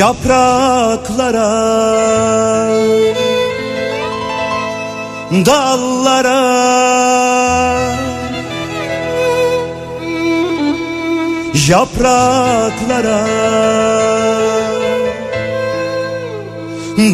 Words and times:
Yapraklara 0.00 1.50
Dallara. 5.46 6.40
Yapraklara 11.68 13.20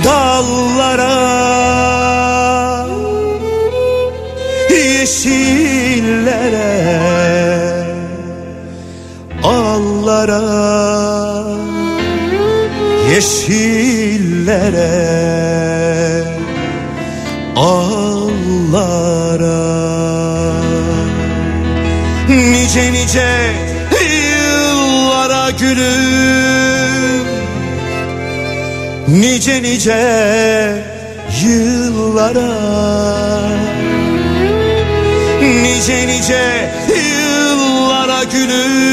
Dallara. 0.04 1.16
Yeşillere 4.70 5.86
Allara 9.42 10.85
Yeşillere 13.16 14.92
Allara 17.56 18.76
Nice 22.28 22.92
nice 22.92 23.28
yıllara 24.12 25.50
gülüm. 25.50 27.26
Nice 29.08 29.62
nice 29.62 30.84
yıllara. 31.44 32.52
Nice 35.42 36.06
nice 36.06 36.70
yıllara 36.88 38.24
gülüm. 38.24 38.86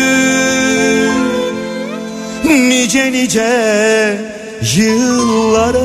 Nice 2.45 3.12
nice 3.12 4.22
yıllara. 4.64 5.83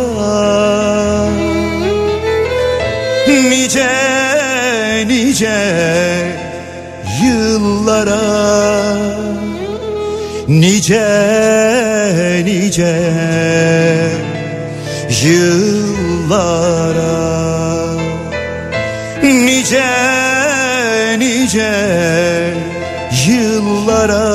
Nice 3.26 3.88
nice 5.06 5.58
yıllara. 7.22 8.22
Nice 10.48 11.06
nice 12.44 12.94
yıllara. 15.22 16.68
Nice 19.22 19.88
nice 21.18 21.72
yıllara. 23.26 24.28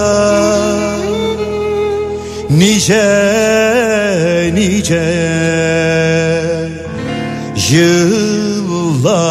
Nice 2.50 3.93
nice 4.54 5.04
yıllara 7.72 9.24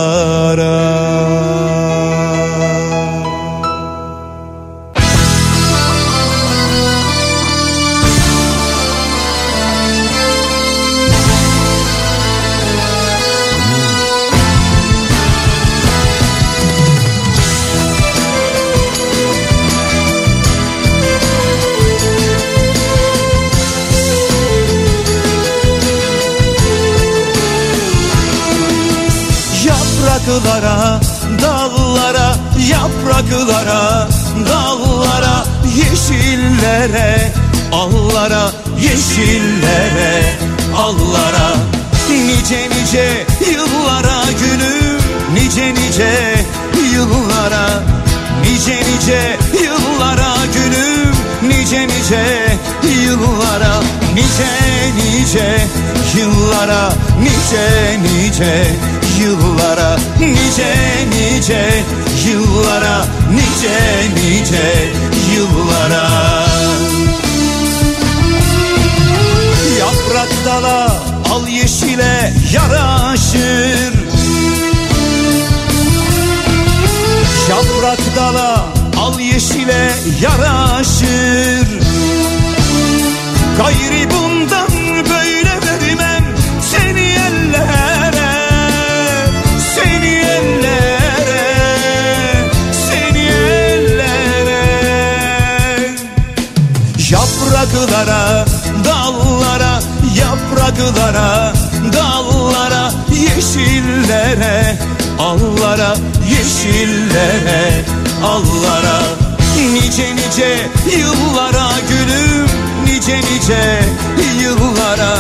Yapraklara, 30.02 31.00
dallara, 31.42 32.34
yapraklara, 32.70 34.08
dallara, 34.48 35.44
yeşillere, 35.76 37.32
allara, 37.72 38.50
yeşillere, 38.80 40.24
allara, 40.76 41.48
nice 42.10 42.68
nice 42.70 43.26
yıllara 43.52 44.22
gülüm, 44.40 45.00
nice 45.34 45.74
nice 45.74 46.44
yıllara, 46.94 47.66
nice 48.42 48.76
nice 48.76 49.38
yıllara 49.64 50.34
gülüm, 50.54 51.14
nice 51.42 51.86
nice 51.88 52.58
yıllara, 53.04 53.74
nice 54.14 54.50
nice 54.96 55.66
yıllara, 56.16 56.92
nice 57.22 57.98
nice 58.02 59.01
yıllara 59.22 59.96
nice 60.20 60.74
nice 61.08 61.84
yıllara 62.26 63.06
nice 63.30 63.78
nice 64.14 64.92
yıllara. 65.34 66.08
Yaprak 69.78 70.28
dala 70.44 70.96
al 71.32 71.48
yeşile 71.48 72.32
yaraşır. 72.52 73.92
Yaprak 77.50 78.16
dala 78.16 78.66
al 78.98 79.20
yeşile 79.20 79.94
yaraşır. 80.20 81.68
Gayri 83.58 84.08
bundan 84.10 84.71
Yapraklara 97.72 98.44
dallara 98.84 99.80
Yapraklara 100.18 101.52
dallara 101.92 102.92
Yeşillere 103.10 104.78
allara 105.18 105.96
Yeşillere 106.30 107.84
allara. 108.24 109.02
Nice 109.56 110.16
nice 110.16 110.68
yıllara 110.98 111.70
gülüm 111.88 112.48
Nice 112.84 113.20
nice 113.20 113.82
yıllara. 114.42 115.16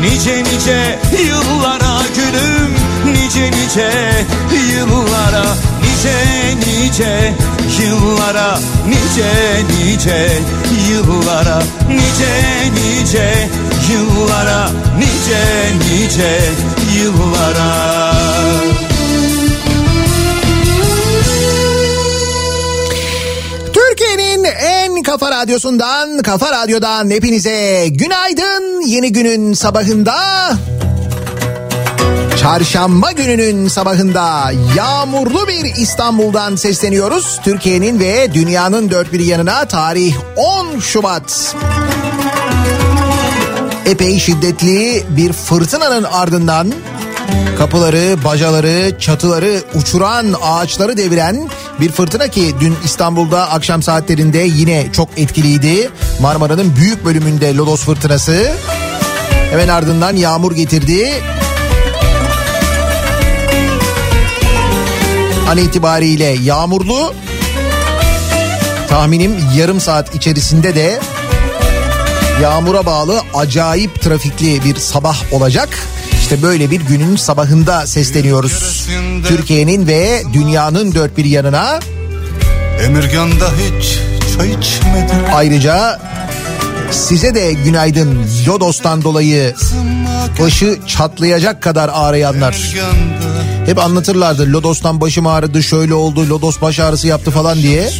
Nice 0.00 0.44
nice 0.44 0.98
yıllara 1.24 2.02
gülüm 2.16 2.74
Nice 3.12 3.50
nice 3.50 3.90
yıllara 4.72 5.44
Nice 5.98 6.54
nice 6.54 7.34
yıllara 7.82 8.58
Nice 8.86 9.64
nice 9.68 10.28
yıllara 10.90 11.62
Nice 11.88 12.70
nice 12.74 13.48
yıllara 13.90 14.70
Nice 14.98 15.42
nice 15.78 16.40
yıllara 16.98 18.12
Türkiye'nin 23.72 24.44
en 24.44 25.02
kafa 25.02 25.30
radyosundan, 25.30 26.22
kafa 26.22 26.52
radyodan 26.52 27.10
hepinize 27.10 27.88
günaydın. 27.88 28.80
Yeni 28.80 29.12
günün 29.12 29.52
sabahında 29.52 30.14
Çarşamba 32.40 33.12
gününün 33.12 33.68
sabahında 33.68 34.52
yağmurlu 34.76 35.48
bir 35.48 35.64
İstanbul'dan 35.64 36.56
sesleniyoruz. 36.56 37.40
Türkiye'nin 37.44 38.00
ve 38.00 38.34
dünyanın 38.34 38.90
dört 38.90 39.12
bir 39.12 39.20
yanına 39.20 39.64
tarih 39.64 40.14
10 40.36 40.78
Şubat. 40.78 41.56
Epey 43.86 44.18
şiddetli 44.18 45.04
bir 45.08 45.32
fırtınanın 45.32 46.04
ardından 46.04 46.72
kapıları, 47.58 48.24
bacaları, 48.24 48.98
çatıları 48.98 49.62
uçuran, 49.74 50.26
ağaçları 50.42 50.96
deviren 50.96 51.48
bir 51.80 51.92
fırtına 51.92 52.28
ki 52.28 52.54
dün 52.60 52.74
İstanbul'da 52.84 53.50
akşam 53.50 53.82
saatlerinde 53.82 54.38
yine 54.38 54.92
çok 54.92 55.08
etkiliydi. 55.16 55.90
Marmara'nın 56.20 56.76
büyük 56.76 57.04
bölümünde 57.04 57.56
Lodos 57.56 57.84
fırtınası. 57.84 58.52
Hemen 59.50 59.68
ardından 59.68 60.16
yağmur 60.16 60.52
getirdi. 60.52 61.12
An 65.48 65.58
itibariyle 65.58 66.24
yağmurlu. 66.24 67.14
Tahminim 68.88 69.36
yarım 69.56 69.80
saat 69.80 70.14
içerisinde 70.14 70.74
de 70.74 71.00
yağmura 72.42 72.86
bağlı 72.86 73.20
acayip 73.34 74.02
trafikli 74.02 74.64
bir 74.64 74.76
sabah 74.76 75.32
olacak. 75.32 75.68
İşte 76.20 76.42
böyle 76.42 76.70
bir 76.70 76.80
günün 76.80 77.16
sabahında 77.16 77.86
sesleniyoruz. 77.86 78.86
Türkiye'nin 79.28 79.86
ve 79.86 80.22
dünyanın 80.32 80.94
dört 80.94 81.16
bir 81.16 81.24
yanına. 81.24 81.80
Emirgan'da 82.84 83.48
hiç 83.52 83.98
çay 84.36 84.48
içmedim. 84.50 85.18
Ayrıca 85.34 86.00
Size 86.90 87.34
de 87.34 87.52
günaydın 87.52 88.26
Lodos'tan 88.46 89.02
dolayı 89.02 89.54
başı 90.40 90.78
çatlayacak 90.86 91.62
kadar 91.62 91.90
ağrıyanlar. 91.92 92.74
Hep 93.66 93.78
anlatırlardı 93.78 94.52
Lodos'tan 94.52 95.00
başım 95.00 95.26
ağrıdı 95.26 95.62
şöyle 95.62 95.94
oldu 95.94 96.28
Lodos 96.28 96.60
baş 96.60 96.78
ağrısı 96.78 97.06
yaptı 97.06 97.30
falan 97.30 97.58
diye. 97.62 97.90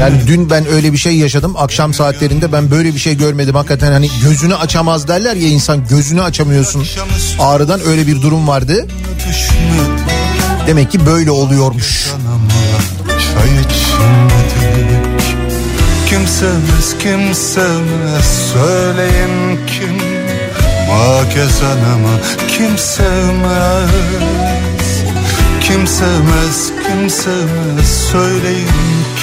Yani 0.00 0.16
dün 0.26 0.50
ben 0.50 0.66
öyle 0.66 0.92
bir 0.92 0.98
şey 0.98 1.16
yaşadım 1.16 1.54
akşam 1.56 1.94
saatlerinde 1.94 2.52
ben 2.52 2.70
böyle 2.70 2.94
bir 2.94 2.98
şey 2.98 3.16
görmedim 3.16 3.54
hakikaten 3.54 3.92
hani 3.92 4.10
gözünü 4.22 4.54
açamaz 4.54 5.08
derler 5.08 5.36
ya 5.36 5.48
insan 5.48 5.88
gözünü 5.88 6.22
açamıyorsun 6.22 6.84
ağrıdan 7.38 7.80
öyle 7.86 8.06
bir 8.06 8.22
durum 8.22 8.48
vardı. 8.48 8.86
Demek 10.66 10.92
ki 10.92 11.06
böyle 11.06 11.30
oluyormuş. 11.30 12.06
Çay 13.34 13.48
içmedik 13.48 14.45
Kim 16.26 16.34
sevmez 16.34 16.98
kim 16.98 17.34
sevmez 17.34 18.52
söyleyin 18.52 19.66
kim? 19.66 19.96
Makez 20.88 21.62
anama 21.62 22.14
kim 22.48 22.78
sevmez 22.78 23.90
Kim 25.60 25.86
sevmez 25.86 26.72
kim 26.86 27.10
sevmez 27.10 28.08
söyleyin 28.12 28.68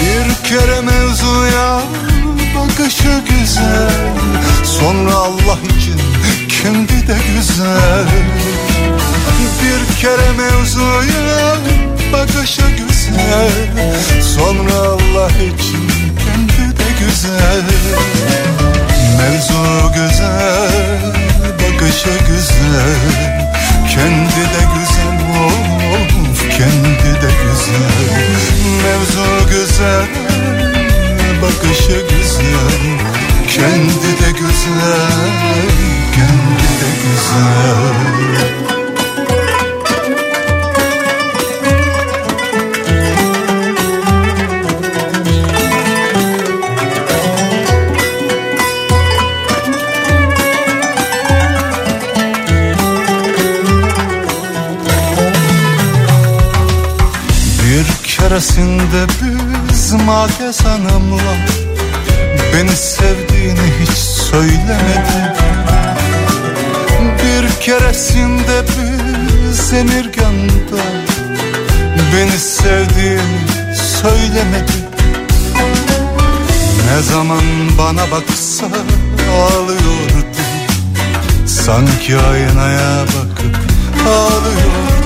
Bir 0.00 0.48
kere 0.48 0.80
mevzuya 0.80 1.80
bakışı 2.56 3.22
güzel. 3.30 3.90
Sonra 4.64 5.14
Allah 5.14 5.58
için 5.78 6.15
kendi 6.66 7.08
de 7.08 7.16
güzel. 7.36 8.06
Bir 9.62 10.00
kere 10.00 10.32
mevzuya 10.36 11.56
bakışı 12.12 12.62
güzel. 12.62 13.50
Sonra 14.34 14.78
Allah 14.78 15.30
için 15.30 15.90
kendi 16.18 16.76
de 16.78 16.84
güzel. 17.00 17.62
Mevzu 19.18 19.92
güzel, 19.94 21.14
bakışı 21.62 22.18
güzel. 22.28 22.96
Kendi 23.94 24.44
de 24.54 24.62
güzel, 24.74 25.18
of 25.94 26.40
kendi 26.56 27.12
de 27.22 27.30
güzel. 27.42 28.16
Mevzu 28.82 29.50
güzel, 29.50 30.06
bakışı 31.42 32.02
güzel. 32.10 33.06
Kendi 33.48 34.20
de 34.20 34.30
güzel, 34.30 36.05
kendi 36.16 36.66
keresinde 58.28 59.06
biz 59.70 59.92
Hanım'la 60.64 61.36
Beni 62.52 62.76
sevdiğini 62.76 63.72
hiç 63.80 63.98
söylemedi 63.98 65.36
Bir 67.26 67.60
keresinde 67.60 68.64
biz 68.68 69.72
Emirgan'da 69.72 70.82
Beni 72.14 72.38
sevdiğini 72.38 73.74
söylemedi. 73.74 74.72
Ne 76.86 77.02
zaman 77.02 77.42
bana 77.78 78.10
baksa 78.10 78.66
ağlıyordu. 79.32 80.40
Sanki 81.46 82.16
aynaya 82.16 83.02
bakıp 83.02 83.56
ağlıyordu. 84.08 84.96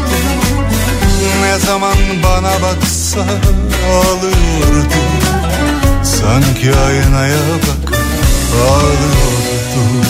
Ne 1.42 1.58
zaman 1.58 1.96
bana 2.24 2.52
baksa 2.62 3.20
ağlıyordu. 3.90 5.00
Sanki 6.04 6.74
aynaya 6.76 7.38
bakıp 7.66 7.96
ağlıyordu 8.70 10.09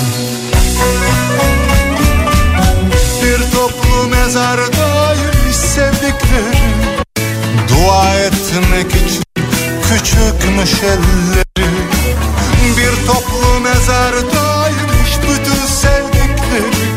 etmek 8.61 8.87
için 8.87 9.23
küçükmüş 9.83 10.83
elleri 10.83 11.71
Bir 12.77 13.07
toplu 13.07 13.61
mezardaymış 13.61 15.19
bütün 15.23 15.67
sevdikleri. 15.67 16.91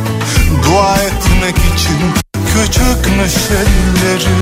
Dua 0.64 0.96
etmek 0.98 1.58
için 1.58 2.14
küçükmüş 2.54 3.34
elleri 3.52 4.34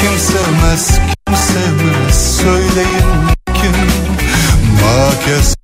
Kim 0.00 0.18
sevmez 0.18 0.88
kim 0.88 1.36
sevmez 1.36 2.36
söyleyin 2.36 3.28
kim? 3.46 3.76
Makes 4.82 5.55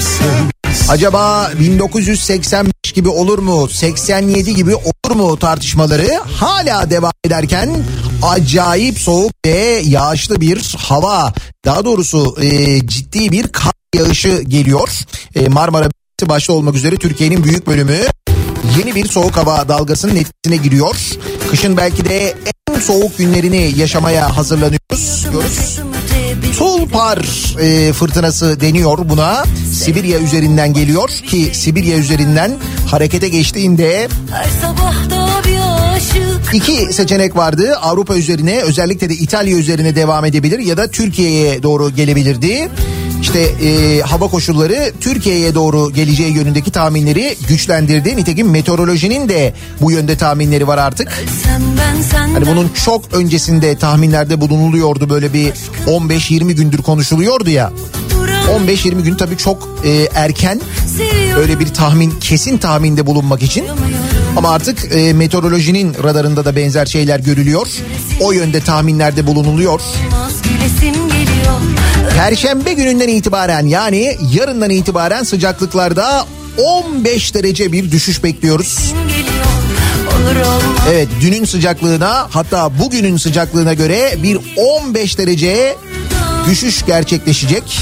sevmez 0.00 0.90
acaba 0.90 1.50
1985 1.60 2.72
gibi 2.94 3.08
olur 3.08 3.38
mu? 3.38 3.68
87 3.68 4.54
gibi 4.54 4.74
olur 4.74 5.16
mu 5.16 5.38
tartışmaları? 5.38 6.20
Hala 6.34 6.90
devam 6.90 7.12
ederken 7.24 7.70
acayip 8.22 8.98
soğuk 8.98 9.32
ve 9.46 9.82
yağışlı 9.84 10.40
bir 10.40 10.74
hava. 10.78 11.32
Daha 11.64 11.84
doğrusu 11.84 12.36
e, 12.40 12.78
ciddi 12.86 13.32
bir 13.32 13.48
kar 13.48 13.72
yağışı 13.94 14.42
geliyor. 14.42 14.88
E, 15.34 15.48
Marmara 15.48 15.88
başta 16.22 16.52
olmak 16.52 16.74
üzere 16.74 16.96
Türkiye'nin 16.96 17.44
büyük 17.44 17.66
bölümü 17.66 17.98
yeni 18.78 18.94
bir 18.94 19.08
soğuk 19.08 19.36
hava 19.36 19.68
dalgasının 19.68 20.16
etkisine 20.16 20.56
giriyor. 20.56 20.96
Kışın 21.50 21.76
belki 21.76 22.04
de 22.04 22.34
en 22.70 22.80
soğuk 22.80 23.18
günlerini 23.18 23.72
yaşamaya 23.76 24.36
hazırlanıyoruz. 24.36 25.26
Diyoruz. 25.32 25.80
Tulpar 26.58 27.18
e, 27.60 27.92
fırtınası 27.92 28.60
deniyor 28.60 28.98
buna. 29.08 29.44
Sibirya 29.72 30.18
üzerinden 30.18 30.72
geliyor 30.72 31.08
ki 31.08 31.50
Sibirya 31.52 31.98
üzerinden 31.98 32.52
harekete 32.90 33.28
geçtiğinde 33.28 34.08
iki 36.52 36.92
seçenek 36.92 37.36
vardı. 37.36 37.76
Avrupa 37.82 38.14
üzerine 38.16 38.60
özellikle 38.60 39.08
de 39.08 39.14
İtalya 39.14 39.56
üzerine 39.56 39.96
devam 39.96 40.24
edebilir 40.24 40.58
ya 40.58 40.76
da 40.76 40.90
Türkiye'ye 40.90 41.62
doğru 41.62 41.90
gelebilirdi. 41.90 42.68
İşte 43.22 43.40
e, 43.40 44.00
hava 44.00 44.28
koşulları 44.28 44.92
Türkiye'ye 45.00 45.54
doğru 45.54 45.92
geleceği 45.92 46.32
yönündeki 46.32 46.70
tahminleri 46.70 47.36
güçlendirdi. 47.48 48.16
Nitekim 48.16 48.50
meteorolojinin 48.50 49.28
de 49.28 49.54
bu 49.80 49.92
yönde 49.92 50.16
tahminleri 50.16 50.66
var 50.66 50.78
artık. 50.78 51.24
Hani 52.34 52.46
bunun 52.46 52.68
çok 52.84 53.14
öncesinde 53.14 53.76
tahminlerde 53.76 54.40
bulunuluyordu 54.40 55.10
böyle 55.10 55.32
bir 55.32 55.52
15-20 55.86 56.52
gündür 56.52 56.78
konuşuluyordu 56.78 57.50
ya. 57.50 57.72
15-20 58.66 59.02
gün 59.02 59.14
tabii 59.14 59.36
çok 59.36 59.68
e, 59.84 60.08
erken 60.14 60.60
öyle 61.38 61.60
bir 61.60 61.66
tahmin 61.66 62.10
kesin 62.20 62.58
tahminde 62.58 63.06
bulunmak 63.06 63.42
için. 63.42 63.64
Ama 64.36 64.50
artık 64.50 64.96
e, 64.96 65.12
meteorolojinin 65.12 65.94
radarında 66.02 66.44
da 66.44 66.56
benzer 66.56 66.86
şeyler 66.86 67.20
görülüyor. 67.20 67.66
O 68.20 68.32
yönde 68.32 68.60
tahminlerde 68.60 69.26
bulunuluyor. 69.26 69.80
Geliyor 71.08 71.77
Perşembe 72.18 72.72
gününden 72.72 73.08
itibaren 73.08 73.66
yani 73.66 74.16
yarından 74.32 74.70
itibaren 74.70 75.22
sıcaklıklarda 75.22 76.26
15 76.58 77.34
derece 77.34 77.72
bir 77.72 77.92
düşüş 77.92 78.24
bekliyoruz. 78.24 78.94
Evet 80.90 81.08
dünün 81.20 81.44
sıcaklığına 81.44 82.26
hatta 82.30 82.78
bugünün 82.78 83.16
sıcaklığına 83.16 83.74
göre 83.74 84.14
bir 84.22 84.38
15 84.56 85.18
derece 85.18 85.76
düşüş 86.46 86.86
gerçekleşecek. 86.86 87.78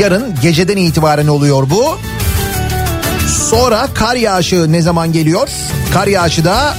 Yarın 0.00 0.34
geceden 0.42 0.76
itibaren 0.76 1.26
oluyor 1.26 1.70
bu. 1.70 1.98
Sonra 3.50 3.88
kar 3.94 4.16
yağışı 4.16 4.72
ne 4.72 4.82
zaman 4.82 5.12
geliyor? 5.12 5.48
Kar 5.92 6.06
yağışı 6.06 6.44
da 6.44 6.74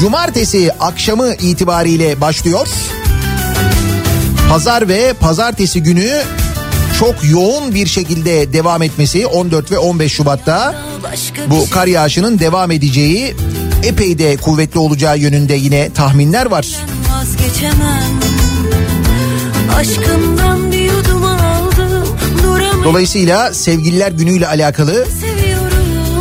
cumartesi 0.00 0.72
akşamı 0.80 1.34
itibariyle 1.34 2.20
başlıyor. 2.20 2.68
Pazar 4.48 4.88
ve 4.88 5.12
pazartesi 5.12 5.82
günü 5.82 6.22
çok 6.98 7.14
yoğun 7.30 7.74
bir 7.74 7.86
şekilde 7.86 8.52
devam 8.52 8.82
etmesi 8.82 9.26
14 9.26 9.70
ve 9.70 9.78
15 9.78 10.12
Şubat'ta 10.12 10.74
bu 11.46 11.70
kar 11.70 11.86
yağışının 11.86 12.38
devam 12.38 12.70
edeceği 12.70 13.36
epey 13.84 14.18
de 14.18 14.36
kuvvetli 14.36 14.78
olacağı 14.78 15.18
yönünde 15.18 15.54
yine 15.54 15.92
tahminler 15.92 16.46
var. 16.46 16.66
Dolayısıyla 22.84 23.54
sevgililer 23.54 24.12
günüyle 24.12 24.46
alakalı 24.48 25.06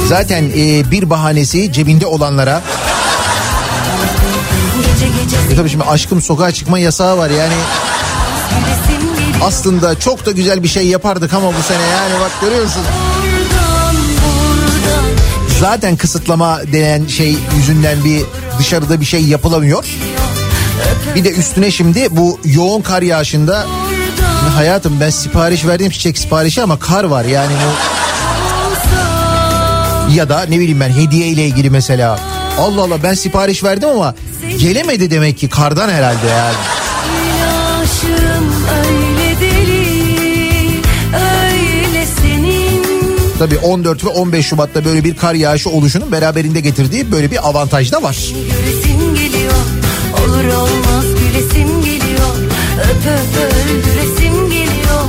zaten 0.08 0.44
e, 0.58 0.91
bir 0.91 1.10
bahanesi 1.10 1.72
cebinde 1.72 2.05
olanlara 2.05 2.62
e 5.51 5.55
tabii 5.55 5.70
şimdi 5.70 5.84
aşkım 5.84 6.22
sokağa 6.22 6.51
çıkma 6.51 6.79
yasağı 6.79 7.17
var 7.17 7.29
yani 7.29 7.53
aslında 9.44 10.00
çok 10.00 10.25
da 10.25 10.32
güzel 10.32 10.63
bir 10.63 10.67
şey 10.67 10.88
yapardık 10.88 11.34
ama 11.34 11.48
bu 11.48 11.63
sene 11.67 11.84
yani 11.84 12.13
bak 12.22 12.32
görüyorsun. 12.41 12.82
Zaten 15.60 15.96
kısıtlama 15.96 16.62
denen 16.72 17.08
şey 17.08 17.38
yüzünden 17.58 18.03
bir 18.03 18.22
dışarıda 18.60 19.01
bir 19.01 19.05
şey 19.05 19.24
yapılamıyor. 19.24 19.86
Bir 21.15 21.24
de 21.24 21.32
üstüne 21.32 21.72
şimdi 21.72 22.08
bu 22.12 22.39
yoğun 22.44 22.82
kar 22.82 23.01
yağışında 23.01 23.65
hayatım 24.55 25.00
ben 25.00 25.10
sipariş 25.10 25.65
verdim 25.65 25.89
çiçek 25.89 26.17
siparişi 26.17 26.62
ama 26.63 26.79
kar 26.79 27.03
var 27.03 27.25
yani 27.25 27.53
bu 27.53 27.96
ya 30.13 30.29
da 30.29 30.46
ne 30.50 30.60
bileyim 30.60 30.79
ben 30.79 30.89
hediye 30.89 31.27
ile 31.27 31.46
ilgili 31.46 31.70
mesela 31.70 32.20
Allah 32.60 32.82
Allah 32.82 33.03
ben 33.03 33.13
sipariş 33.13 33.63
verdim 33.63 33.89
ama 33.89 34.15
gelemedi 34.60 35.12
demek 35.12 35.38
ki 35.38 35.50
kardan 35.50 35.90
herhalde 35.90 36.28
yani. 36.28 36.56
Öyle 38.72 39.36
deli 39.42 39.76
Tabii 43.40 43.58
14 43.58 44.06
ve 44.06 44.10
15 44.10 44.46
Şubat'ta 44.46 44.86
böyle 44.86 45.04
bir 45.04 45.16
kar 45.16 45.34
yağışı 45.34 45.70
oluşunun 45.70 46.12
beraberinde 46.12 46.60
getirdiği 46.60 47.12
böyle 47.12 47.32
bir 47.32 47.50
avantaj 47.50 47.92
da 47.92 48.04
var. 48.04 48.18
Göresim 48.52 49.16
geliyor 49.16 49.54
Olur 50.24 50.54
olmaz 50.54 51.06
gülesim 51.06 51.82
geliyor 51.82 52.30
Öp 52.84 53.06
öp 53.06 53.36
öldüresim 53.44 54.50
geliyor 54.50 55.04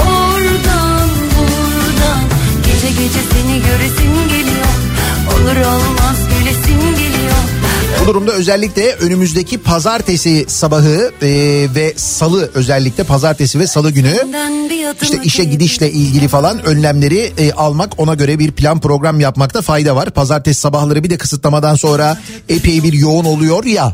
Oradan 0.00 1.08
buradan 1.34 2.20
Gece 2.66 2.88
gece 2.88 3.20
seni 3.32 3.62
göresim 3.62 4.28
geliyor 4.28 4.66
Olur 5.32 5.56
olmaz 5.56 6.01
Bu 8.02 8.06
durumda 8.06 8.32
özellikle 8.32 8.92
önümüzdeki 8.94 9.58
pazartesi 9.58 10.44
sabahı 10.48 11.12
e, 11.22 11.28
ve 11.74 11.94
salı 11.96 12.50
özellikle 12.54 13.04
pazartesi 13.04 13.58
ve 13.58 13.66
salı 13.66 13.90
günü 13.90 14.14
işte 15.02 15.20
işe 15.24 15.44
gidişle 15.44 15.92
ilgili 15.92 16.28
falan 16.28 16.64
önlemleri 16.64 17.32
e, 17.38 17.52
almak 17.52 18.00
ona 18.00 18.14
göre 18.14 18.38
bir 18.38 18.52
plan 18.52 18.80
program 18.80 19.20
yapmakta 19.20 19.62
fayda 19.62 19.96
var. 19.96 20.10
Pazartesi 20.10 20.60
sabahları 20.60 21.04
bir 21.04 21.10
de 21.10 21.18
kısıtlamadan 21.18 21.74
sonra 21.74 22.18
epey 22.48 22.82
bir 22.82 22.92
yoğun 22.92 23.24
oluyor 23.24 23.64
ya. 23.64 23.92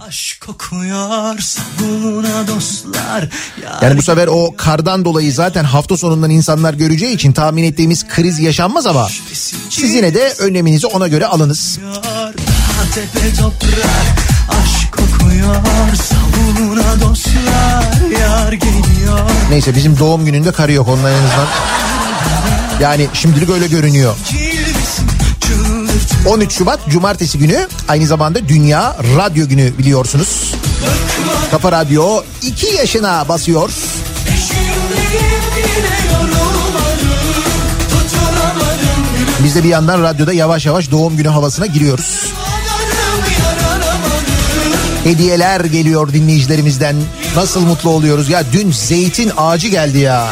Yani 3.82 3.98
bu 3.98 4.02
sefer 4.02 4.26
o 4.26 4.54
kardan 4.56 5.04
dolayı 5.04 5.32
zaten 5.32 5.64
hafta 5.64 5.96
sonundan 5.96 6.30
insanlar 6.30 6.74
göreceği 6.74 7.14
için 7.14 7.32
tahmin 7.32 7.64
ettiğimiz 7.64 8.08
kriz 8.08 8.38
yaşanmaz 8.38 8.86
ama 8.86 9.08
siz 9.70 9.94
yine 9.94 10.14
de 10.14 10.34
önleminizi 10.38 10.86
ona 10.86 11.08
göre 11.08 11.26
alınız. 11.26 11.78
Tepe 12.94 13.34
toprak. 13.34 14.28
Aşk 14.48 14.92
kokuyor 14.92 15.54
sabuna 15.96 17.00
dostlar. 17.00 18.10
Yar 18.20 18.52
geliyor. 18.52 19.30
Neyse 19.50 19.74
bizim 19.74 19.98
doğum 19.98 20.24
gününde 20.24 20.52
karı 20.52 20.72
yok 20.72 20.88
ondan 20.88 21.12
en 21.12 21.16
azından. 21.16 21.46
Yani 22.80 23.06
şimdilik 23.12 23.50
öyle 23.50 23.66
görünüyor. 23.66 24.14
Cilvesin 24.28 25.08
çıldırtıyor. 25.40 26.36
13 26.36 26.52
Şubat 26.52 26.80
Cumartesi 26.88 27.38
günü 27.38 27.68
aynı 27.88 28.06
zamanda 28.06 28.48
Dünya 28.48 28.96
Radyo 29.16 29.48
Günü 29.48 29.78
biliyorsunuz. 29.78 30.54
Kafa 31.50 31.72
Radyo 31.72 32.22
2 32.42 32.66
yaşına 32.66 33.28
basıyor. 33.28 33.70
Biz 39.44 39.54
de 39.54 39.64
bir 39.64 39.68
yandan 39.68 40.02
radyoda 40.02 40.32
yavaş 40.32 40.66
yavaş 40.66 40.90
doğum 40.90 41.16
günü 41.16 41.28
havasına 41.28 41.66
giriyoruz. 41.66 42.32
Hediyeler 45.08 45.60
geliyor 45.60 46.12
dinleyicilerimizden. 46.12 46.96
Nasıl 47.36 47.60
mutlu 47.60 47.90
oluyoruz 47.90 48.28
ya 48.28 48.42
dün 48.52 48.72
zeytin 48.72 49.32
ağacı 49.36 49.68
geldi 49.68 49.98
ya. 49.98 50.28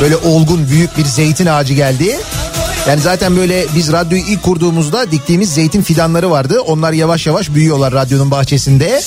Böyle 0.00 0.16
olgun 0.16 0.68
büyük 0.68 0.98
bir 0.98 1.04
zeytin 1.04 1.46
ağacı 1.46 1.74
geldi. 1.74 2.16
Yani 2.88 3.00
zaten 3.00 3.36
böyle 3.36 3.66
biz 3.76 3.92
radyoyu 3.92 4.22
ilk 4.22 4.42
kurduğumuzda 4.42 5.10
diktiğimiz 5.10 5.54
zeytin 5.54 5.82
fidanları 5.82 6.30
vardı. 6.30 6.60
Onlar 6.60 6.92
yavaş 6.92 7.26
yavaş 7.26 7.54
büyüyorlar 7.54 7.94
radyonun 7.94 8.30
bahçesinde. 8.30 9.02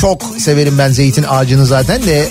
Çok 0.00 0.22
severim 0.38 0.78
ben 0.78 0.92
zeytin 0.92 1.24
ağacını 1.28 1.66
zaten 1.66 2.02
de. 2.02 2.28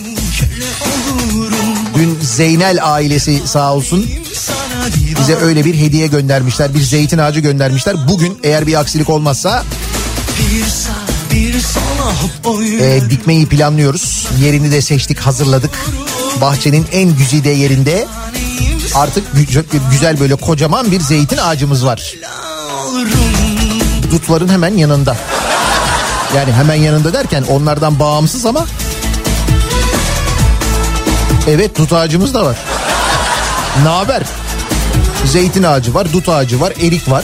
Dün 1.96 2.18
Zeynel 2.22 2.80
ailesi 2.82 3.48
sağ 3.48 3.74
olsun 3.74 4.10
bize 5.20 5.36
öyle 5.36 5.66
bir 5.66 5.76
hediye 5.76 6.08
göndermişler. 6.08 6.74
Bir 6.74 6.82
zeytin 6.82 7.18
ağacı 7.18 7.40
göndermişler. 7.40 7.96
Bugün 8.08 8.40
eğer 8.44 8.68
bir 8.68 8.80
aksilik 8.80 9.10
olmazsa 9.10 9.64
E, 12.83 13.09
dikmeyi 13.09 13.45
planlıyoruz. 13.45 14.27
Yerini 14.41 14.71
de 14.71 14.81
seçtik, 14.81 15.19
hazırladık. 15.19 15.71
Bahçenin 16.41 16.86
en 16.91 17.17
güzide 17.17 17.50
yerinde 17.50 18.07
artık 18.95 19.24
gü- 19.36 19.63
güzel 19.91 20.19
böyle 20.19 20.36
kocaman 20.36 20.91
bir 20.91 21.00
zeytin 21.01 21.38
ağacımız 21.38 21.86
var. 21.86 22.13
Dutların 24.12 24.48
hemen 24.50 24.74
yanında. 24.77 25.17
Yani 26.36 26.53
hemen 26.53 26.75
yanında 26.75 27.13
derken 27.13 27.43
onlardan 27.50 28.00
bağımsız 28.00 28.45
ama 28.45 28.65
Evet 31.50 31.77
dut 31.77 31.93
ağacımız 31.93 32.33
da 32.33 32.45
var. 32.45 32.57
Ne 33.83 33.89
haber? 33.89 34.24
Zeytin 35.25 35.63
ağacı 35.63 35.93
var, 35.93 36.13
dut 36.13 36.29
ağacı 36.29 36.62
var, 36.62 36.74
erik 36.81 37.12
var. 37.12 37.24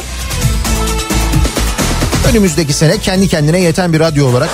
Önümüzdeki 2.30 2.74
sene 2.74 2.98
kendi 2.98 3.28
kendine 3.28 3.60
yeten 3.60 3.94
bir 3.94 4.00
radyo 4.00 4.28
olarak 4.28 4.50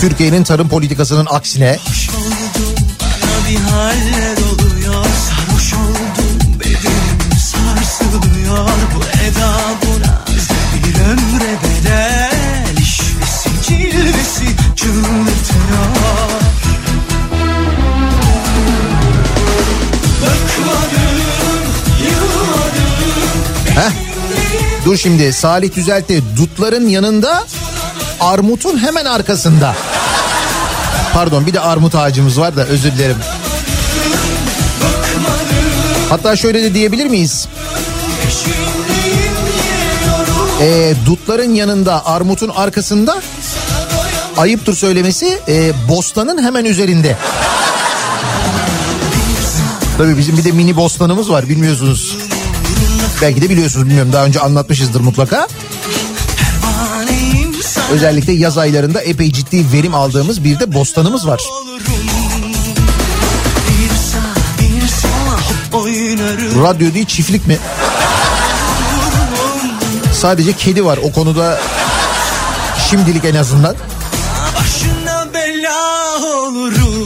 Türkiye'nin 0.00 0.44
tarım 0.44 0.68
politikasının 0.68 1.26
aksine 1.30 1.78
ömre 11.10 11.58
bedel 11.62 12.30
Dur 24.84 24.96
şimdi 24.96 25.32
Salih 25.32 25.74
düzeltti. 25.74 26.22
Dutların 26.36 26.88
yanında 26.88 27.44
armutun 28.20 28.78
hemen 28.78 29.04
arkasında. 29.04 29.74
Pardon 31.12 31.46
bir 31.46 31.52
de 31.52 31.60
armut 31.60 31.94
ağacımız 31.94 32.40
var 32.40 32.56
da 32.56 32.64
özür 32.64 32.92
dilerim. 32.92 33.16
Hatta 36.08 36.36
şöyle 36.36 36.62
de 36.62 36.74
diyebilir 36.74 37.06
miyiz? 37.06 37.48
Ee, 40.60 40.94
dutların 41.06 41.54
yanında 41.54 42.06
armutun 42.06 42.48
arkasında 42.48 43.22
ayıptır 44.36 44.74
söylemesi 44.74 45.40
e, 45.48 45.72
bostanın 45.88 46.42
hemen 46.42 46.64
üzerinde. 46.64 47.16
Tabii 49.98 50.18
bizim 50.18 50.36
bir 50.36 50.44
de 50.44 50.52
mini 50.52 50.76
bostanımız 50.76 51.30
var 51.30 51.48
bilmiyorsunuz. 51.48 52.16
Belki 53.22 53.42
de 53.42 53.50
biliyorsunuz 53.50 53.86
bilmiyorum 53.86 54.12
daha 54.12 54.24
önce 54.24 54.40
anlatmışızdır 54.40 55.00
mutlaka. 55.00 55.48
Özellikle 57.92 58.32
yaz 58.32 58.58
aylarında 58.58 59.00
epey 59.00 59.32
ciddi 59.32 59.72
verim 59.72 59.94
aldığımız 59.94 60.44
bir 60.44 60.60
de 60.60 60.74
bostanımız 60.74 61.26
var. 61.26 61.40
Radyo 66.62 66.94
değil 66.94 67.06
çiftlik 67.06 67.46
mi? 67.46 67.58
Sadece 70.20 70.52
kedi 70.52 70.84
var 70.84 70.98
o 71.02 71.12
konuda 71.12 71.60
şimdilik 72.90 73.24
en 73.24 73.34
azından. 73.34 73.76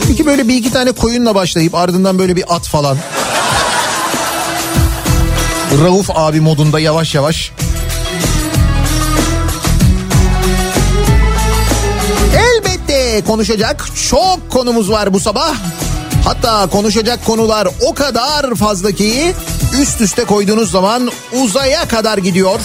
Peki 0.07 0.25
böyle 0.25 0.47
bir 0.47 0.55
iki 0.55 0.71
tane 0.71 0.91
koyunla 0.91 1.35
başlayıp 1.35 1.75
ardından 1.75 2.19
böyle 2.19 2.35
bir 2.35 2.55
at 2.55 2.67
falan. 2.67 2.97
Rauf 5.83 6.09
abi 6.15 6.41
modunda 6.41 6.79
yavaş 6.79 7.15
yavaş. 7.15 7.51
Elbette 12.37 13.23
konuşacak 13.27 13.85
çok 14.09 14.51
konumuz 14.51 14.91
var 14.91 15.13
bu 15.13 15.19
sabah. 15.19 15.55
Hatta 16.25 16.67
konuşacak 16.67 17.25
konular 17.25 17.67
o 17.81 17.93
kadar 17.93 18.55
fazla 18.55 18.91
ki 18.91 19.33
üst 19.81 20.01
üste 20.01 20.23
koyduğunuz 20.23 20.71
zaman 20.71 21.11
uzaya 21.33 21.87
kadar 21.87 22.17
gidiyor. 22.17 22.59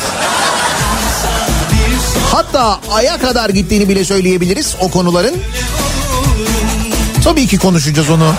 Hatta 2.33 2.81
aya 2.93 3.19
kadar 3.19 3.51
gittiğini 3.51 3.89
bile 3.89 4.05
söyleyebiliriz 4.05 4.77
o 4.81 4.91
konuların. 4.91 5.37
Tabii 7.25 7.47
ki 7.47 7.59
konuşacağız 7.59 8.11
onu. 8.11 8.33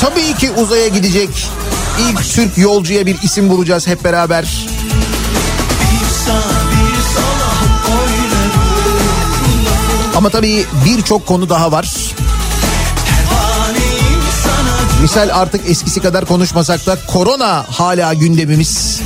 Tabii 0.00 0.34
ki 0.34 0.50
uzaya 0.50 0.88
gidecek 0.88 1.28
ilk 1.98 2.24
Türk 2.34 2.58
yolcuya 2.58 3.06
bir 3.06 3.16
isim 3.22 3.50
bulacağız 3.50 3.86
hep 3.86 4.04
beraber. 4.04 4.68
Ama 10.16 10.30
tabii 10.30 10.66
birçok 10.86 11.26
konu 11.26 11.48
daha 11.48 11.72
var. 11.72 11.88
Misal 15.02 15.28
artık 15.32 15.70
eskisi 15.70 16.00
kadar 16.00 16.24
konuşmasak 16.24 16.86
da 16.86 16.98
korona 17.06 17.66
hala 17.70 18.14
gündemimiz. 18.14 19.00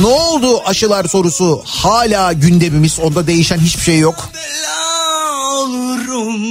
Ne 0.00 0.06
oldu 0.06 0.62
aşılar 0.66 1.04
sorusu 1.04 1.62
hala 1.64 2.32
gündemimiz. 2.32 3.00
Onda 3.00 3.26
değişen 3.26 3.58
hiçbir 3.58 3.82
şey 3.82 3.98
yok. 3.98 4.28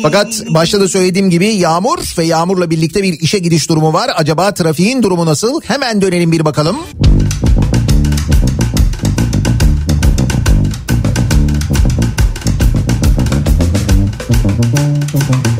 Fakat 0.04 0.44
başta 0.50 0.82
da 0.82 0.88
söylediğim 0.90 1.30
gibi 1.30 1.48
yağmur 1.48 2.14
ve 2.18 2.26
yağmurla 2.26 2.70
birlikte 2.70 3.04
bir 3.04 3.20
işe 3.20 3.40
gidiş 3.40 3.70
durumu 3.70 3.94
var. 3.94 4.12
Acaba 4.16 4.54
trafiğin 4.54 5.04
durumu 5.04 5.26
nasıl? 5.26 5.62
Hemen 5.62 6.02
dönelim 6.02 6.32
bir 6.32 6.46
bakalım. 6.46 6.78
Kafa 15.12 15.55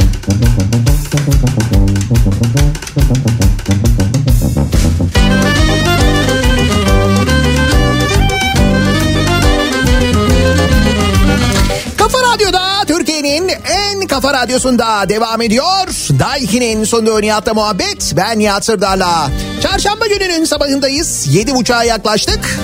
kafa 14.26 14.38
radyosunda 14.38 15.10
devam 15.10 15.42
ediyor. 15.42 15.88
Daiki'nin 16.20 16.84
sonunda 16.84 17.20
Nihat'la 17.20 17.54
muhabbet. 17.54 18.14
Ben 18.18 18.40
Nihat 18.40 18.66
Sırdar'la. 18.66 19.32
Çarşamba 19.62 20.08
gününün 20.08 20.46
sabahındayız. 20.46 21.28
Yedi 21.36 21.56
buçuğa 21.56 21.84
yaklaştık. 21.84 22.60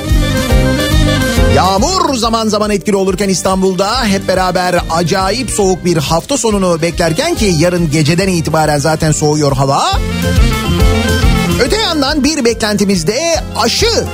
Yağmur 1.56 2.16
zaman 2.16 2.48
zaman 2.48 2.72
etkili 2.72 2.96
olurken 2.96 3.30
İstanbul'da 3.30 4.06
hep 4.06 4.28
beraber 4.28 4.82
acayip 4.92 5.52
soğuk 5.52 5.86
bir 5.86 5.98
hafta 5.98 6.38
sonunu 6.38 6.82
beklerken 6.82 7.36
ki 7.36 7.56
yarın 7.58 7.92
geceden 7.92 8.28
itibaren 8.28 8.78
zaten 8.78 9.12
soğuyor 9.12 9.56
hava. 9.56 10.00
Öte 11.64 11.76
yandan 11.76 12.24
bir 12.24 12.46
beklentimiz 12.46 13.08
de 13.08 13.20
aşı. 13.58 14.06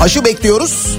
Aşı 0.00 0.24
bekliyoruz. 0.24 0.98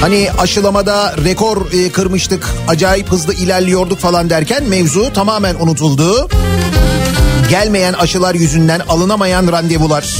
Hani 0.00 0.28
aşılamada 0.38 1.16
rekor 1.24 1.72
e, 1.72 1.92
kırmıştık, 1.92 2.48
acayip 2.68 3.08
hızlı 3.08 3.34
ilerliyorduk 3.34 3.98
falan 3.98 4.30
derken 4.30 4.64
mevzu 4.64 5.12
tamamen 5.12 5.54
unutuldu. 5.54 6.28
Gelmeyen 7.50 7.92
aşılar 7.92 8.34
yüzünden 8.34 8.80
alınamayan 8.88 9.52
randevular, 9.52 10.16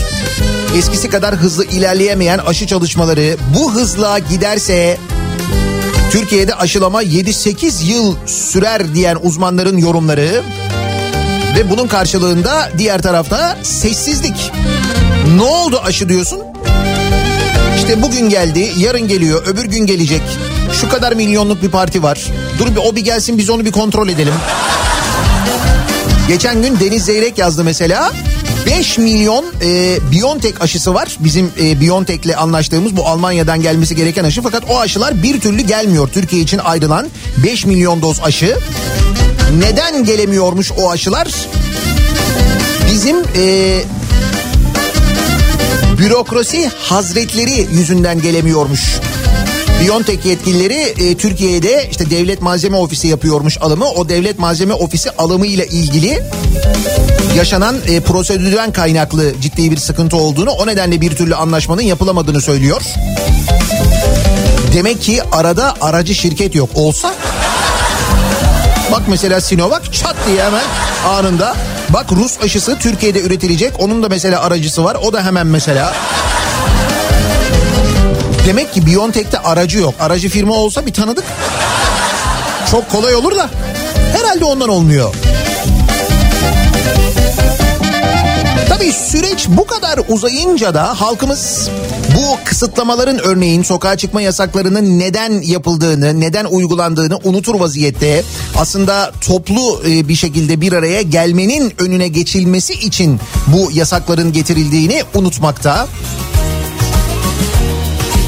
eskisi 0.78 1.10
kadar 1.10 1.34
hızlı 1.34 1.64
ilerleyemeyen 1.64 2.38
aşı 2.38 2.66
çalışmaları 2.66 3.36
bu 3.58 3.74
hızla 3.74 4.18
giderse 4.18 4.98
Türkiye'de 6.10 6.54
aşılama 6.54 7.02
7-8 7.02 7.84
yıl 7.84 8.16
sürer 8.26 8.94
diyen 8.94 9.18
uzmanların 9.22 9.78
yorumları 9.78 10.42
ve 11.56 11.70
bunun 11.70 11.86
karşılığında 11.86 12.70
diğer 12.78 13.02
tarafta 13.02 13.58
sessizlik. 13.62 14.52
Ne 15.36 15.42
oldu 15.42 15.80
aşı 15.84 16.08
diyorsun? 16.08 16.47
İşte 17.88 18.02
bugün 18.02 18.28
geldi, 18.28 18.72
yarın 18.78 19.08
geliyor, 19.08 19.46
öbür 19.46 19.64
gün 19.64 19.86
gelecek. 19.86 20.22
Şu 20.80 20.88
kadar 20.88 21.12
milyonluk 21.12 21.62
bir 21.62 21.68
parti 21.68 22.02
var. 22.02 22.26
Dur 22.58 22.66
bir 22.66 22.76
o 22.76 22.96
bir 22.96 23.00
gelsin 23.00 23.38
biz 23.38 23.50
onu 23.50 23.64
bir 23.64 23.72
kontrol 23.72 24.08
edelim. 24.08 24.32
Geçen 26.28 26.62
gün 26.62 26.80
Deniz 26.80 27.04
Zeyrek 27.04 27.38
yazdı 27.38 27.64
mesela. 27.64 28.12
5 28.66 28.98
milyon 28.98 29.44
e, 29.62 29.98
Biontech 30.12 30.60
aşısı 30.60 30.94
var. 30.94 31.16
Bizim 31.20 31.50
e, 31.60 31.80
Biontech'le 31.80 32.38
anlaştığımız 32.38 32.96
bu 32.96 33.06
Almanya'dan 33.06 33.62
gelmesi 33.62 33.96
gereken 33.96 34.24
aşı. 34.24 34.42
Fakat 34.42 34.62
o 34.70 34.78
aşılar 34.78 35.22
bir 35.22 35.40
türlü 35.40 35.62
gelmiyor. 35.62 36.08
Türkiye 36.08 36.42
için 36.42 36.58
ayrılan 36.58 37.08
5 37.36 37.66
milyon 37.66 38.02
doz 38.02 38.20
aşı. 38.20 38.58
Neden 39.58 40.04
gelemiyormuş 40.04 40.72
o 40.72 40.90
aşılar? 40.90 41.28
Bizim 42.92 43.16
e, 43.36 43.80
bürokrasi 45.98 46.70
hazretleri 46.78 47.66
yüzünden 47.72 48.20
gelemiyormuş. 48.22 49.00
Biontech 49.82 50.26
yetkilileri 50.26 50.74
e, 50.74 51.16
Türkiye'de 51.16 51.88
işte 51.90 52.10
devlet 52.10 52.42
malzeme 52.42 52.76
ofisi 52.76 53.08
yapıyormuş 53.08 53.58
alımı. 53.60 53.88
O 53.88 54.08
devlet 54.08 54.38
malzeme 54.38 54.74
ofisi 54.74 55.10
alımı 55.10 55.46
ile 55.46 55.66
ilgili 55.66 56.22
yaşanan 57.36 57.76
e, 57.88 58.00
prosedürden 58.00 58.72
kaynaklı 58.72 59.32
ciddi 59.40 59.70
bir 59.70 59.76
sıkıntı 59.76 60.16
olduğunu 60.16 60.50
o 60.50 60.66
nedenle 60.66 61.00
bir 61.00 61.16
türlü 61.16 61.34
anlaşmanın 61.34 61.82
yapılamadığını 61.82 62.40
söylüyor. 62.40 62.82
Demek 64.74 65.02
ki 65.02 65.22
arada 65.32 65.74
aracı 65.80 66.14
şirket 66.14 66.54
yok. 66.54 66.70
Olsa 66.74 67.14
bak 68.92 69.02
mesela 69.08 69.40
Sinovac 69.40 69.82
çat 69.92 70.16
diye 70.28 70.44
hemen 70.44 70.64
anında 71.06 71.56
Bak 71.88 72.12
Rus 72.12 72.40
aşısı 72.40 72.78
Türkiye'de 72.78 73.20
üretilecek. 73.20 73.72
Onun 73.80 74.02
da 74.02 74.08
mesela 74.08 74.42
aracısı 74.42 74.84
var. 74.84 74.96
O 75.02 75.12
da 75.12 75.24
hemen 75.24 75.46
mesela. 75.46 75.94
Demek 78.46 78.74
ki 78.74 78.86
Biontech'te 78.86 79.38
aracı 79.38 79.78
yok. 79.78 79.94
Aracı 80.00 80.28
firma 80.28 80.54
olsa 80.54 80.86
bir 80.86 80.92
tanıdık. 80.92 81.24
Çok 82.70 82.90
kolay 82.90 83.14
olur 83.14 83.36
da. 83.36 83.50
Herhalde 84.16 84.44
ondan 84.44 84.68
olmuyor. 84.68 85.14
Tabii 88.68 88.92
süreç 88.92 89.46
bu 89.48 89.66
kadar 89.66 90.00
uzayınca 90.08 90.74
da 90.74 91.00
halkımız 91.00 91.70
bu 92.18 92.38
kısıtlamaların 92.44 93.18
örneğin 93.18 93.62
sokağa 93.62 93.96
çıkma 93.96 94.22
yasaklarının 94.22 94.98
neden 94.98 95.42
yapıldığını, 95.42 96.20
neden 96.20 96.44
uygulandığını 96.44 97.18
unutur 97.24 97.60
vaziyette. 97.60 98.24
Aslında 98.56 99.12
toplu 99.20 99.82
bir 99.84 100.14
şekilde 100.14 100.60
bir 100.60 100.72
araya 100.72 101.02
gelmenin 101.02 101.72
önüne 101.78 102.08
geçilmesi 102.08 102.72
için 102.72 103.20
bu 103.46 103.70
yasakların 103.72 104.32
getirildiğini 104.32 105.02
unutmakta 105.14 105.88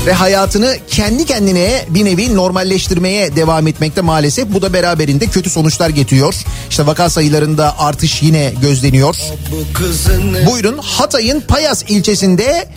ve 0.06 0.12
hayatını 0.12 0.76
kendi 0.90 1.26
kendine 1.26 1.84
bir 1.88 2.04
nevi 2.04 2.36
normalleştirmeye 2.36 3.36
devam 3.36 3.66
etmekte 3.66 4.00
maalesef. 4.00 4.48
Bu 4.48 4.62
da 4.62 4.72
beraberinde 4.72 5.26
kötü 5.26 5.50
sonuçlar 5.50 5.88
getiriyor. 5.88 6.34
İşte 6.70 6.86
vaka 6.86 7.10
sayılarında 7.10 7.78
artış 7.78 8.22
yine 8.22 8.52
gözleniyor. 8.62 9.16
Buyurun 10.46 10.78
Hatay'ın 10.78 11.40
Payas 11.40 11.82
ilçesinde 11.88 12.68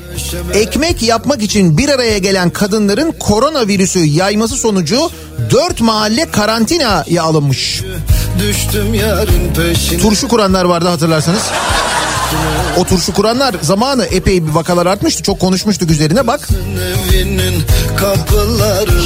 ekmek 0.54 1.02
yapmak 1.02 1.42
için 1.42 1.78
bir 1.78 1.90
araya 1.90 2.18
gelen 2.18 2.50
kadınların 2.50 3.12
koronavirüsü 3.20 4.00
yayması 4.00 4.56
sonucu 4.56 5.10
4 5.52 5.82
mahalle 5.82 6.32
karantinaya 6.32 7.24
alınmış. 7.24 7.82
Düştüm 8.40 8.94
yarın 8.94 9.54
peşine. 9.54 10.00
Turşu 10.00 10.28
kuranlar 10.28 10.66
vardı 10.66 10.88
hatırlarsanız. 10.88 11.42
O 12.78 12.86
turşu 12.86 13.14
kuranlar 13.14 13.56
zamanı 13.62 14.06
epey 14.06 14.48
bir 14.48 14.52
vakalar 14.52 14.86
artmıştı. 14.86 15.24
Çok 15.24 15.40
konuşmuştuk 15.40 15.92
üzerine 15.92 16.28
bak. 16.28 16.50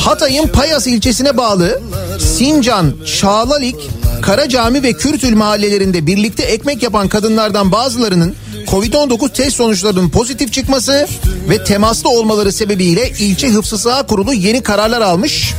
Hatay'ın 0.04 0.48
Payas 0.48 0.88
ilçesine 0.88 1.38
bağlı 1.38 1.82
Sincan, 2.20 2.94
Çağlalik, 3.20 3.76
Karacami 4.22 4.84
ve 4.84 4.94
Kürtül 4.94 5.36
mahallelerinde 5.36 6.08
birlikte 6.08 6.44
ekmek 6.44 6.84
yapan 6.84 7.08
kadınlardan 7.08 7.72
bazılarının 7.72 8.36
Covid-19 8.68 9.34
test 9.34 9.56
sonuçlarının 9.56 10.10
pozitif 10.10 10.54
çıkması 10.54 11.08
ve 11.50 11.64
temaslı 11.64 12.10
olmaları 12.10 12.52
sebebiyle 12.52 13.10
ilçe 13.10 13.50
hıfzı 13.50 13.78
saha 13.78 14.06
kurulu 14.06 14.34
yeni 14.34 14.64
kararlar 14.64 15.02
almış. 15.02 15.54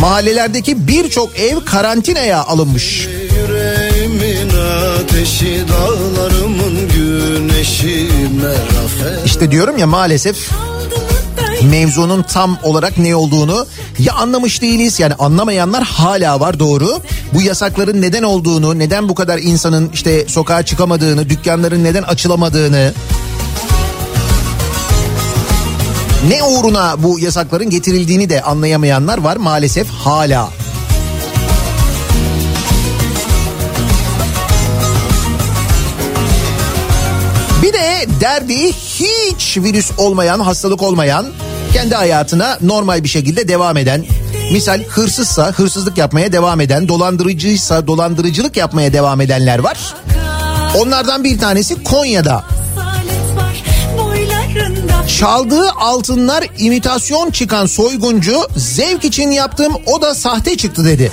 Mahallelerdeki 0.00 0.88
birçok 0.88 1.38
ev 1.38 1.64
karantinaya 1.64 2.44
alınmış. 2.44 3.08
Ateşi 5.00 5.64
güneşi. 6.94 8.08
İşte 9.24 9.50
diyorum 9.50 9.78
ya 9.78 9.86
maalesef 9.86 10.50
mevzunun 11.70 12.22
tam 12.22 12.58
olarak 12.62 12.98
ne 12.98 13.16
olduğunu 13.16 13.66
ya 13.98 14.14
anlamış 14.14 14.62
değiliz 14.62 15.00
yani 15.00 15.14
anlamayanlar 15.14 15.84
hala 15.84 16.40
var 16.40 16.58
doğru. 16.58 17.00
Bu 17.34 17.42
yasakların 17.42 18.02
neden 18.02 18.22
olduğunu, 18.22 18.78
neden 18.78 19.08
bu 19.08 19.14
kadar 19.14 19.38
insanın 19.38 19.90
işte 19.94 20.28
sokağa 20.28 20.62
çıkamadığını, 20.62 21.28
dükkanların 21.28 21.84
neden 21.84 22.02
açılamadığını 22.02 22.92
ne 26.28 26.42
uğruna 26.42 27.02
bu 27.02 27.18
yasakların 27.18 27.70
getirildiğini 27.70 28.30
de 28.30 28.42
anlayamayanlar 28.42 29.18
var 29.18 29.36
maalesef 29.36 29.88
hala. 29.90 30.50
Bir 37.62 37.72
de 37.72 38.06
derdi 38.20 38.72
hiç 38.72 39.56
virüs 39.56 39.90
olmayan, 39.98 40.40
hastalık 40.40 40.82
olmayan 40.82 41.26
kendi 41.74 41.94
hayatına 41.94 42.58
normal 42.60 43.04
bir 43.04 43.08
şekilde 43.08 43.48
devam 43.48 43.76
eden, 43.76 44.04
misal 44.52 44.82
hırsızsa 44.84 45.52
hırsızlık 45.52 45.98
yapmaya 45.98 46.32
devam 46.32 46.60
eden, 46.60 46.88
dolandırıcıysa 46.88 47.86
dolandırıcılık 47.86 48.56
yapmaya 48.56 48.92
devam 48.92 49.20
edenler 49.20 49.58
var. 49.58 49.94
Onlardan 50.78 51.24
bir 51.24 51.38
tanesi 51.38 51.84
Konya'da. 51.84 52.44
Çaldığı 55.18 55.70
altınlar 55.70 56.44
imitasyon 56.58 57.30
çıkan 57.30 57.66
soyguncu 57.66 58.48
zevk 58.56 59.04
için 59.04 59.30
yaptığım 59.30 59.74
o 59.86 60.02
da 60.02 60.14
sahte 60.14 60.56
çıktı 60.56 60.84
dedi. 60.84 61.12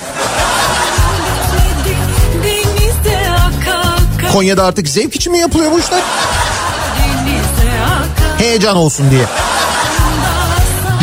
Konya'da 4.32 4.64
artık 4.64 4.88
zevk 4.88 5.16
için 5.16 5.32
mi 5.32 5.38
yapılıyor 5.38 5.72
bu 5.72 5.78
işler? 5.78 6.00
Heyecan 8.38 8.76
olsun 8.76 9.10
diye. 9.10 9.24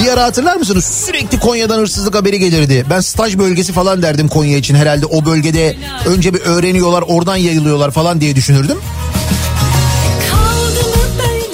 Bir 0.03 0.07
ara 0.07 0.23
hatırlar 0.23 0.55
mısınız? 0.55 0.85
Sürekli 0.85 1.39
Konya'dan 1.39 1.79
hırsızlık 1.79 2.15
haberi 2.15 2.39
gelirdi. 2.39 2.85
Ben 2.89 2.99
staj 2.99 3.37
bölgesi 3.37 3.73
falan 3.73 4.01
derdim 4.01 4.27
Konya 4.27 4.57
için. 4.57 4.75
Herhalde 4.75 5.05
o 5.05 5.25
bölgede 5.25 5.77
önce 6.05 6.33
bir 6.33 6.41
öğreniyorlar 6.41 7.03
oradan 7.07 7.35
yayılıyorlar 7.35 7.91
falan 7.91 8.21
diye 8.21 8.35
düşünürdüm. 8.35 8.77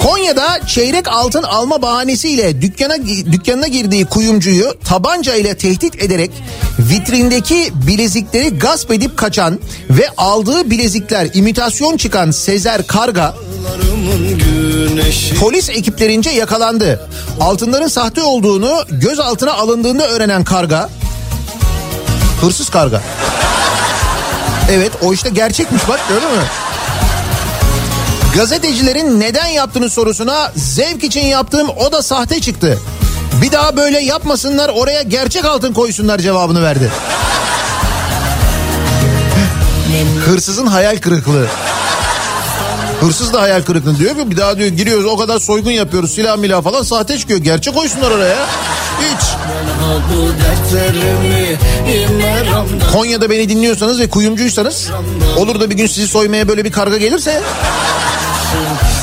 Konya'da 0.02 0.66
çeyrek 0.66 1.08
altın 1.08 1.42
alma 1.42 1.82
bahanesiyle 1.82 2.62
dükkana 2.62 2.96
dükkanına 3.32 3.66
girdiği 3.66 4.04
kuyumcuyu 4.04 4.74
tabanca 4.84 5.34
ile 5.34 5.56
tehdit 5.56 6.02
ederek 6.02 6.30
vitrindeki 6.78 7.72
bilezikleri 7.86 8.58
gasp 8.58 8.92
edip 8.92 9.16
kaçan 9.16 9.60
ve 9.90 10.08
aldığı 10.16 10.70
bilezikler 10.70 11.28
imitasyon 11.34 11.96
çıkan 11.96 12.30
Sezer 12.30 12.86
Karga 12.86 13.34
polis 15.40 15.68
ekiplerince 15.68 16.30
yakalandı. 16.30 17.08
Altınların 17.40 17.88
sahte 17.88 18.22
olduğunu 18.22 18.84
gözaltına 18.90 19.52
alındığında 19.52 20.08
öğrenen 20.08 20.44
Karga 20.44 20.88
hırsız 22.40 22.70
Karga. 22.70 23.02
Evet 24.70 24.92
o 25.02 25.12
işte 25.12 25.28
gerçekmiş 25.28 25.88
bak 25.88 26.00
gördün 26.08 26.30
mü? 26.30 26.42
Gazetecilerin 28.34 29.20
neden 29.20 29.46
yaptığını 29.46 29.90
sorusuna 29.90 30.52
zevk 30.56 31.04
için 31.04 31.26
yaptığım 31.26 31.68
o 31.68 31.92
da 31.92 32.02
sahte 32.02 32.40
çıktı. 32.40 32.78
Bir 33.42 33.52
daha 33.52 33.76
böyle 33.76 34.00
yapmasınlar 34.00 34.68
oraya 34.68 35.02
gerçek 35.02 35.44
altın 35.44 35.72
koysunlar 35.72 36.18
cevabını 36.18 36.62
verdi. 36.62 36.92
Hırsızın 40.24 40.66
hayal 40.66 40.96
kırıklığı. 40.98 41.46
Hırsız 43.00 43.32
da 43.32 43.42
hayal 43.42 43.62
kırıklığı 43.62 43.98
diyor 43.98 44.16
ki 44.16 44.30
bir 44.30 44.36
daha 44.36 44.56
diyor 44.56 44.68
giriyoruz 44.68 45.04
o 45.06 45.16
kadar 45.16 45.38
soygun 45.38 45.70
yapıyoruz 45.70 46.14
silah 46.14 46.36
milah 46.36 46.62
falan 46.62 46.82
sahte 46.82 47.18
çıkıyor. 47.18 47.40
Gerçek 47.40 47.74
koysunlar 47.74 48.10
oraya. 48.10 48.46
Hiç. 49.00 49.20
Konya'da 52.92 53.30
beni 53.30 53.48
dinliyorsanız 53.48 54.00
ve 54.00 54.10
kuyumcuysanız 54.10 54.90
olur 55.36 55.60
da 55.60 55.70
bir 55.70 55.76
gün 55.76 55.86
sizi 55.86 56.08
soymaya 56.08 56.48
böyle 56.48 56.64
bir 56.64 56.72
karga 56.72 56.96
gelirse 56.96 57.42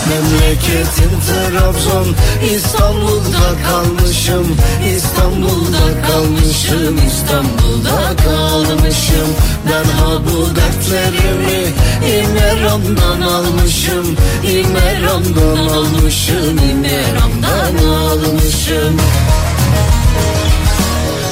Memleketim 0.09 1.11
Trabzon 1.27 2.15
İstanbul'da 2.55 3.47
kalmışım. 3.67 4.57
İstanbul'da 4.95 6.07
kalmışım 6.07 7.07
İstanbul'da 7.07 8.15
kalmışım. 8.23 9.29
Ben 9.69 9.89
ha 9.99 10.11
bu 10.25 10.55
dertlerimi 10.55 11.73
İmeram'dan 12.17 13.21
almışım. 13.21 14.17
İmeram'dan 14.43 15.57
almışım 15.73 16.57
İmeram'dan 16.57 17.85
almışım. 17.85 18.99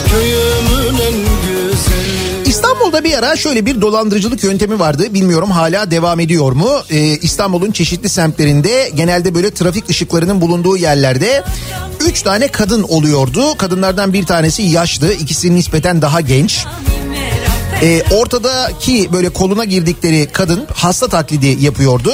Güzel 0.05 0.50
İstanbul'da 2.51 3.03
bir 3.03 3.17
ara 3.17 3.35
şöyle 3.35 3.65
bir 3.65 3.81
dolandırıcılık 3.81 4.43
yöntemi 4.43 4.79
vardı. 4.79 5.13
Bilmiyorum 5.13 5.51
hala 5.51 5.91
devam 5.91 6.19
ediyor 6.19 6.51
mu? 6.51 6.69
Ee, 6.89 6.97
İstanbul'un 6.99 7.71
çeşitli 7.71 8.09
semtlerinde 8.09 8.91
genelde 8.95 9.35
böyle 9.35 9.51
trafik 9.51 9.89
ışıklarının 9.89 10.41
bulunduğu 10.41 10.77
yerlerde 10.77 11.43
üç 12.07 12.21
tane 12.21 12.47
kadın 12.47 12.83
oluyordu. 12.83 13.57
Kadınlardan 13.57 14.13
bir 14.13 14.25
tanesi 14.25 14.61
yaşlı, 14.61 15.13
ikisi 15.13 15.55
nispeten 15.55 16.01
daha 16.01 16.21
genç. 16.21 16.65
Ee, 17.81 18.03
ortadaki 18.11 19.09
böyle 19.13 19.29
koluna 19.29 19.65
girdikleri 19.65 20.27
kadın 20.33 20.67
hasta 20.73 21.07
taklidi 21.07 21.57
yapıyordu. 21.65 22.13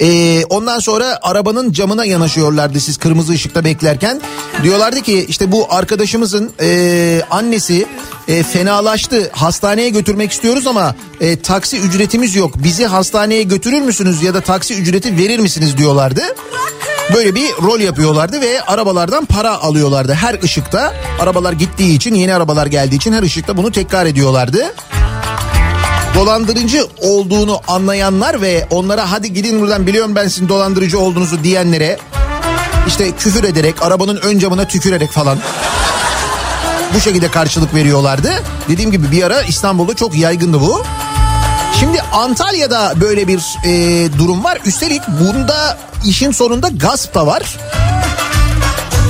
Ee, 0.00 0.44
ondan 0.44 0.78
sonra 0.78 1.18
arabanın 1.22 1.72
camına 1.72 2.04
yanaşıyorlardı 2.04 2.80
siz 2.80 2.96
kırmızı 2.96 3.32
ışıkta 3.32 3.64
beklerken. 3.64 4.20
Diyorlardı 4.62 5.00
ki 5.00 5.26
işte 5.28 5.52
bu 5.52 5.66
arkadaşımızın 5.70 6.52
e, 6.60 7.22
annesi 7.30 7.86
e, 8.28 8.42
fenalaştı 8.42 9.30
hastaneye 9.32 9.88
götürmek 9.88 10.32
istiyoruz 10.32 10.66
ama 10.66 10.94
e, 11.20 11.40
taksi 11.40 11.78
ücretimiz 11.78 12.36
yok. 12.36 12.52
Bizi 12.56 12.86
hastaneye 12.86 13.42
götürür 13.42 13.80
müsünüz 13.80 14.22
ya 14.22 14.34
da 14.34 14.40
taksi 14.40 14.74
ücreti 14.74 15.18
verir 15.18 15.38
misiniz 15.38 15.76
diyorlardı. 15.76 16.22
Böyle 17.14 17.34
bir 17.34 17.50
rol 17.62 17.80
yapıyorlardı 17.80 18.40
ve 18.40 18.62
arabalardan 18.62 19.24
para 19.24 19.62
alıyorlardı 19.62 20.14
her 20.14 20.42
ışıkta. 20.42 20.94
Arabalar 21.20 21.52
gittiği 21.52 21.96
için 21.96 22.14
yeni 22.14 22.34
arabalar 22.34 22.66
geldiği 22.66 22.96
için 22.96 23.12
her 23.12 23.22
ışıkta 23.22 23.56
bunu 23.56 23.72
tekrar 23.72 24.06
ediyorlardı 24.06 24.74
dolandırıcı 26.16 26.86
olduğunu 27.00 27.60
anlayanlar 27.68 28.40
ve 28.40 28.66
onlara 28.70 29.12
hadi 29.12 29.32
gidin 29.32 29.60
buradan 29.60 29.86
biliyorum 29.86 30.14
ben 30.14 30.28
sizin 30.28 30.48
dolandırıcı 30.48 30.98
olduğunuzu 30.98 31.44
diyenlere 31.44 31.98
işte 32.86 33.12
küfür 33.12 33.44
ederek 33.44 33.82
arabanın 33.82 34.16
ön 34.16 34.38
camına 34.38 34.68
tükürerek 34.68 35.10
falan 35.10 35.38
bu 36.94 37.00
şekilde 37.00 37.28
karşılık 37.30 37.74
veriyorlardı. 37.74 38.32
Dediğim 38.68 38.90
gibi 38.90 39.10
bir 39.10 39.22
ara 39.22 39.42
İstanbul'da 39.42 39.94
çok 39.94 40.14
yaygındı 40.16 40.60
bu. 40.60 40.82
Şimdi 41.80 42.02
Antalya'da 42.02 42.92
böyle 43.00 43.28
bir 43.28 43.56
e, 43.64 44.08
durum 44.18 44.44
var. 44.44 44.58
Üstelik 44.64 45.02
bunda 45.08 45.78
işin 46.04 46.32
sonunda 46.32 46.68
gasp 46.68 47.14
da 47.14 47.26
var 47.26 47.42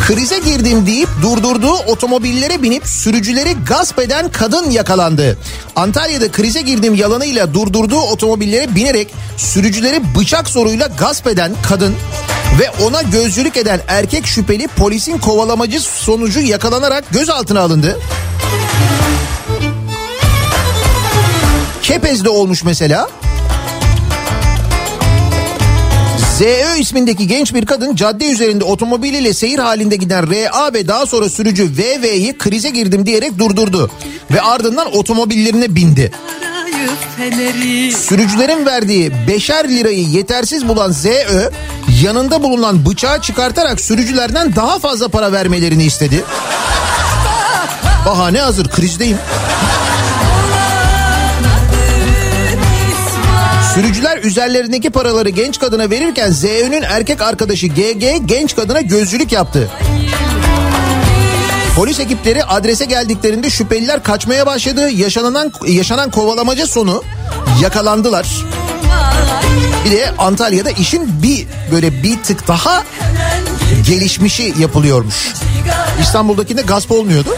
krize 0.06 0.38
girdim 0.38 0.86
deyip 0.86 1.08
durdurduğu 1.22 1.72
otomobillere 1.72 2.62
binip 2.62 2.86
sürücüleri 2.86 3.52
gasp 3.68 3.98
eden 3.98 4.32
kadın 4.32 4.70
yakalandı. 4.70 5.38
Antalya'da 5.76 6.32
krize 6.32 6.60
girdim 6.60 6.94
yalanıyla 6.94 7.54
durdurduğu 7.54 8.00
otomobillere 8.00 8.74
binerek 8.74 9.14
sürücüleri 9.36 10.00
bıçak 10.18 10.48
soruyla 10.48 10.86
gasp 10.86 11.26
eden 11.26 11.52
kadın 11.68 11.94
ve 12.60 12.70
ona 12.84 13.02
gözcülük 13.02 13.56
eden 13.56 13.80
erkek 13.88 14.26
şüpheli 14.26 14.68
polisin 14.68 15.18
kovalamacı 15.18 15.80
sonucu 15.80 16.40
yakalanarak 16.40 17.04
gözaltına 17.10 17.60
alındı. 17.60 17.98
Kepez'de 21.82 22.28
olmuş 22.28 22.64
mesela. 22.64 23.08
ZÖ 26.38 26.76
ismindeki 26.78 27.26
genç 27.26 27.54
bir 27.54 27.66
kadın 27.66 27.94
cadde 27.94 28.26
üzerinde 28.30 28.64
otomobiliyle 28.64 29.34
seyir 29.34 29.58
halinde 29.58 29.96
giden 29.96 30.30
RA 30.30 30.72
ve 30.74 30.88
daha 30.88 31.06
sonra 31.06 31.28
sürücü 31.28 31.70
VV'yi 31.78 32.38
krize 32.38 32.70
girdim 32.70 33.06
diyerek 33.06 33.38
durdurdu. 33.38 33.90
Ve 34.30 34.40
ardından 34.40 34.96
otomobillerine 34.96 35.74
bindi. 35.74 36.12
Sürücülerin 37.96 38.66
verdiği 38.66 39.12
beşer 39.28 39.68
lirayı 39.68 40.04
yetersiz 40.08 40.68
bulan 40.68 40.92
ZÖ 40.92 41.50
yanında 42.02 42.42
bulunan 42.42 42.86
bıçağı 42.86 43.22
çıkartarak 43.22 43.80
sürücülerden 43.80 44.54
daha 44.56 44.78
fazla 44.78 45.08
para 45.08 45.32
vermelerini 45.32 45.84
istedi. 45.84 46.24
Bahane 48.06 48.40
hazır 48.40 48.68
krizdeyim. 48.68 49.18
Sürücüler 53.76 54.05
üzerlerindeki 54.26 54.90
paraları 54.90 55.28
genç 55.28 55.58
kadına 55.58 55.90
verirken 55.90 56.30
ZÖ'nün 56.30 56.82
erkek 56.82 57.22
arkadaşı 57.22 57.66
GG 57.66 58.04
genç 58.24 58.56
kadına 58.56 58.80
gözcülük 58.80 59.32
yaptı. 59.32 59.70
Polis 61.76 62.00
ekipleri 62.00 62.44
adrese 62.44 62.84
geldiklerinde 62.84 63.50
şüpheliler 63.50 64.02
kaçmaya 64.02 64.46
başladı. 64.46 64.90
Yaşanan 64.90 65.52
yaşanan 65.66 66.10
kovalamaca 66.10 66.66
sonu 66.66 67.02
yakalandılar. 67.62 68.26
Bir 69.84 69.90
de 69.90 70.10
Antalya'da 70.18 70.70
işin 70.70 71.22
bir 71.22 71.46
böyle 71.72 72.02
bir 72.02 72.22
tık 72.22 72.48
daha 72.48 72.84
gelişmişi 73.86 74.54
yapılıyormuş. 74.58 75.32
İstanbul'dakinde 76.02 76.62
gasp 76.62 76.92
olmuyordu. 76.92 77.36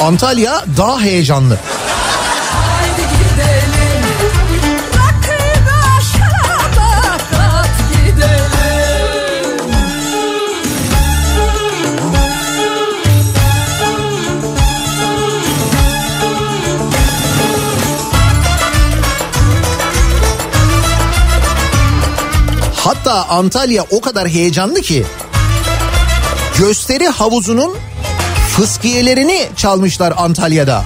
Antalya 0.00 0.64
daha 0.76 1.00
heyecanlı. 1.00 1.58
Hatta 23.08 23.28
Antalya 23.28 23.84
o 23.90 24.00
kadar 24.00 24.28
heyecanlı 24.28 24.80
ki 24.80 25.06
gösteri 26.58 27.08
havuzunun 27.08 27.76
fıskiyelerini 28.56 29.48
çalmışlar 29.56 30.14
Antalya'da. 30.16 30.84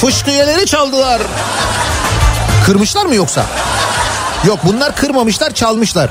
Fışkiyeleri 0.00 0.66
çaldılar. 0.66 1.22
Kırmışlar 2.66 3.06
mı 3.06 3.14
yoksa? 3.14 3.46
Yok 4.46 4.58
bunlar 4.64 4.96
kırmamışlar 4.96 5.54
çalmışlar. 5.54 6.10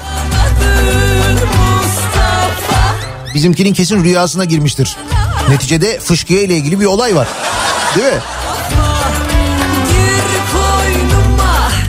Bizimkinin 3.34 3.74
kesin 3.74 4.04
rüyasına 4.04 4.46
girmiştir. 4.46 4.98
Neticede 5.50 6.00
fışkiye 6.00 6.43
ile 6.43 6.56
ilgili 6.56 6.80
bir 6.80 6.86
olay 6.86 7.15
var. 7.15 7.28
Değil 7.96 8.13
mi? 8.13 8.19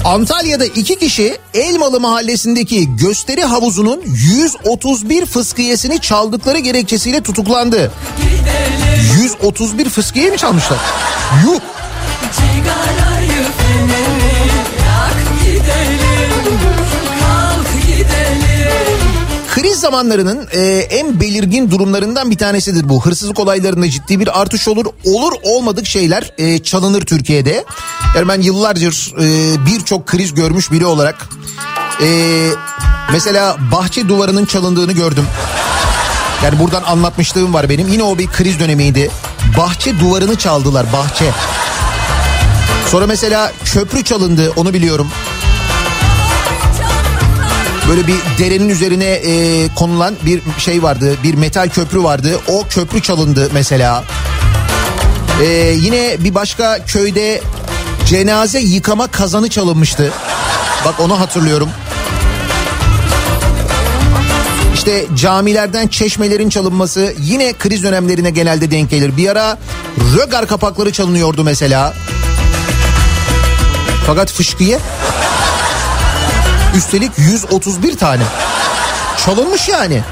Antalya'da 0.05 0.65
iki 0.65 0.99
kişi 0.99 1.39
Elmalı 1.55 2.01
mahallesindeki 2.01 2.97
gösteri 2.97 3.45
havuzunun 3.45 4.03
131 4.07 5.27
fıskiyesini 5.27 6.01
çaldıkları 6.01 6.59
gerekçesiyle 6.59 7.21
tutuklandı. 7.23 7.93
131 9.23 9.89
fıskiye 9.89 10.31
mi 10.31 10.37
çalmışlar? 10.39 10.79
Yuh! 11.45 11.61
Kriz 19.55 19.81
zamanlarının 19.81 20.49
e, 20.53 20.61
en 20.91 21.21
belirgin 21.21 21.71
durumlarından 21.71 22.31
bir 22.31 22.39
tanesidir 22.39 22.89
bu. 22.89 23.07
Hırsızlık 23.07 23.41
olaylarında 23.41 23.91
ciddi 23.91 24.21
bir 24.21 24.41
artış 24.41 24.69
olur. 24.69 24.87
Olur 25.05 25.33
olmadık 25.43 25.87
şeyler 25.87 26.33
e, 26.39 26.59
çalınır 26.59 27.03
Türkiye'de. 27.03 27.65
Yani 28.17 28.29
ben 28.29 28.41
yıllardır 28.41 29.13
e, 29.21 29.57
birçok 29.67 30.07
kriz 30.07 30.35
görmüş 30.35 30.73
biri 30.73 30.87
olarak 30.87 31.29
e, 32.03 32.09
mesela 33.13 33.57
bahçe 33.73 34.09
duvarının 34.09 34.45
çalındığını 34.45 34.93
gördüm. 34.93 35.27
Yani 36.45 36.59
buradan 36.59 36.83
anlatmışlığım 36.83 37.55
var 37.55 37.69
benim. 37.69 37.89
Yine 37.89 38.03
o 38.03 38.19
bir 38.19 38.27
kriz 38.27 38.61
dönemiydi. 38.61 39.11
Bahçe 39.59 40.01
duvarını 40.01 40.37
çaldılar 40.37 40.87
bahçe. 40.93 41.31
Sonra 42.91 43.07
mesela 43.07 43.53
köprü 43.65 44.05
çalındı 44.05 44.53
onu 44.57 44.75
biliyorum. 44.75 45.11
Böyle 47.89 48.07
bir 48.07 48.17
derenin 48.39 48.69
üzerine 48.69 49.05
e, 49.05 49.69
konulan 49.75 50.15
bir 50.27 50.43
şey 50.59 50.83
vardı. 50.83 51.17
Bir 51.23 51.35
metal 51.35 51.69
köprü 51.69 52.03
vardı. 52.03 52.41
O 52.49 52.65
köprü 52.71 53.03
çalındı 53.03 53.51
mesela. 53.55 54.05
E, 55.43 55.47
yine 55.81 56.17
bir 56.19 56.35
başka 56.35 56.85
köyde 56.87 57.41
cenaze 58.07 58.61
yıkama 58.61 59.07
kazanı 59.07 59.49
çalınmıştı. 59.49 60.13
Bak 60.85 61.01
onu 61.01 61.21
hatırlıyorum. 61.21 61.71
İşte 64.75 65.07
camilerden 65.17 65.89
çeşmelerin 65.89 66.49
çalınması 66.49 67.15
yine 67.21 67.53
kriz 67.53 67.83
dönemlerine 67.83 68.31
genelde 68.31 68.71
denk 68.71 68.91
gelir. 68.91 69.17
Bir 69.17 69.29
ara 69.29 69.59
rögar 70.17 70.47
kapakları 70.47 70.93
çalınıyordu 70.93 71.45
mesela. 71.45 71.95
Fakat 74.07 74.33
fışkıye 74.33 74.79
üstelik 76.75 77.13
131 77.19 77.97
tane. 77.97 78.23
Çalınmış 79.27 79.69
yani. 79.69 80.03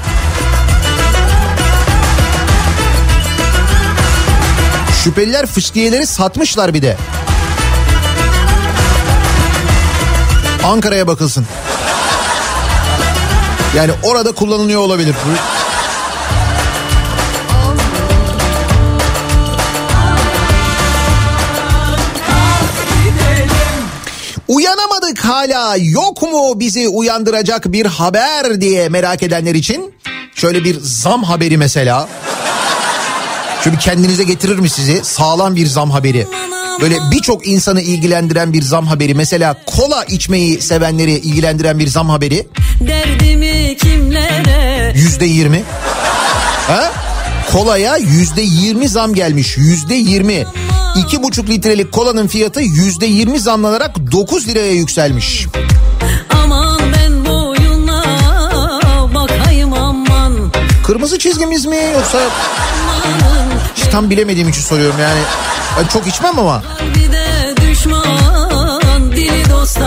Şüpheliler 5.03 5.45
fıskiyeleri 5.45 6.07
satmışlar 6.07 6.73
bir 6.73 6.81
de. 6.81 6.97
Ankara'ya 10.63 11.07
bakılsın. 11.07 11.45
Yani 13.75 13.91
orada 14.03 14.31
kullanılıyor 14.31 14.81
olabilir. 14.81 15.15
Uyanamadık 25.13 25.25
hala 25.25 25.75
yok 25.77 26.21
mu 26.21 26.59
bizi 26.59 26.87
uyandıracak 26.87 27.71
bir 27.71 27.85
haber 27.85 28.61
diye 28.61 28.89
merak 28.89 29.23
edenler 29.23 29.55
için 29.55 29.93
şöyle 30.35 30.63
bir 30.63 30.77
zam 30.81 31.23
haberi 31.23 31.57
mesela. 31.57 32.07
Şöyle 33.63 33.77
kendinize 33.77 34.23
getirir 34.23 34.59
mi 34.59 34.69
sizi 34.69 35.03
sağlam 35.03 35.55
bir 35.55 35.65
zam 35.67 35.91
haberi? 35.91 36.27
Böyle 36.81 36.95
birçok 37.11 37.47
insanı 37.47 37.81
ilgilendiren 37.81 38.53
bir 38.53 38.61
zam 38.61 38.87
haberi. 38.87 39.13
Mesela 39.15 39.55
kola 39.65 40.03
içmeyi 40.03 40.61
sevenleri 40.61 41.11
ilgilendiren 41.11 41.79
bir 41.79 41.87
zam 41.87 42.09
haberi. 42.09 42.47
Derdimi 42.79 43.77
kimlere? 43.77 44.93
Yüzde 44.95 45.25
yirmi. 45.25 45.63
Ha? 46.67 46.91
Kolaya 47.51 47.97
yüzde 47.97 48.41
yirmi 48.41 48.87
zam 48.87 49.13
gelmiş. 49.13 49.57
Yüzde 49.57 49.95
yirmi. 49.95 50.45
İki 50.95 51.23
buçuk 51.23 51.49
litrelik 51.49 51.91
kolanın 51.91 52.27
fiyatı 52.27 52.61
yüzde 52.61 53.05
yirmi 53.05 53.39
zamlanarak 53.39 54.11
9 54.11 54.47
liraya 54.47 54.71
yükselmiş. 54.71 55.47
Aman 56.43 56.79
ben 56.95 57.25
boyuna 57.25 58.03
bakayım 59.13 59.73
aman. 59.73 60.51
Kırmızı 60.85 61.19
çizgimiz 61.19 61.65
mi 61.65 61.77
yoksa 61.93 62.19
hiç 63.75 63.83
tam 63.83 64.09
bilemediğim 64.09 64.49
için 64.49 64.61
soruyorum 64.61 64.99
yani. 64.99 65.19
Ben 65.79 65.87
çok 65.87 66.07
içmem 66.07 66.39
ama. 66.39 66.63
bir 66.95 67.11
de 67.11 67.55
düşman 67.69 69.11
dili 69.11 69.49
dost 69.49 69.79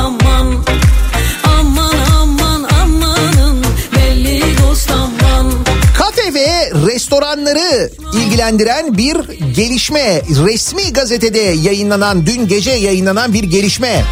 restoranları 7.06 7.90
ilgilendiren 8.14 8.98
bir 8.98 9.16
gelişme. 9.54 10.22
Resmi 10.46 10.92
gazetede 10.92 11.38
yayınlanan 11.38 12.26
dün 12.26 12.48
gece 12.48 12.70
yayınlanan 12.70 13.32
bir 13.32 13.42
gelişme. 13.44 14.02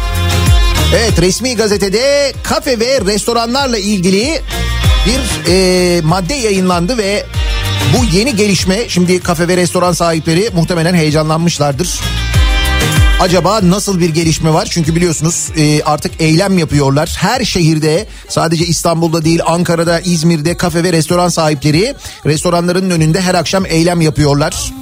Evet 0.95 1.21
resmi 1.21 1.55
gazetede 1.55 2.33
kafe 2.43 2.79
ve 2.79 3.01
restoranlarla 3.01 3.77
ilgili 3.77 4.41
bir 5.05 5.51
e, 5.51 6.01
madde 6.01 6.33
yayınlandı 6.33 6.97
ve 6.97 7.25
bu 7.97 8.17
yeni 8.17 8.35
gelişme 8.35 8.89
şimdi 8.89 9.19
kafe 9.19 9.47
ve 9.47 9.57
restoran 9.57 9.93
sahipleri 9.93 10.49
muhtemelen 10.55 10.93
heyecanlanmışlardır. 10.93 11.99
Acaba 13.19 13.59
nasıl 13.63 13.99
bir 13.99 14.09
gelişme 14.09 14.53
var? 14.53 14.67
Çünkü 14.71 14.95
biliyorsunuz 14.95 15.49
e, 15.57 15.83
artık 15.83 16.11
eylem 16.21 16.57
yapıyorlar. 16.57 17.15
Her 17.19 17.45
şehirde 17.45 18.07
sadece 18.29 18.65
İstanbul'da 18.65 19.25
değil 19.25 19.39
Ankara'da, 19.45 19.99
İzmir'de 19.99 20.57
kafe 20.57 20.83
ve 20.83 20.93
restoran 20.93 21.29
sahipleri 21.29 21.95
restoranların 22.25 22.89
önünde 22.89 23.21
her 23.21 23.35
akşam 23.35 23.65
eylem 23.65 24.01
yapıyorlar. 24.01 24.73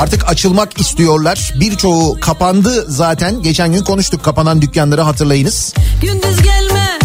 Artık 0.00 0.28
açılmak 0.30 0.80
istiyorlar. 0.80 1.52
Birçoğu 1.60 2.20
kapandı 2.20 2.84
zaten. 2.88 3.42
Geçen 3.42 3.72
gün 3.72 3.84
konuştuk 3.84 4.24
kapanan 4.24 4.62
dükkanları 4.62 5.00
hatırlayınız. 5.00 5.74
Gündüz 6.02 6.42
gelme. 6.42 6.98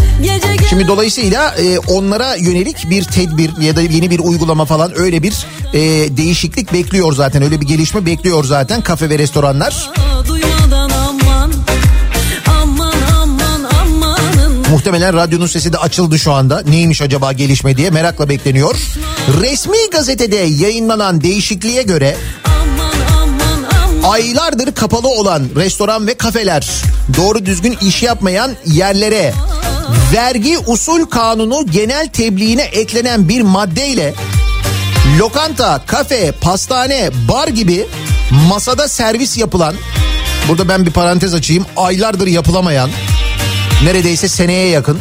Şimdi 0.69 0.87
dolayısıyla 0.87 1.55
e, 1.55 1.79
onlara 1.79 2.35
yönelik 2.35 2.89
bir 2.89 3.03
tedbir 3.03 3.61
ya 3.61 3.75
da 3.75 3.81
yeni 3.81 4.09
bir 4.09 4.19
uygulama 4.19 4.65
falan 4.65 4.99
öyle 4.99 5.23
bir 5.23 5.45
e, 5.73 5.79
değişiklik 6.17 6.73
bekliyor 6.73 7.13
zaten. 7.13 7.41
Öyle 7.43 7.61
bir 7.61 7.67
gelişme 7.67 8.05
bekliyor 8.05 8.43
zaten 8.43 8.81
kafe 8.81 9.09
ve 9.09 9.19
restoranlar. 9.19 9.91
Muhtemelen 14.71 15.13
radyonun 15.13 15.47
sesi 15.47 15.73
de 15.73 15.77
açıldı 15.77 16.19
şu 16.19 16.31
anda. 16.31 16.61
Neymiş 16.69 17.01
acaba 17.01 17.31
gelişme 17.31 17.77
diye 17.77 17.89
merakla 17.89 18.29
bekleniyor. 18.29 18.75
Resmi 19.41 19.77
gazetede 19.91 20.35
yayınlanan 20.35 21.21
değişikliğe 21.21 21.81
göre 21.81 22.17
aylardır 24.03 24.75
kapalı 24.75 25.07
olan 25.07 25.43
restoran 25.55 26.07
ve 26.07 26.13
kafeler, 26.13 26.67
doğru 27.17 27.45
düzgün 27.45 27.77
iş 27.81 28.03
yapmayan 28.03 28.51
yerlere 28.65 29.33
vergi 30.13 30.57
usul 30.67 31.05
kanunu 31.05 31.65
genel 31.71 32.07
tebliğine 32.07 32.63
eklenen 32.63 33.29
bir 33.29 33.41
maddeyle 33.41 34.13
lokanta, 35.19 35.81
kafe, 35.87 36.31
pastane, 36.31 37.09
bar 37.29 37.47
gibi 37.47 37.87
masada 38.49 38.87
servis 38.87 39.37
yapılan 39.37 39.75
burada 40.47 40.69
ben 40.69 40.85
bir 40.85 40.91
parantez 40.91 41.33
açayım 41.33 41.65
aylardır 41.77 42.27
yapılamayan 42.27 42.89
neredeyse 43.83 44.27
seneye 44.27 44.69
yakın 44.69 44.99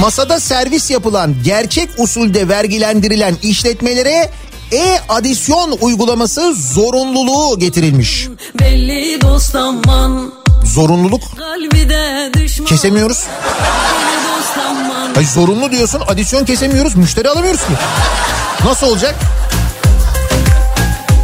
masada 0.00 0.40
servis 0.40 0.90
yapılan 0.90 1.34
gerçek 1.44 1.88
usulde 1.98 2.48
vergilendirilen 2.48 3.36
işletmelere 3.42 4.30
e-adisyon 4.72 5.78
uygulaması 5.80 6.54
zorunluluğu 6.54 7.58
getirilmiş. 7.58 8.28
Belli 8.60 9.20
dost 9.20 9.54
aman. 9.54 10.32
Zorunluluk 10.64 11.22
kesemiyoruz. 12.66 13.24
Ay 15.16 15.24
zorunlu 15.24 15.70
diyorsun 15.70 16.02
adisyon 16.06 16.44
kesemiyoruz 16.44 16.96
müşteri 16.96 17.28
alamıyoruz 17.28 17.60
ki. 17.60 17.72
Nasıl 18.64 18.86
olacak? 18.86 19.14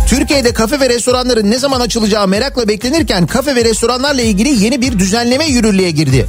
Türkiye'de 0.07 0.53
kafe 0.53 0.81
ve 0.81 0.89
restoranların 0.89 1.51
ne 1.51 1.59
zaman 1.59 1.81
açılacağı 1.81 2.29
merakla 2.29 2.69
beklenirken 2.69 3.27
kafe 3.27 3.57
ve 3.57 3.65
restoranlarla 3.65 4.23
ilgili 4.23 4.65
yeni 4.65 4.83
bir 4.83 4.99
düzenleme 4.99 5.47
yürürlüğe 5.47 5.91
girdi. 5.91 6.27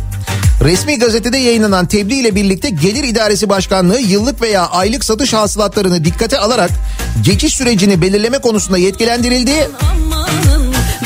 Resmi 0.63 0.99
gazetede 0.99 1.37
yayınlanan 1.37 1.85
tebliğ 1.85 2.19
ile 2.19 2.35
birlikte 2.35 2.69
Gelir 2.69 3.03
İdaresi 3.03 3.49
Başkanlığı 3.49 3.99
yıllık 3.99 4.41
veya 4.41 4.67
aylık 4.67 5.05
satış 5.05 5.33
hasılatlarını 5.33 6.05
dikkate 6.05 6.37
alarak 6.37 6.71
geçiş 7.23 7.55
sürecini 7.55 8.01
belirleme 8.01 8.37
konusunda 8.37 8.77
yetkilendirildi. 8.77 9.69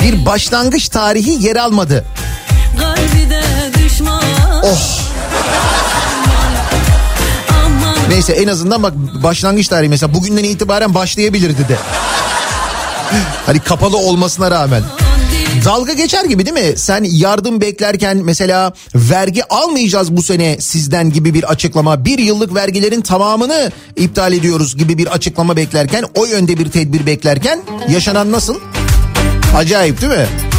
Bir 0.03 0.25
başlangıç 0.25 0.89
tarihi 0.89 1.45
yer 1.45 1.55
almadı. 1.55 2.05
Oh 4.63 5.01
neyse 8.09 8.33
en 8.33 8.47
azından 8.47 8.83
bak 8.83 8.93
başlangıç 9.23 9.67
tarihi 9.67 9.89
mesela 9.89 10.13
bugünden 10.13 10.43
itibaren 10.43 10.95
başlayabilirdi 10.95 11.67
de. 11.69 11.77
Hani 13.45 13.59
kapalı 13.59 13.97
olmasına 13.97 14.51
rağmen. 14.51 14.83
Dalga 15.65 15.93
geçer 15.93 16.25
gibi 16.25 16.45
değil 16.45 16.67
mi? 16.67 16.77
Sen 16.77 17.03
yardım 17.03 17.61
beklerken 17.61 18.17
mesela 18.17 18.73
vergi 18.95 19.53
almayacağız 19.53 20.17
bu 20.17 20.23
sene 20.23 20.57
sizden 20.59 21.09
gibi 21.09 21.33
bir 21.33 21.43
açıklama. 21.43 22.05
Bir 22.05 22.19
yıllık 22.19 22.55
vergilerin 22.55 23.01
tamamını 23.01 23.71
iptal 23.95 24.33
ediyoruz 24.33 24.77
gibi 24.77 24.97
bir 24.97 25.07
açıklama 25.07 25.55
beklerken 25.55 26.05
o 26.15 26.25
yönde 26.25 26.57
bir 26.57 26.71
tedbir 26.71 27.05
beklerken 27.05 27.61
yaşanan 27.89 28.31
nasıl? 28.31 28.55
Acayip 29.55 30.01
değil 30.01 30.11
mi? 30.11 30.50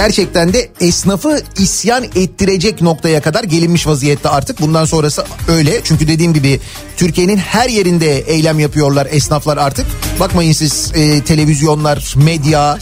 Gerçekten 0.00 0.52
de 0.52 0.70
esnafı 0.80 1.42
isyan 1.58 2.04
ettirecek 2.04 2.82
noktaya 2.82 3.22
kadar 3.22 3.44
gelinmiş 3.44 3.86
vaziyette 3.86 4.28
artık. 4.28 4.60
Bundan 4.60 4.84
sonrası 4.84 5.24
öyle. 5.48 5.80
Çünkü 5.84 6.08
dediğim 6.08 6.34
gibi 6.34 6.60
Türkiye'nin 6.96 7.36
her 7.36 7.68
yerinde 7.68 8.18
eylem 8.18 8.58
yapıyorlar 8.58 9.08
esnaflar 9.10 9.56
artık. 9.56 9.86
Bakmayın 10.20 10.52
siz 10.52 10.92
e, 10.94 11.24
televizyonlar, 11.24 12.14
medya, 12.16 12.78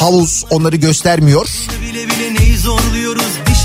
havuz 0.00 0.44
onları 0.50 0.76
göstermiyor. 0.76 1.48
Bile 1.82 2.06
bile 2.06 2.40
neyi 2.40 2.58
zorluyoruz 2.58 2.91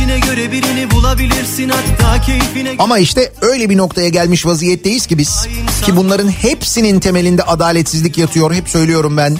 Dişine 0.08 0.20
göre 0.20 0.52
birini 0.52 0.92
bulabilirsin 0.92 1.70
hatta 1.70 2.22
keyfine 2.22 2.76
Ama 2.80 2.98
işte 2.98 3.32
öyle 3.42 3.70
bir 3.70 3.78
noktaya 3.78 4.10
gelmiş 4.10 4.46
vaziyetteyiz 4.46 5.08
ki 5.08 5.18
biz. 5.18 5.48
Ki 5.86 5.96
bunların 5.96 6.30
hepsinin 6.30 7.00
temelinde 7.00 7.44
adaletsizlik 7.44 8.18
yatıyor. 8.18 8.54
Hep 8.54 8.70
söylüyorum 8.70 9.18
ben. 9.18 9.38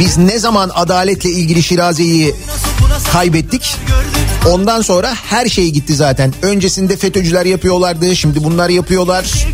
Biz 0.00 0.18
ne 0.18 0.38
zaman 0.38 0.70
adaletle 0.74 1.30
ilgili 1.30 1.62
Şiraze'yi 1.62 2.34
kaybettik? 3.12 3.76
Ondan 4.48 4.82
sonra 4.82 5.14
her 5.14 5.46
şey 5.46 5.70
gitti 5.70 5.94
zaten. 5.94 6.34
Öncesinde 6.42 6.96
FETÖ'cüler 6.96 7.46
yapıyorlardı, 7.46 8.16
şimdi 8.16 8.44
bunlar 8.44 8.68
yapıyorlar. 8.68 9.46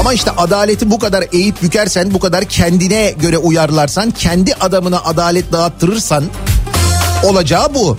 Ama 0.00 0.12
işte 0.12 0.30
adaleti 0.30 0.90
bu 0.90 0.98
kadar 0.98 1.24
eğip 1.32 1.62
bükersen, 1.62 2.14
bu 2.14 2.18
kadar 2.18 2.44
kendine 2.44 3.14
göre 3.20 3.38
uyarlarsan, 3.38 4.10
kendi 4.10 4.54
adamına 4.54 5.00
adalet 5.00 5.52
dağıttırırsan 5.52 6.24
olacağı 7.24 7.74
bu. 7.74 7.98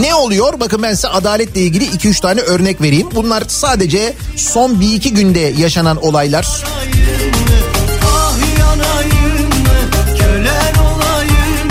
Ne 0.00 0.14
oluyor? 0.14 0.60
Bakın 0.60 0.82
ben 0.82 0.94
size 0.94 1.08
adaletle 1.08 1.60
ilgili 1.60 1.84
2-3 1.84 2.20
tane 2.20 2.40
örnek 2.40 2.80
vereyim. 2.80 3.08
Bunlar 3.14 3.42
sadece 3.48 4.14
son 4.36 4.74
1-2 4.74 5.08
günde 5.08 5.54
yaşanan 5.58 5.96
olaylar. 5.96 6.46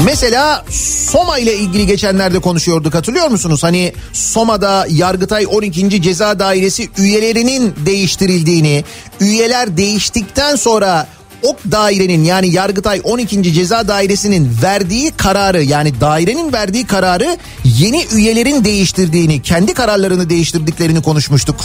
Mesela 0.05 0.65
Soma 1.09 1.37
ile 1.37 1.57
ilgili 1.57 1.85
geçenlerde 1.87 2.39
konuşuyorduk 2.39 2.93
hatırlıyor 2.93 3.27
musunuz? 3.27 3.63
Hani 3.63 3.93
Soma'da 4.13 4.85
Yargıtay 4.89 5.45
12. 5.47 6.01
Ceza 6.01 6.39
Dairesi 6.39 6.89
üyelerinin 6.97 7.75
değiştirildiğini, 7.85 8.83
üyeler 9.19 9.77
değiştikten 9.77 10.55
sonra 10.55 11.07
o 11.43 11.57
dairenin 11.71 12.23
yani 12.23 12.47
Yargıtay 12.47 13.01
12. 13.03 13.53
Ceza 13.53 13.87
Dairesi'nin 13.87 14.57
verdiği 14.63 15.11
kararı 15.11 15.63
yani 15.63 16.01
dairenin 16.01 16.53
verdiği 16.53 16.87
kararı 16.87 17.37
yeni 17.63 18.05
üyelerin 18.13 18.65
değiştirdiğini, 18.65 19.41
kendi 19.41 19.73
kararlarını 19.73 20.29
değiştirdiklerini 20.29 21.01
konuşmuştuk. 21.01 21.55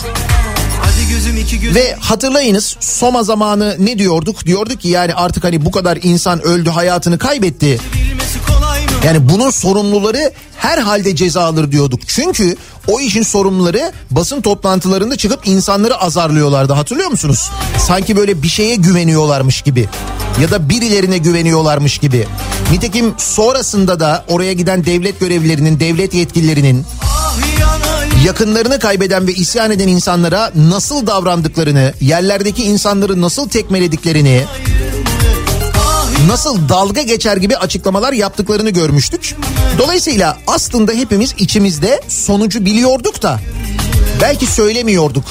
Ve 1.74 1.96
hatırlayınız 2.00 2.76
Soma 2.80 3.22
zamanı 3.22 3.76
ne 3.78 3.98
diyorduk? 3.98 4.46
Diyorduk 4.46 4.80
ki 4.80 4.88
yani 4.88 5.14
artık 5.14 5.44
hani 5.44 5.64
bu 5.64 5.70
kadar 5.70 5.98
insan 6.02 6.42
öldü 6.42 6.70
hayatını 6.70 7.18
kaybetti. 7.18 7.80
Yani 9.04 9.28
bunun 9.28 9.50
sorumluları 9.50 10.32
herhalde 10.56 11.16
ceza 11.16 11.44
alır 11.44 11.72
diyorduk. 11.72 12.00
Çünkü 12.06 12.56
o 12.88 13.00
işin 13.00 13.22
sorumluları 13.22 13.92
basın 14.10 14.40
toplantılarında 14.40 15.16
çıkıp 15.16 15.46
insanları 15.46 15.96
azarlıyorlardı 15.96 16.72
hatırlıyor 16.72 17.10
musunuz? 17.10 17.50
Sanki 17.78 18.16
böyle 18.16 18.42
bir 18.42 18.48
şeye 18.48 18.76
güveniyorlarmış 18.76 19.62
gibi 19.62 19.88
ya 20.42 20.50
da 20.50 20.68
birilerine 20.68 21.18
güveniyorlarmış 21.18 21.98
gibi. 21.98 22.26
Nitekim 22.72 23.14
sonrasında 23.18 24.00
da 24.00 24.24
oraya 24.28 24.52
giden 24.52 24.84
devlet 24.86 25.20
görevlilerinin, 25.20 25.80
devlet 25.80 26.14
yetkililerinin 26.14 26.86
yakınlarını 28.24 28.78
kaybeden 28.78 29.26
ve 29.26 29.32
isyan 29.32 29.70
eden 29.70 29.88
insanlara 29.88 30.52
nasıl 30.54 31.06
davrandıklarını, 31.06 31.92
yerlerdeki 32.00 32.64
insanları 32.64 33.20
nasıl 33.20 33.48
tekmelediklerini, 33.48 34.44
nasıl 36.26 36.68
dalga 36.68 37.02
geçer 37.02 37.36
gibi 37.36 37.56
açıklamalar 37.56 38.12
yaptıklarını 38.12 38.70
görmüştük. 38.70 39.36
Dolayısıyla 39.78 40.38
aslında 40.46 40.92
hepimiz 40.92 41.34
içimizde 41.38 42.00
sonucu 42.08 42.64
biliyorduk 42.64 43.22
da 43.22 43.40
belki 44.20 44.46
söylemiyorduk. 44.46 45.24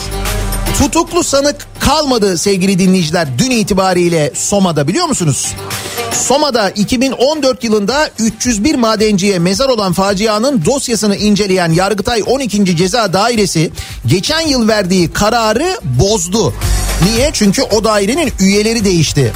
Tutuklu 0.77 1.23
sanık 1.23 1.67
kalmadı 1.79 2.37
sevgili 2.37 2.79
dinleyiciler 2.79 3.27
dün 3.37 3.51
itibariyle 3.51 4.31
Soma'da 4.35 4.87
biliyor 4.87 5.05
musunuz? 5.05 5.47
Soma'da 6.11 6.69
2014 6.69 7.63
yılında 7.63 8.09
301 8.19 8.75
madenciye 8.75 9.39
mezar 9.39 9.69
olan 9.69 9.93
facianın 9.93 10.65
dosyasını 10.65 11.15
inceleyen 11.15 11.71
Yargıtay 11.71 12.23
12. 12.25 12.77
Ceza 12.77 13.13
Dairesi 13.13 13.71
geçen 14.05 14.41
yıl 14.41 14.67
verdiği 14.67 15.13
kararı 15.13 15.79
bozdu. 15.83 16.53
Niye? 17.03 17.29
Çünkü 17.33 17.63
o 17.63 17.83
dairenin 17.83 18.31
üyeleri 18.39 18.85
değişti. 18.85 19.33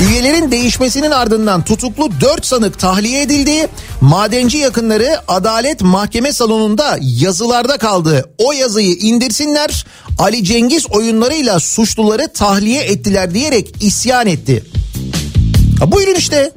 Üyelerin 0.00 0.50
değişmesinin 0.50 1.10
ardından 1.10 1.64
tutuklu 1.64 2.10
4 2.20 2.46
sanık 2.46 2.78
tahliye 2.78 3.22
edildi. 3.22 3.68
Madenci 4.00 4.58
yakınları 4.58 5.16
Adalet 5.28 5.82
Mahkeme 5.82 6.32
Salonu'nda 6.32 6.98
yazılarda 7.00 7.78
kaldı. 7.78 8.30
O 8.38 8.52
yazıyı 8.52 8.94
indirsinler. 8.94 9.86
Ali 10.18 10.44
Cengiz 10.44 10.86
oyunlarıyla 10.90 11.60
suçluları 11.60 12.32
tahliye 12.32 12.82
ettiler 12.82 13.34
diyerek 13.34 13.74
isyan 13.80 14.26
etti. 14.26 14.64
Ha, 15.80 15.92
buyurun 15.92 16.14
işte. 16.14 16.52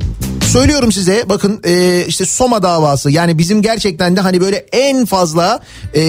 Söylüyorum 0.52 0.92
size 0.92 1.30
bakın 1.30 1.62
e, 1.64 2.06
işte 2.08 2.26
Soma 2.26 2.64
davası 2.64 3.12
yani 3.12 3.38
bizim 3.38 3.62
gerçekten 3.62 4.16
de 4.16 4.22
hani 4.22 4.42
böyle 4.42 4.58
en 4.72 5.06
fazla 5.06 5.60
e, 5.96 6.02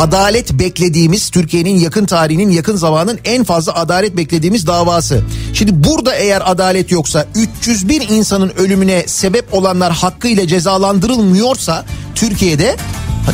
adalet 0.00 0.52
beklediğimiz 0.52 1.30
Türkiye'nin 1.30 1.78
yakın 1.78 2.04
tarihinin 2.04 2.50
yakın 2.50 2.76
zamanın 2.76 3.18
en 3.24 3.44
fazla 3.44 3.74
adalet 3.74 4.16
beklediğimiz 4.16 4.66
davası. 4.66 5.22
Şimdi 5.54 5.84
burada 5.84 6.14
eğer 6.14 6.42
adalet 6.50 6.90
yoksa 6.90 7.26
301 7.34 8.08
insanın 8.08 8.52
ölümüne 8.56 9.04
sebep 9.06 9.54
olanlar 9.54 9.92
hakkıyla 9.92 10.46
cezalandırılmıyorsa 10.46 11.84
Türkiye'de 12.14 12.76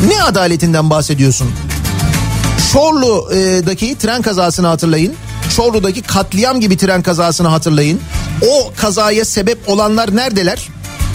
ne 0.08 0.22
adaletinden 0.22 0.90
bahsediyorsun? 0.90 1.48
Çorlu'daki 2.72 3.98
tren 3.98 4.22
kazasını 4.22 4.66
hatırlayın. 4.66 5.14
Çorlu'daki 5.56 6.02
katliam 6.02 6.60
gibi 6.60 6.76
tren 6.76 7.02
kazasını 7.02 7.48
hatırlayın. 7.48 8.00
O 8.48 8.72
kazaya 8.76 9.24
sebep 9.24 9.68
olanlar 9.68 10.16
neredeler? 10.16 10.68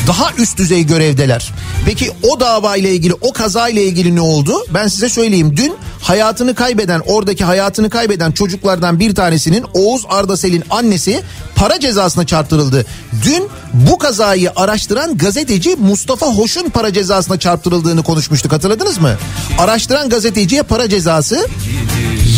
Daha 0.07 0.31
üst 0.37 0.57
düzey 0.57 0.85
görevdeler. 0.85 1.53
Peki 1.85 2.11
o 2.23 2.39
dava 2.39 2.75
ile 2.75 2.91
ilgili 2.91 3.13
o 3.21 3.33
kaza 3.33 3.69
ile 3.69 3.83
ilgili 3.83 4.15
ne 4.15 4.21
oldu? 4.21 4.65
Ben 4.73 4.87
size 4.87 5.09
söyleyeyim. 5.09 5.57
Dün 5.57 5.73
hayatını 6.01 6.55
kaybeden 6.55 7.01
oradaki 7.05 7.43
hayatını 7.43 7.89
kaybeden 7.89 8.31
çocuklardan 8.31 8.99
bir 8.99 9.15
tanesinin 9.15 9.65
Oğuz 9.73 10.05
Ardasel'in 10.09 10.63
annesi 10.69 11.21
para 11.55 11.79
cezasına 11.79 12.25
çarptırıldı. 12.25 12.85
Dün 13.25 13.49
bu 13.73 13.97
kazayı 13.97 14.51
araştıran 14.55 15.17
gazeteci 15.17 15.75
Mustafa 15.75 16.25
Hoş'un 16.25 16.69
para 16.69 16.93
cezasına 16.93 17.39
çarptırıldığını 17.39 18.03
konuşmuştuk 18.03 18.51
hatırladınız 18.51 18.97
mı? 18.97 19.15
Araştıran 19.57 20.09
gazeteciye 20.09 20.63
para 20.63 20.89
cezası, 20.89 21.47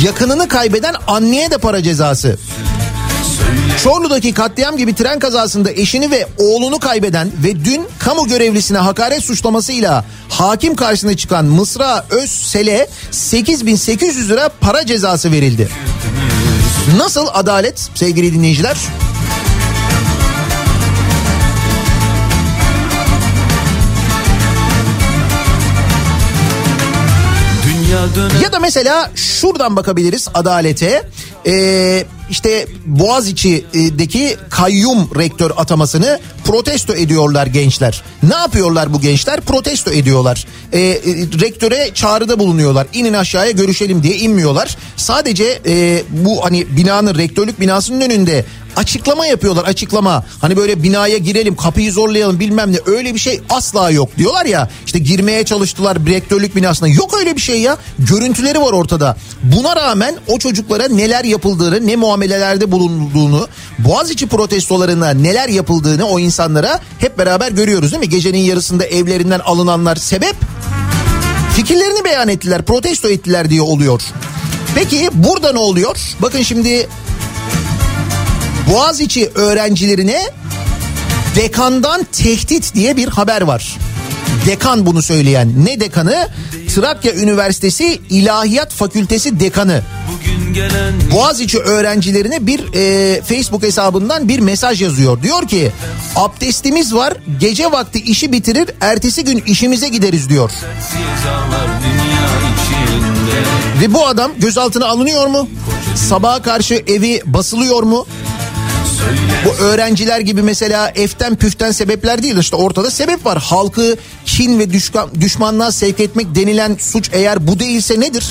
yakınını 0.04 0.48
kaybeden 0.48 0.96
anneye 1.08 1.52
de 1.52 1.58
para 1.58 1.84
cezası. 1.84 2.38
Çorlu'daki 3.84 4.34
katliam 4.34 4.78
gibi 4.78 4.96
tren 4.96 5.20
kazasında 5.20 5.72
eşini 5.72 6.12
ve 6.12 6.28
oğlunu 6.38 6.80
kaybeden 6.80 7.32
ve 7.44 7.66
dün 7.66 7.88
kamu 8.00 8.28
görevlisine 8.28 8.78
hakaret 8.78 9.24
suçlamasıyla 9.24 10.06
hakim 10.30 10.76
karşısına 10.76 11.18
çıkan 11.18 11.46
Mısra 11.46 12.06
Özsel'e 12.10 12.88
8800 13.12 14.30
lira 14.30 14.50
para 14.62 14.86
cezası 14.86 15.32
verildi. 15.32 15.70
Nasıl 16.98 17.28
adalet 17.34 17.90
sevgili 17.96 18.34
dinleyiciler? 18.34 18.78
Ya 28.44 28.54
da 28.54 28.60
mesela 28.60 29.12
şuradan 29.16 29.76
bakabiliriz 29.76 30.28
adalete. 30.34 31.10
Ee, 31.48 32.06
işte 32.34 32.68
Boğaziçi'deki 32.86 34.38
kayyum 34.50 35.10
rektör 35.16 35.52
atamasını 35.58 36.20
protesto 36.46 36.94
ediyorlar 36.94 37.48
gençler. 37.48 38.04
Ne 38.24 38.36
yapıyorlar 38.36 38.94
bu 38.94 39.02
gençler? 39.02 39.42
Protesto 39.42 39.92
ediyorlar. 39.92 40.46
E, 40.72 40.80
e, 40.80 41.00
rektöre 41.42 41.92
çağrıda 41.94 42.40
bulunuyorlar. 42.40 42.88
İnin 42.94 43.14
aşağıya 43.14 43.52
görüşelim 43.52 44.04
diye 44.04 44.18
inmiyorlar. 44.18 44.78
Sadece 44.98 45.62
e, 45.66 46.04
bu 46.10 46.46
hani 46.46 46.78
binanın 46.78 47.18
rektörlük 47.18 47.60
binasının 47.60 48.02
önünde 48.02 48.46
açıklama 48.76 49.26
yapıyorlar 49.26 49.64
açıklama. 49.64 50.26
Hani 50.42 50.58
böyle 50.58 50.84
binaya 50.84 51.18
girelim 51.18 51.56
kapıyı 51.56 51.92
zorlayalım 51.92 52.40
bilmem 52.40 52.72
ne 52.72 52.78
öyle 52.86 53.14
bir 53.14 53.20
şey 53.20 53.42
asla 53.50 53.92
yok 53.92 54.18
diyorlar 54.18 54.46
ya. 54.46 54.70
İşte 54.86 55.00
girmeye 55.00 55.44
çalıştılar 55.44 55.98
rektörlük 56.06 56.56
binasına 56.56 56.88
yok 56.88 57.14
öyle 57.20 57.36
bir 57.36 57.42
şey 57.42 57.62
ya. 57.62 57.78
Görüntüleri 58.00 58.62
var 58.62 58.74
ortada. 58.74 59.18
Buna 59.44 59.76
rağmen 59.76 60.16
o 60.28 60.40
çocuklara 60.40 60.88
neler 60.88 61.24
yapıldığını 61.24 61.88
ne 61.88 61.96
muamelelerde 61.96 62.72
bulunduğunu 62.72 63.48
Boğaziçi 63.80 64.28
protestolarına 64.28 65.10
neler 65.10 65.50
yapıldığını 65.50 66.06
o 66.06 66.20
insanlara 66.34 66.80
hep 67.00 67.18
beraber 67.18 67.52
görüyoruz 67.52 67.92
değil 67.92 68.00
mi? 68.00 68.10
Gecenin 68.10 68.38
yarısında 68.38 68.86
evlerinden 68.86 69.40
alınanlar 69.40 69.96
sebep 69.96 70.36
fikirlerini 71.56 72.06
beyan 72.06 72.30
ettiler 72.30 72.62
protesto 72.62 73.10
ettiler 73.10 73.50
diye 73.50 73.62
oluyor. 73.62 74.02
Peki 74.76 75.10
burada 75.14 75.52
ne 75.52 75.60
oluyor? 75.60 75.98
Bakın 76.22 76.42
şimdi 76.42 76.90
Boğaziçi 78.72 79.32
öğrencilerine 79.36 80.22
dekandan 81.36 82.04
tehdit 82.04 82.76
diye 82.76 82.98
bir 82.98 83.08
haber 83.08 83.42
var. 83.42 83.78
Dekan 84.46 84.86
bunu 84.86 85.02
söyleyen. 85.02 85.66
Ne 85.66 85.80
dekanı? 85.80 86.30
Trakya 86.76 87.14
Üniversitesi 87.14 88.00
İlahiyat 88.10 88.72
Fakültesi 88.74 89.40
dekanı. 89.40 89.82
Boğaziçi 91.12 91.60
öğrencilerine 91.60 92.48
bir 92.48 92.74
e, 92.74 93.22
Facebook 93.22 93.64
hesabından 93.64 94.28
bir 94.28 94.40
mesaj 94.40 94.82
yazıyor. 94.82 95.24
Diyor 95.24 95.48
ki 95.48 95.72
abdestimiz 96.16 96.94
var 96.96 97.14
gece 97.40 97.72
vakti 97.72 98.00
işi 98.00 98.32
bitirir 98.32 98.70
ertesi 98.82 99.24
gün 99.24 99.44
işimize 99.48 99.90
gideriz 99.90 100.30
diyor. 100.30 100.52
Ve 103.82 103.94
bu 103.94 104.08
adam 104.08 104.32
gözaltına 104.38 104.86
alınıyor 104.86 105.28
mu? 105.28 105.50
Sabaha 105.96 106.42
karşı 106.42 106.74
evi 106.88 107.22
basılıyor 107.26 107.84
mu? 107.84 108.06
Bu 109.46 109.64
öğrenciler 109.64 110.20
gibi 110.20 110.42
mesela 110.42 110.92
eften 110.96 111.36
püften 111.36 111.72
sebepler 111.72 112.24
değil 112.24 112.38
işte 112.38 112.56
ortada 112.56 112.92
sebep 112.92 113.26
var. 113.26 113.38
Halkı 113.42 113.96
kin 114.26 114.60
ve 114.60 114.68
düşmanlığa 115.22 115.72
sevk 115.72 116.00
etmek 116.00 116.36
denilen 116.36 116.78
suç 116.80 117.10
eğer 117.14 117.48
bu 117.48 117.60
değilse 117.60 118.00
nedir? 118.00 118.26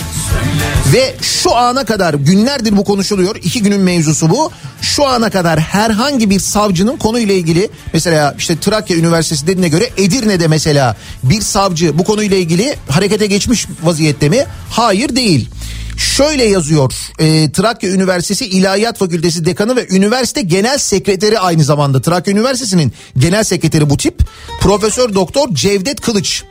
Ve 0.93 1.15
şu 1.23 1.57
ana 1.57 1.85
kadar 1.85 2.15
günlerdir 2.15 2.77
bu 2.77 2.85
konuşuluyor. 2.85 3.37
İki 3.37 3.63
günün 3.63 3.81
mevzusu 3.81 4.31
bu. 4.31 4.51
Şu 4.81 5.07
ana 5.07 5.31
kadar 5.31 5.61
herhangi 5.61 6.31
bir 6.31 6.41
savcının 6.41 6.97
konuyla 6.97 7.35
ilgili 7.35 7.71
mesela 7.93 8.35
işte 8.39 8.61
Trakya 8.61 8.97
Üniversitesi 8.97 9.47
dediğine 9.47 9.69
göre 9.69 9.91
Edirne'de 9.97 10.49
mesela 10.49 10.97
bir 11.23 11.41
savcı 11.41 11.99
bu 11.99 12.05
konuyla 12.05 12.37
ilgili 12.37 12.77
harekete 12.89 13.27
geçmiş 13.27 13.67
vaziyette 13.83 14.29
mi? 14.29 14.47
Hayır 14.71 15.17
değil. 15.17 15.51
Şöyle 15.97 16.45
yazıyor 16.45 16.93
e, 17.19 17.53
Trakya 17.53 17.91
Üniversitesi 17.91 18.47
İlahiyat 18.47 18.99
Fakültesi 18.99 19.45
Dekanı 19.45 19.77
ve 19.77 19.87
üniversite 19.91 20.43
genel 20.43 20.79
sekreteri 20.79 21.39
aynı 21.39 21.65
zamanda. 21.65 22.03
Trakya 22.03 22.33
Üniversitesi'nin 22.33 22.93
genel 23.19 23.45
sekreteri 23.45 23.91
bu 23.91 23.97
tip 23.97 24.21
Profesör 24.61 25.15
Doktor 25.15 25.55
Cevdet 25.55 26.01
Kılıç. 26.01 26.45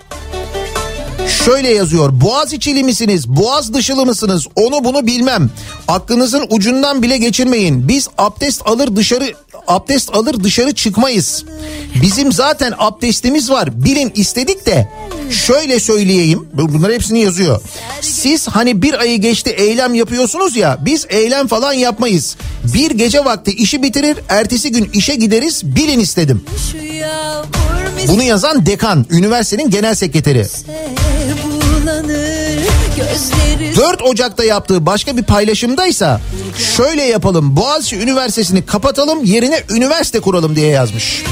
Şöyle 1.45 1.69
yazıyor 1.69 2.21
Boğaziçi'li 2.21 2.83
misiniz? 2.83 3.27
Boğaz 3.27 3.73
dışılı 3.73 4.05
mısınız? 4.05 4.47
Onu 4.55 4.83
bunu 4.83 5.07
bilmem. 5.07 5.49
Aklınızın 5.87 6.45
ucundan 6.49 7.03
bile 7.03 7.17
geçirmeyin. 7.17 7.87
Biz 7.87 8.07
abdest 8.17 8.61
alır 8.67 8.95
dışarı 8.95 9.33
abdest 9.67 10.15
alır 10.15 10.43
dışarı 10.43 10.75
çıkmayız. 10.75 11.45
Bizim 12.01 12.31
zaten 12.31 12.73
abdestimiz 12.77 13.49
var. 13.49 13.83
Bilin 13.85 14.11
istedik 14.15 14.65
de 14.65 14.87
şöyle 15.31 15.79
söyleyeyim. 15.79 16.47
Bunlar 16.53 16.93
hepsini 16.93 17.19
yazıyor. 17.19 17.61
Siz 18.01 18.47
hani 18.47 18.81
bir 18.81 18.99
ayı 18.99 19.21
geçti 19.21 19.49
eylem 19.49 19.93
yapıyorsunuz 19.93 20.55
ya 20.55 20.77
biz 20.81 21.05
eylem 21.09 21.47
falan 21.47 21.73
yapmayız. 21.73 22.35
Bir 22.63 22.91
gece 22.91 23.25
vakti 23.25 23.51
işi 23.51 23.83
bitirir 23.83 24.17
ertesi 24.29 24.71
gün 24.71 24.89
işe 24.93 25.15
gideriz 25.15 25.75
bilin 25.75 25.99
istedim. 25.99 26.45
Bunu 28.07 28.23
yazan 28.23 28.65
dekan 28.65 29.05
üniversitenin 29.09 29.69
genel 29.69 29.95
sekreteri. 29.95 30.47
Bulanır 31.43 32.61
Gözleri 32.97 33.40
4 33.75 34.01
Ocak'ta 34.01 34.43
yaptığı 34.43 34.85
başka 34.85 35.17
bir 35.17 35.23
paylaşımdaysa 35.23 36.21
şöyle 36.77 37.03
yapalım 37.03 37.55
Boğaziçi 37.55 37.99
Üniversitesi'ni 37.99 38.65
kapatalım 38.65 39.23
yerine 39.23 39.63
üniversite 39.69 40.19
kuralım 40.19 40.55
diye 40.55 40.67
yazmış. 40.67 41.23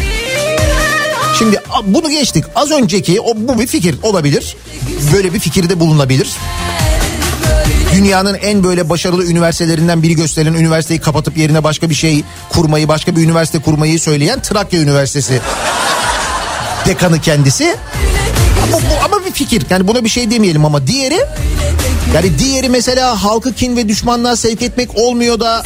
Şimdi 1.40 1.62
bunu 1.86 2.10
geçtik. 2.10 2.46
Az 2.56 2.72
önceki 2.72 3.22
o 3.22 3.34
bu 3.36 3.60
bir 3.60 3.68
fikir 3.68 3.96
olabilir. 4.04 4.58
Böyle 5.14 5.34
bir 5.34 5.40
fikirde 5.40 5.80
bulunabilir. 5.80 6.30
Dünyanın 7.96 8.34
en 8.34 8.64
böyle 8.64 8.90
başarılı 8.90 9.26
üniversitelerinden 9.26 10.04
biri 10.04 10.16
gösterilen 10.16 10.54
üniversiteyi 10.54 11.00
kapatıp 11.00 11.38
yerine 11.38 11.64
başka 11.64 11.90
bir 11.90 11.96
şey 11.96 12.24
kurmayı, 12.50 12.88
başka 12.88 13.16
bir 13.16 13.22
üniversite 13.24 13.60
kurmayı 13.60 14.00
söyleyen 14.00 14.42
Trakya 14.42 14.82
Üniversitesi 14.82 15.42
dekanı 16.86 17.22
kendisi. 17.22 17.76
Ama, 18.64 18.78
bu, 18.78 19.06
ama 19.06 19.26
bir 19.26 19.32
fikir. 19.32 19.64
Yani 19.70 19.88
buna 19.88 20.04
bir 20.04 20.10
şey 20.10 20.32
demeyelim 20.32 20.66
ama 20.66 20.88
diğeri 20.88 21.20
yani 22.16 22.40
diğeri 22.40 22.70
mesela 22.70 23.24
halkı 23.24 23.54
kin 23.54 23.78
ve 23.78 23.88
düşmanlığa 23.88 24.36
sevk 24.36 24.62
etmek 24.62 24.98
olmuyor 24.98 25.40
da 25.40 25.64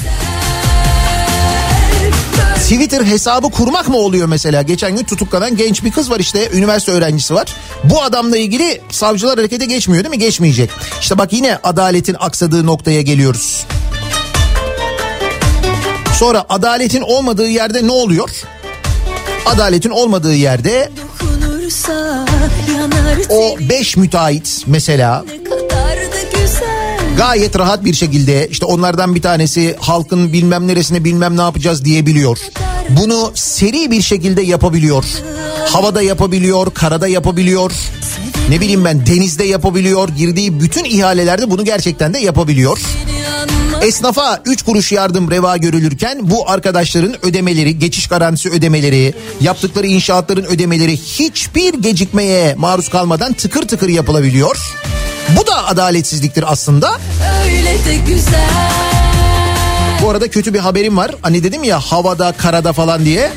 Twitter 2.63 3.03
hesabı 3.03 3.49
kurmak 3.51 3.89
mı 3.89 3.97
oluyor 3.97 4.27
mesela? 4.27 4.61
Geçen 4.61 4.95
gün 4.95 5.03
tutuklanan 5.03 5.57
genç 5.57 5.83
bir 5.83 5.91
kız 5.91 6.11
var 6.11 6.19
işte 6.19 6.49
üniversite 6.53 6.91
öğrencisi 6.91 7.33
var. 7.33 7.47
Bu 7.83 8.03
adamla 8.03 8.37
ilgili 8.37 8.81
savcılar 8.91 9.37
harekete 9.37 9.65
geçmiyor 9.65 10.03
değil 10.03 10.15
mi? 10.15 10.19
Geçmeyecek. 10.19 10.69
İşte 11.01 11.17
bak 11.17 11.33
yine 11.33 11.59
adaletin 11.63 12.15
aksadığı 12.19 12.65
noktaya 12.65 13.01
geliyoruz. 13.01 13.65
Sonra 16.19 16.45
adaletin 16.49 17.01
olmadığı 17.01 17.47
yerde 17.47 17.87
ne 17.87 17.91
oluyor? 17.91 18.29
Adaletin 19.45 19.89
olmadığı 19.89 20.35
yerde 20.35 20.91
o 23.29 23.57
beş 23.69 23.97
müteahhit 23.97 24.63
mesela 24.67 25.25
gayet 27.17 27.59
rahat 27.59 27.85
bir 27.85 27.93
şekilde 27.93 28.47
işte 28.47 28.65
onlardan 28.65 29.15
bir 29.15 29.21
tanesi 29.21 29.75
halkın 29.79 30.33
bilmem 30.33 30.67
neresine 30.67 31.03
bilmem 31.03 31.37
ne 31.37 31.41
yapacağız 31.41 31.85
diyebiliyor. 31.85 32.37
Bunu 32.89 33.31
seri 33.35 33.91
bir 33.91 34.01
şekilde 34.01 34.41
yapabiliyor. 34.41 35.05
Havada 35.69 36.01
yapabiliyor, 36.01 36.73
karada 36.73 37.07
yapabiliyor. 37.07 37.71
Ne 38.49 38.61
bileyim 38.61 38.85
ben 38.85 39.05
denizde 39.05 39.43
yapabiliyor. 39.43 40.09
Girdiği 40.09 40.59
bütün 40.59 40.83
ihalelerde 40.83 41.51
bunu 41.51 41.65
gerçekten 41.65 42.13
de 42.13 42.19
yapabiliyor. 42.19 42.79
yanma 42.79 43.12
Esnafa 43.83 44.41
3 44.45 44.63
kuruş 44.63 44.91
yardım 44.91 45.31
reva 45.31 45.57
görülürken 45.57 46.19
bu 46.21 46.49
arkadaşların 46.49 47.25
ödemeleri, 47.25 47.79
geçiş 47.79 48.07
garantisi 48.07 48.49
ödemeleri, 48.49 49.13
yaptıkları 49.41 49.87
inşaatların 49.87 50.43
ödemeleri 50.43 50.97
hiçbir 50.97 51.73
gecikmeye 51.73 52.55
maruz 52.55 52.89
kalmadan 52.89 53.33
tıkır 53.33 53.67
tıkır 53.67 53.89
yapılabiliyor. 53.89 54.57
Bu 55.37 55.47
da 55.47 55.67
adaletsizliktir 55.67 56.51
aslında. 56.51 56.97
öyle 57.45 57.85
de 57.85 57.95
güzel 58.07 58.49
Bu 60.03 60.09
arada 60.09 60.27
kötü 60.27 60.53
bir 60.53 60.59
haberim 60.59 60.97
var. 60.97 61.11
Hani 61.21 61.43
dedim 61.43 61.63
ya 61.63 61.79
havada, 61.79 62.31
karada 62.31 62.73
falan 62.73 63.05
diye. 63.05 63.31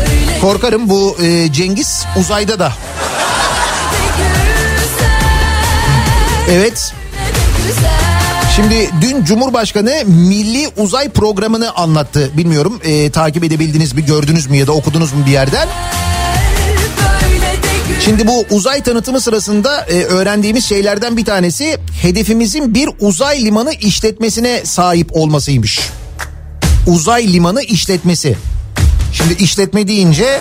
öyle 0.00 0.40
Korkarım 0.40 0.88
bu 0.88 1.16
e, 1.22 1.52
Cengiz 1.52 2.04
uzayda 2.16 2.58
da. 2.58 2.72
Evet. 6.50 6.94
Şimdi 8.56 8.90
dün 9.00 9.24
Cumhurbaşkanı 9.24 10.02
Milli 10.06 10.68
Uzay 10.76 11.08
Programı'nı 11.08 11.72
anlattı. 11.72 12.30
Bilmiyorum 12.36 12.80
e, 12.84 13.10
takip 13.10 13.44
edebildiniz 13.44 13.92
mi, 13.92 14.04
gördünüz 14.04 14.46
mü 14.46 14.56
ya 14.56 14.66
da 14.66 14.72
okudunuz 14.72 15.12
mu 15.12 15.26
bir 15.26 15.30
yerden? 15.30 15.68
Şimdi 18.04 18.26
bu 18.26 18.44
uzay 18.50 18.82
tanıtımı 18.82 19.20
sırasında 19.20 19.80
e, 19.80 20.02
öğrendiğimiz 20.04 20.64
şeylerden 20.64 21.16
bir 21.16 21.24
tanesi 21.24 21.78
hedefimizin 22.02 22.74
bir 22.74 22.90
uzay 23.00 23.44
limanı 23.44 23.72
işletmesine 23.72 24.64
sahip 24.64 25.16
olmasıymış. 25.16 25.80
Uzay 26.86 27.32
limanı 27.32 27.62
işletmesi. 27.62 28.36
Şimdi 29.12 29.34
işletme 29.34 29.88
deyince 29.88 30.40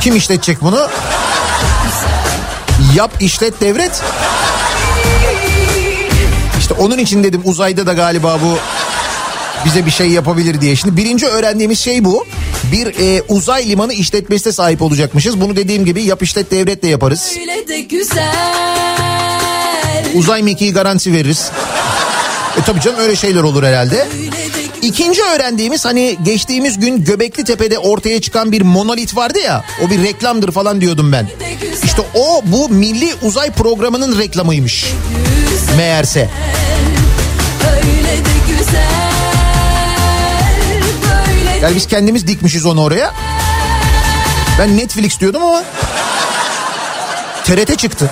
kim 0.00 0.16
işletecek 0.16 0.60
bunu? 0.60 0.88
Yap 2.96 3.10
işlet 3.20 3.60
devret. 3.60 4.02
İşte 6.70 6.82
onun 6.82 6.98
için 6.98 7.24
dedim 7.24 7.40
uzayda 7.44 7.86
da 7.86 7.92
galiba 7.92 8.38
bu 8.42 8.58
bize 9.64 9.86
bir 9.86 9.90
şey 9.90 10.08
yapabilir 10.10 10.60
diye. 10.60 10.76
Şimdi 10.76 10.96
birinci 10.96 11.26
öğrendiğimiz 11.26 11.80
şey 11.80 12.04
bu. 12.04 12.26
Bir 12.72 12.86
e, 12.86 13.22
uzay 13.28 13.68
limanı 13.70 13.92
işletmesine 13.92 14.52
sahip 14.52 14.82
olacakmışız. 14.82 15.40
Bunu 15.40 15.56
dediğim 15.56 15.84
gibi 15.84 16.02
yap 16.02 16.22
işlet 16.22 16.50
devletle 16.50 16.88
yaparız. 16.88 17.36
öyle 17.40 17.68
de 17.68 17.88
Uzay 20.14 20.42
mekiği 20.42 20.72
garantisi 20.72 21.12
veririz. 21.12 21.50
E 22.60 22.62
tabii 22.66 22.80
canım 22.80 22.98
öyle 23.00 23.16
şeyler 23.16 23.42
olur 23.42 23.62
herhalde. 23.62 24.08
öyle 24.18 24.54
de 24.54 24.59
İkinci 24.82 25.22
öğrendiğimiz 25.22 25.84
hani 25.84 26.18
geçtiğimiz 26.22 26.80
gün 26.80 27.04
Göbekli 27.04 27.44
Tepe'de 27.44 27.78
ortaya 27.78 28.20
çıkan 28.20 28.52
bir 28.52 28.62
monolit 28.62 29.16
vardı 29.16 29.38
ya. 29.38 29.64
O 29.86 29.90
bir 29.90 30.02
reklamdır 30.02 30.52
falan 30.52 30.80
diyordum 30.80 31.12
ben. 31.12 31.28
İşte 31.84 32.02
o 32.14 32.42
bu 32.44 32.68
Milli 32.68 33.14
Uzay 33.22 33.50
Programı'nın 33.50 34.18
reklamıymış. 34.18 34.86
Meğerse. 35.76 36.28
Öyle 37.76 38.16
Yani 41.62 41.76
biz 41.76 41.86
kendimiz 41.86 42.26
dikmişiz 42.26 42.66
onu 42.66 42.82
oraya. 42.82 43.14
Ben 44.58 44.76
Netflix 44.76 45.20
diyordum 45.20 45.42
ama 45.42 45.62
TRT 47.44 47.78
çıktı. 47.78 48.10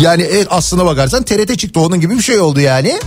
Yani 0.00 0.22
evet 0.22 0.46
aslına 0.50 0.84
bakarsan 0.84 1.22
TRT 1.22 1.58
çıktı 1.58 1.80
onun 1.80 2.00
gibi 2.00 2.18
bir 2.18 2.22
şey 2.22 2.40
oldu 2.40 2.60
yani. 2.60 3.00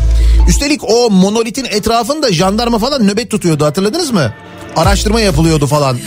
Üstelik 0.48 0.82
o 0.84 1.10
monolitin 1.10 1.66
etrafında 1.66 2.34
jandarma 2.34 2.80
falan 2.80 3.08
nöbet 3.08 3.32
tutuyordu 3.32 3.66
hatırladınız 3.66 4.12
mı? 4.12 4.34
Araştırma 4.76 5.22
yapılıyordu 5.22 5.68
falan. 5.68 5.98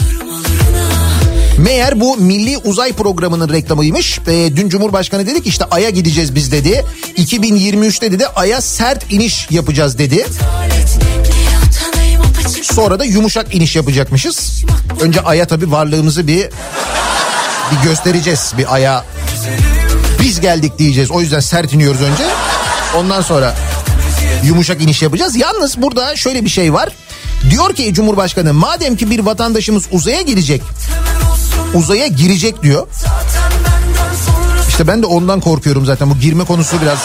Meğer 1.59 2.01
bu 2.01 2.17
Milli 2.17 2.59
Uzay 2.59 2.93
Programı'nın 2.93 3.49
reklamıymış. 3.49 4.19
Ee, 4.19 4.57
dün 4.57 4.69
Cumhurbaşkanı 4.69 5.27
dedi 5.27 5.43
ki 5.43 5.49
işte 5.49 5.65
Ay'a 5.71 5.91
gideceğiz 5.91 6.35
biz 6.35 6.53
dedi. 6.53 6.85
2023'te 7.17 8.13
dedi 8.13 8.27
Ay'a 8.27 8.61
sert 8.61 9.13
iniş 9.13 9.51
yapacağız 9.51 9.99
dedi. 9.99 10.27
Sonra 12.63 12.99
da 12.99 13.05
yumuşak 13.05 13.55
iniş 13.55 13.77
yapacakmışız. 13.77 14.65
Önce 15.01 15.21
Ay'a 15.21 15.47
tabii 15.47 15.73
varlığımızı 15.73 16.27
bir 16.27 16.49
bir 17.73 17.89
göstereceğiz. 17.89 18.53
Bir 18.59 18.75
Ay'a 18.75 19.05
geldik 20.43 20.79
diyeceğiz. 20.79 21.11
O 21.11 21.21
yüzden 21.21 21.41
sert 21.41 21.73
iniyoruz 21.73 22.01
önce. 22.03 22.23
Ondan 22.97 23.21
sonra 23.21 23.55
yumuşak 24.45 24.83
iniş 24.83 25.03
yapacağız. 25.03 25.37
Yalnız 25.37 25.83
burada 25.83 26.17
şöyle 26.17 26.45
bir 26.45 26.51
şey 26.51 26.73
var. 26.73 26.89
Diyor 27.51 27.75
ki 27.75 27.95
Cumhurbaşkanı 27.95 28.55
madem 28.55 28.97
ki 28.97 29.11
bir 29.11 29.19
vatandaşımız 29.19 29.85
uzaya 29.93 30.21
girecek. 30.21 30.63
Uzaya 31.75 32.07
girecek 32.07 32.63
diyor. 32.63 32.89
İşte 34.69 34.87
ben 34.87 35.03
de 35.03 35.07
ondan 35.07 35.41
korkuyorum 35.41 35.87
zaten 35.87 36.11
bu 36.11 36.19
girme 36.19 36.45
konusu 36.45 36.81
biraz 36.83 36.99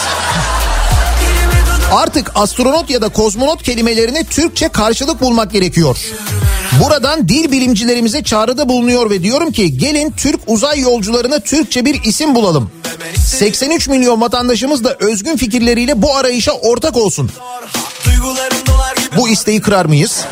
Artık 1.92 2.30
astronot 2.34 2.90
ya 2.90 3.02
da 3.02 3.08
kozmonot 3.08 3.62
kelimelerine 3.62 4.24
Türkçe 4.24 4.68
karşılık 4.68 5.20
bulmak 5.20 5.52
gerekiyor. 5.52 5.98
Buradan 6.84 7.28
dil 7.28 7.52
bilimcilerimize 7.52 8.22
çağrıda 8.22 8.68
bulunuyor 8.68 9.10
ve 9.10 9.22
diyorum 9.22 9.52
ki 9.52 9.78
gelin 9.78 10.14
Türk 10.16 10.40
uzay 10.46 10.80
yolcularına 10.80 11.40
Türkçe 11.40 11.84
bir 11.84 12.04
isim 12.04 12.34
bulalım. 12.34 12.70
83 13.24 13.88
milyon 13.88 14.20
vatandaşımız 14.20 14.84
da 14.84 14.96
özgün 15.00 15.36
fikirleriyle 15.36 16.02
bu 16.02 16.16
arayışa 16.16 16.52
ortak 16.52 16.96
olsun. 16.96 17.30
Bu 19.16 19.28
isteği 19.28 19.60
kırar 19.60 19.86
mıyız? 19.86 20.24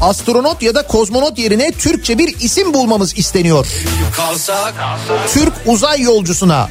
Astronot 0.00 0.62
ya 0.62 0.74
da 0.74 0.86
kozmonot 0.86 1.38
yerine 1.38 1.72
Türkçe 1.72 2.18
bir 2.18 2.40
isim 2.40 2.74
bulmamız 2.74 3.18
isteniyor. 3.18 3.66
Türk 5.32 5.52
uzay 5.66 6.00
yolcusuna 6.00 6.68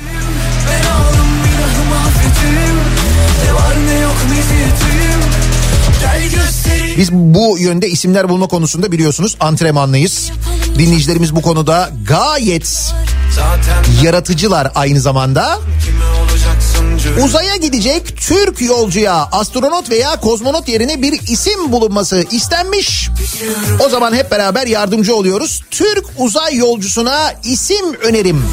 Biz 6.97 7.12
bu 7.12 7.58
yönde 7.60 7.89
isimler 7.89 8.30
bulma 8.30 8.47
konusunda 8.47 8.91
biliyorsunuz 8.91 9.38
antrenmanlıyız. 9.39 10.32
Dinleyicilerimiz 10.78 11.36
bu 11.36 11.42
konuda 11.42 11.90
gayet 12.08 12.94
yaratıcılar 14.04 14.72
aynı 14.76 15.00
zamanda. 15.00 15.60
Uzaya 17.24 17.56
gidecek 17.56 18.18
Türk 18.22 18.62
yolcuya 18.62 19.14
astronot 19.14 19.90
veya 19.90 20.20
kozmonot 20.20 20.68
yerine 20.68 21.02
bir 21.02 21.22
isim 21.28 21.72
bulunması 21.72 22.26
istenmiş. 22.32 23.10
O 23.86 23.90
zaman 23.90 24.14
hep 24.14 24.32
beraber 24.32 24.68
yardımcı 24.68 25.16
oluyoruz. 25.16 25.62
Türk 25.72 26.06
uzay 26.18 26.56
yolcusuna 26.56 27.34
isim 27.44 27.94
önerim. 27.94 28.44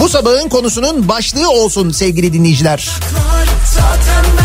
Bu 0.00 0.08
sabahın 0.08 0.48
konusunun 0.48 1.08
başlığı 1.08 1.50
olsun 1.50 1.90
sevgili 1.90 2.32
dinleyiciler. 2.32 2.90
Zaten 3.74 4.35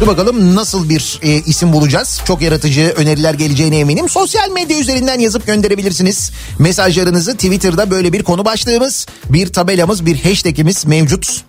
Dur 0.00 0.06
bakalım 0.06 0.56
nasıl 0.56 0.88
bir 0.88 1.20
e, 1.22 1.28
isim 1.30 1.72
bulacağız. 1.72 2.20
Çok 2.24 2.42
yaratıcı 2.42 2.94
öneriler 2.96 3.34
geleceğine 3.34 3.78
eminim. 3.78 4.08
Sosyal 4.08 4.50
medya 4.50 4.78
üzerinden 4.78 5.18
yazıp 5.18 5.46
gönderebilirsiniz. 5.46 6.30
Mesajlarınızı 6.58 7.34
Twitter'da 7.34 7.90
böyle 7.90 8.12
bir 8.12 8.22
konu 8.22 8.44
başlığımız, 8.44 9.06
bir 9.30 9.52
tabelamız, 9.52 10.06
bir 10.06 10.22
hashtagimiz 10.22 10.86
mevcut. 10.86 11.44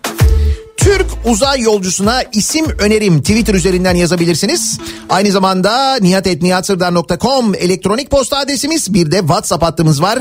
Türk 0.90 1.06
uzay 1.24 1.60
yolcusuna 1.60 2.22
isim 2.32 2.66
önerim 2.78 3.20
Twitter 3.20 3.54
üzerinden 3.54 3.94
yazabilirsiniz. 3.94 4.78
Aynı 5.08 5.32
zamanda 5.32 5.96
nihatetnihatsırdar.com 6.00 7.54
elektronik 7.54 8.10
posta 8.10 8.36
adresimiz 8.36 8.94
bir 8.94 9.10
de 9.10 9.18
WhatsApp 9.18 9.62
hattımız 9.62 10.02
var. 10.02 10.18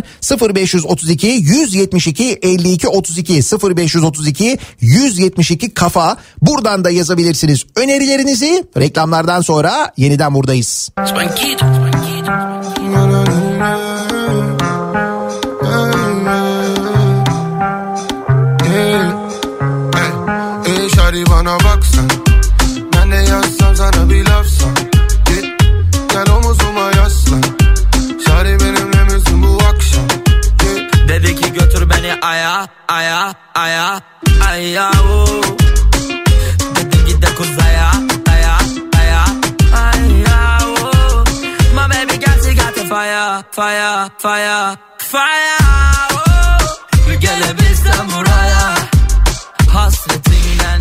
0532 0.56 1.28
172 1.28 2.40
52 2.42 2.88
32 2.88 3.34
0532 3.34 4.58
172 4.82 5.74
kafa. 5.74 6.18
Buradan 6.42 6.84
da 6.84 6.90
yazabilirsiniz 6.90 7.66
önerilerinizi. 7.76 8.64
Reklamlardan 8.78 9.42
sonra 9.42 9.94
yeniden 9.98 10.34
buradayız. 10.34 10.90
Ey 11.00 11.06
aya 32.98 33.20
aya 33.64 33.86
aya 34.50 34.88
o. 35.16 35.20
Dedi 36.76 36.98
gide 37.08 37.30
kuzaya 37.38 37.90
aya 38.34 38.56
aya 39.00 39.22
aya 39.84 40.40
o. 40.66 41.24
My 41.76 41.84
baby 41.92 42.16
got 42.24 42.38
she 42.44 42.52
got 42.60 42.72
the 42.78 42.84
fire 42.92 43.44
fire 43.58 44.10
fire 44.24 44.78
fire 45.12 45.58
oh. 46.12 46.76
Gelebilsem 47.24 48.06
buraya 48.12 48.29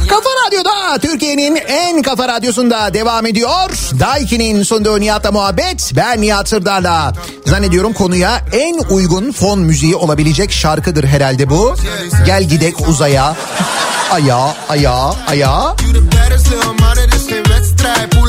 Kafa 0.09 0.29
Radyo'da 0.47 0.99
Türkiye'nin 0.99 1.57
en 1.57 2.03
kafa 2.03 2.29
radyosunda 2.29 2.95
devam 2.95 3.27
ediyor. 3.27 3.71
Daiki'nin 4.01 4.63
sunduğu 4.63 5.01
Nihat'la 5.01 5.33
muhabbet. 5.33 5.93
Ben 5.97 6.21
Nihat 6.21 6.49
Sırdar'la. 6.49 7.13
Zannediyorum 7.47 7.93
konuya 7.93 8.41
en 8.53 8.79
uygun 8.91 9.33
fon 9.33 9.59
müziği 9.59 9.97
olabilecek 9.97 10.53
şarkıdır 10.53 11.05
herhalde 11.05 11.51
bu. 11.51 11.75
Gel 12.27 12.45
gidek 12.45 12.89
uzaya. 12.89 13.37
Aya, 14.13 14.55
aya, 14.69 15.15
aya. 15.29 15.75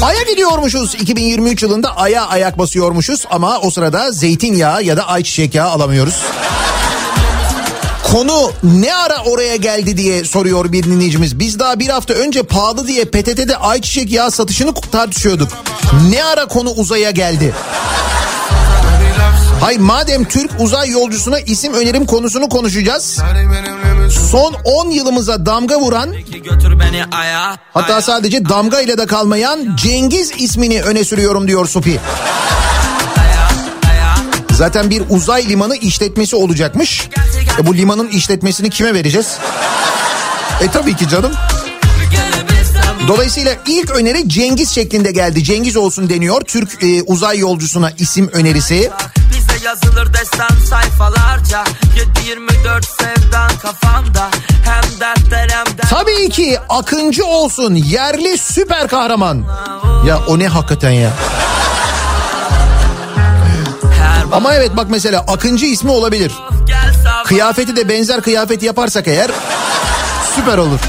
Ay'a 0.01 0.23
gidiyormuşuz. 0.31 0.95
2023 0.95 1.63
yılında 1.63 1.97
Ay'a 1.97 2.27
ayak 2.27 2.57
basıyormuşuz 2.57 3.25
ama 3.29 3.59
o 3.59 3.71
sırada 3.71 4.11
zeytinyağı 4.11 4.83
ya 4.83 4.97
da 4.97 5.07
ayçiçek 5.07 5.55
yağı 5.55 5.69
alamıyoruz. 5.69 6.15
Konu 8.11 8.51
ne 8.63 8.95
ara 8.95 9.23
oraya 9.23 9.55
geldi 9.55 9.97
diye 9.97 10.23
soruyor 10.23 10.71
bir 10.71 10.83
dinleyicimiz. 10.83 11.39
Biz 11.39 11.59
daha 11.59 11.79
bir 11.79 11.87
hafta 11.87 12.13
önce 12.13 12.43
pahalı 12.43 12.87
diye 12.87 13.05
PTT'de 13.05 13.57
ayçiçek 13.57 14.11
yağı 14.11 14.31
satışını 14.31 14.73
tartışıyorduk. 14.73 15.49
Ne 16.09 16.23
ara 16.23 16.45
konu 16.45 16.69
uzaya 16.69 17.11
geldi? 17.11 17.53
Hay 19.61 19.77
madem 19.77 20.25
Türk 20.25 20.51
uzay 20.59 20.89
yolcusuna 20.89 21.39
isim 21.39 21.73
önerim 21.73 22.05
konusunu 22.05 22.49
konuşacağız. 22.49 23.19
Son 24.31 24.53
10 24.63 24.89
yılımıza 24.89 25.45
damga 25.45 25.79
vuran 25.79 26.13
Hatta 27.73 28.01
sadece 28.01 28.45
damga 28.45 28.81
ile 28.81 28.97
de 28.97 29.05
kalmayan 29.05 29.75
Cengiz 29.75 30.31
ismini 30.37 30.81
öne 30.81 31.03
sürüyorum 31.03 31.47
diyor 31.47 31.67
Supi. 31.67 31.99
Zaten 34.51 34.89
bir 34.89 35.03
uzay 35.09 35.49
limanı 35.49 35.75
işletmesi 35.75 36.35
olacakmış. 36.35 37.09
E 37.59 37.65
bu 37.65 37.75
limanın 37.75 38.07
işletmesini 38.07 38.69
kime 38.69 38.93
vereceğiz? 38.93 39.37
E 40.61 40.71
tabii 40.71 40.95
ki 40.95 41.09
canım. 41.09 41.31
Dolayısıyla 43.07 43.55
ilk 43.67 43.91
öneri 43.91 44.29
Cengiz 44.29 44.69
şeklinde 44.69 45.11
geldi. 45.11 45.43
Cengiz 45.43 45.77
olsun 45.77 46.09
deniyor. 46.09 46.41
Türk 46.41 46.83
e, 46.83 47.03
uzay 47.03 47.37
yolcusuna 47.37 47.91
isim 47.97 48.29
önerisi. 48.33 48.91
Bize 49.31 49.65
yazılır 49.65 50.13
desem 50.13 50.65
sayfalarca 50.69 51.63
7-24 52.63 52.83
sevdan 52.97 53.49
kafamda 53.61 54.29
Hem 54.63 54.99
dertler 54.99 55.49
hem 55.49 55.77
dert 55.77 55.89
Tabii 55.89 56.29
ki 56.29 56.59
Akıncı 56.69 57.25
olsun 57.25 57.75
yerli 57.75 58.37
süper 58.37 58.87
kahraman. 58.87 59.43
Ya 60.07 60.19
o 60.27 60.39
ne 60.39 60.47
hakikaten 60.47 60.91
ya. 60.91 61.11
Ama 64.31 64.53
evet 64.53 64.71
bak 64.77 64.87
mesela 64.89 65.19
Akıncı 65.27 65.65
ismi 65.65 65.91
olabilir. 65.91 66.31
Kıyafeti 67.25 67.75
de 67.75 67.89
benzer 67.89 68.21
kıyafet 68.21 68.63
yaparsak 68.63 69.07
eğer 69.07 69.31
süper 70.35 70.57
olur. 70.57 70.79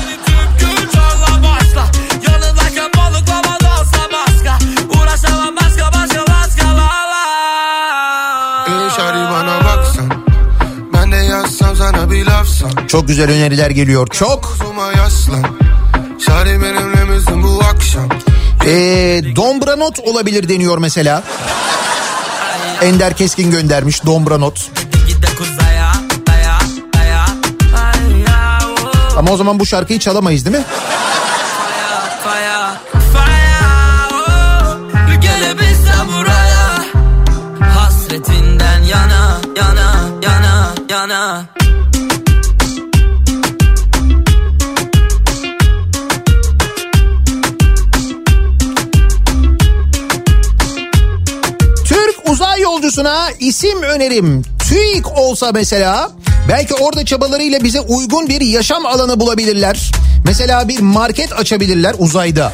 Çok 12.88 13.08
güzel 13.08 13.30
öneriler 13.30 13.70
geliyor. 13.70 14.06
Çok. 14.06 14.56
Ee, 18.66 19.36
Dombranot 19.36 19.98
olabilir 19.98 20.48
deniyor 20.48 20.78
mesela. 20.78 21.22
Ender 22.82 23.16
Keskin 23.16 23.50
göndermiş 23.50 24.04
ya 28.26 28.58
oh. 28.68 29.18
Ama 29.18 29.32
o 29.32 29.36
zaman 29.36 29.60
bu 29.60 29.66
şarkıyı 29.66 29.98
çalamayız 29.98 30.44
değil 30.44 30.56
mi? 30.56 30.64
Yolcusuna 52.90 53.30
isim 53.40 53.82
önerim. 53.82 54.42
TÜİK 54.68 55.18
olsa 55.18 55.50
mesela 55.54 56.10
belki 56.48 56.74
orada 56.74 57.04
çabalarıyla 57.04 57.64
bize 57.64 57.80
uygun 57.80 58.28
bir 58.28 58.40
yaşam 58.40 58.86
alanı 58.86 59.20
bulabilirler. 59.20 59.92
Mesela 60.24 60.68
bir 60.68 60.80
market 60.80 61.32
açabilirler 61.32 61.94
uzayda. 61.98 62.52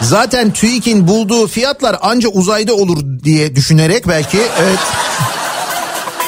Zaten 0.00 0.52
TÜİK'in 0.52 1.08
bulduğu 1.08 1.46
fiyatlar 1.46 1.96
anca 2.02 2.28
uzayda 2.28 2.74
olur 2.74 2.98
diye 3.24 3.56
düşünerek 3.56 4.08
belki 4.08 4.38
evet. 4.38 4.78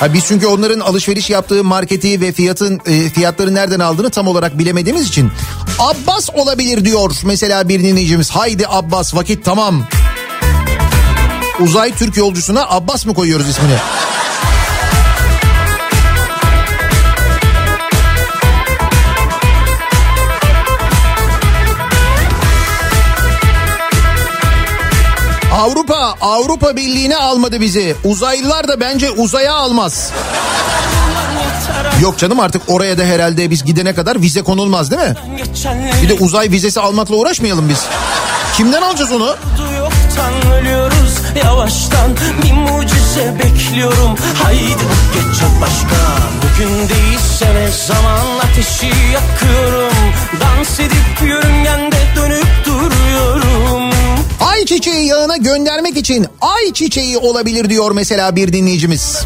Ha 0.01 0.15
biz 0.15 0.25
çünkü 0.25 0.47
onların 0.47 0.81
alışveriş 0.81 1.31
yaptığı 1.31 1.65
marketi 1.65 2.21
ve 2.21 2.33
fiyatın 2.33 2.81
e, 2.87 3.09
fiyatları 3.09 3.55
nereden 3.55 3.81
aldığını 3.81 4.11
tam 4.11 4.29
olarak 4.29 4.59
bilemediğimiz 4.59 5.09
için 5.09 5.31
Abbas 5.79 6.31
olabilir 6.31 6.85
diyor 6.85 7.17
mesela 7.25 7.69
bir 7.69 7.81
dinleyicimiz. 7.81 8.31
Haydi 8.31 8.67
Abbas 8.69 9.15
vakit 9.15 9.45
tamam. 9.45 9.87
Uzay 11.61 11.95
Türk 11.95 12.17
yolcusuna 12.17 12.67
Abbas 12.69 13.07
mı 13.07 13.15
koyuyoruz 13.15 13.49
ismini? 13.49 13.75
Avrupa 25.53 26.15
Avrupa 26.21 26.77
Birliği'ne 26.77 27.17
almadı 27.17 27.61
bizi. 27.61 27.97
Uzaylılar 28.05 28.69
da 28.69 28.81
bence 28.81 29.11
uzaya 29.11 29.55
almaz. 29.55 30.13
Yok 32.03 32.19
canım 32.19 32.41
artık 32.41 32.63
oraya 32.69 32.99
da 32.99 33.03
herhalde 33.03 33.51
biz 33.51 33.65
gidene 33.65 33.95
kadar 33.95 34.23
vize 34.23 34.43
konulmaz 34.43 34.91
değil 34.91 35.03
mi? 35.03 35.15
Bir 36.03 36.09
de 36.09 36.15
uzay 36.15 36.51
vizesi 36.51 36.81
almakla 36.81 37.15
uğraşmayalım 37.15 37.69
biz. 37.69 37.87
Kimden 38.57 38.83
alacağız 38.83 39.13
onu? 39.13 39.37
yoktan 39.79 40.53
ölüyoruz 40.53 40.90
yavaştan 41.37 42.17
bir 42.43 42.53
mucize 42.53 43.39
bekliyorum 43.39 44.17
haydi 44.43 44.85
gece 45.15 45.47
başka 45.61 45.97
bugün 46.43 46.89
değilse 46.89 47.55
ne 47.55 47.69
zaman 47.87 48.39
ateşi 48.39 48.87
yakıyorum 48.87 50.13
dans 50.41 50.81
edip 50.81 51.29
yörüngende 51.29 51.97
dönüp 52.17 52.47
duruyorum 52.67 53.91
Ayçiçeği 54.41 55.07
yağına 55.07 55.37
göndermek 55.37 55.97
için 55.97 56.27
ayçiçeği 56.41 57.19
olabilir 57.19 57.71
diyor 57.71 57.91
mesela 57.91 58.37
bir 58.37 58.53
dinleyicimiz. 58.53 59.25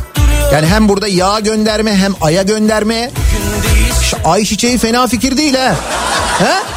Yani 0.52 0.66
hem 0.66 0.88
burada 0.88 1.09
yağ 1.09 1.40
gönderme 1.40 1.96
hem 1.96 2.12
aya 2.20 2.42
gönderme. 2.42 3.11
Şu 4.02 4.16
ayçiçeği 4.24 4.78
fena 4.78 5.07
fikir 5.07 5.36
değil 5.36 5.55
ha. 5.55 5.76
He? 6.38 6.44
dans 6.44 6.73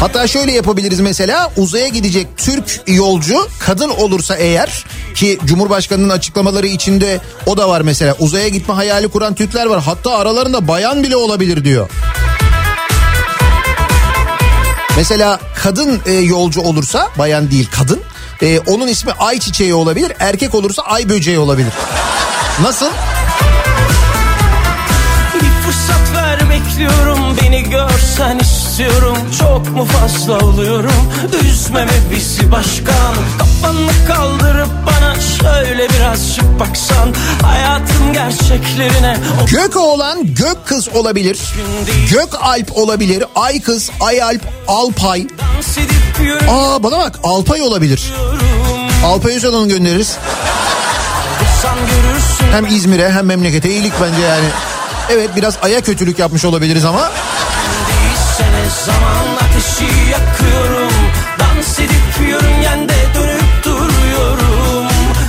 Hatta 0.00 0.26
şöyle 0.26 0.52
yapabiliriz 0.52 1.00
mesela 1.00 1.52
uzaya 1.56 1.88
gidecek 1.88 2.26
Türk 2.36 2.80
yolcu 2.86 3.48
kadın 3.58 3.88
olursa 3.88 4.36
eğer 4.36 4.84
ki 5.14 5.38
Cumhurbaşkanı'nın 5.44 6.08
açıklamaları 6.08 6.66
içinde 6.66 7.20
o 7.46 7.56
da 7.56 7.68
var 7.68 7.80
mesela 7.80 8.14
uzaya 8.18 8.48
gitme 8.48 8.74
hayali 8.74 9.08
kuran 9.08 9.34
Türkler 9.34 9.66
var 9.66 9.82
hatta 9.82 10.18
aralarında 10.18 10.68
bayan 10.68 11.02
bile 11.02 11.16
olabilir 11.16 11.64
diyor. 11.64 11.90
Mesela 14.96 15.40
kadın 15.62 16.00
e, 16.06 16.12
yolcu 16.12 16.60
olursa 16.60 17.08
bayan 17.18 17.50
değil 17.50 17.68
kadın 17.72 18.00
e, 18.42 18.58
onun 18.58 18.88
ismi 18.88 19.12
ay 19.12 19.38
çiçeği 19.38 19.74
olabilir 19.74 20.12
erkek 20.18 20.54
olursa 20.54 20.82
ay 20.82 21.08
böceği 21.08 21.38
olabilir. 21.38 21.72
Nasıl? 22.62 22.90
bir 25.34 25.62
fırsat 25.66 26.14
ver 26.14 26.50
bekliyorum 26.50 27.36
beni 27.42 27.70
görsen 27.70 28.38
istiyorum 28.78 29.18
çok 29.38 29.76
mu 29.76 29.84
fazla 29.84 30.38
oluyorum 30.38 31.12
üzmeme 31.44 31.92
bizi 32.10 32.52
başkan 32.52 33.14
kafanı 33.38 33.90
kaldırıp 34.08 34.68
bana 34.86 35.14
şöyle 35.20 35.88
birazcık 35.88 36.60
baksan 36.60 37.14
hayatın 37.42 38.12
gerçeklerine 38.12 39.16
Gök 39.50 39.76
oğlan 39.76 40.34
gök 40.34 40.66
kız 40.66 40.88
olabilir. 40.88 41.38
Gök 42.10 42.28
alp 42.40 42.76
olabilir. 42.76 43.24
Ay 43.34 43.60
kız, 43.60 43.90
ay 44.00 44.22
alp, 44.22 44.42
alpay. 44.68 45.26
Aa 46.50 46.82
bana 46.82 46.98
bak 46.98 47.18
Alpay 47.22 47.62
olabilir. 47.62 48.12
Alpay 49.04 49.36
Özal'ını 49.36 49.68
göndeririz. 49.68 50.16
Hem 52.52 52.66
İzmir'e 52.66 53.10
hem 53.10 53.26
memlekete 53.26 53.70
iyilik 53.70 53.92
bence 54.02 54.22
yani. 54.22 54.46
Evet 55.10 55.30
biraz 55.36 55.58
aya 55.62 55.80
kötülük 55.80 56.18
yapmış 56.18 56.44
olabiliriz 56.44 56.84
ama 56.84 57.10
zaman 58.70 59.26
ateşi 59.44 60.10
yakıyorum. 60.10 60.92
Dans 61.38 61.78
edip 61.78 62.28
yörüngende 62.28 62.94
dönüp 63.14 63.64
duruyorum. 63.64 64.88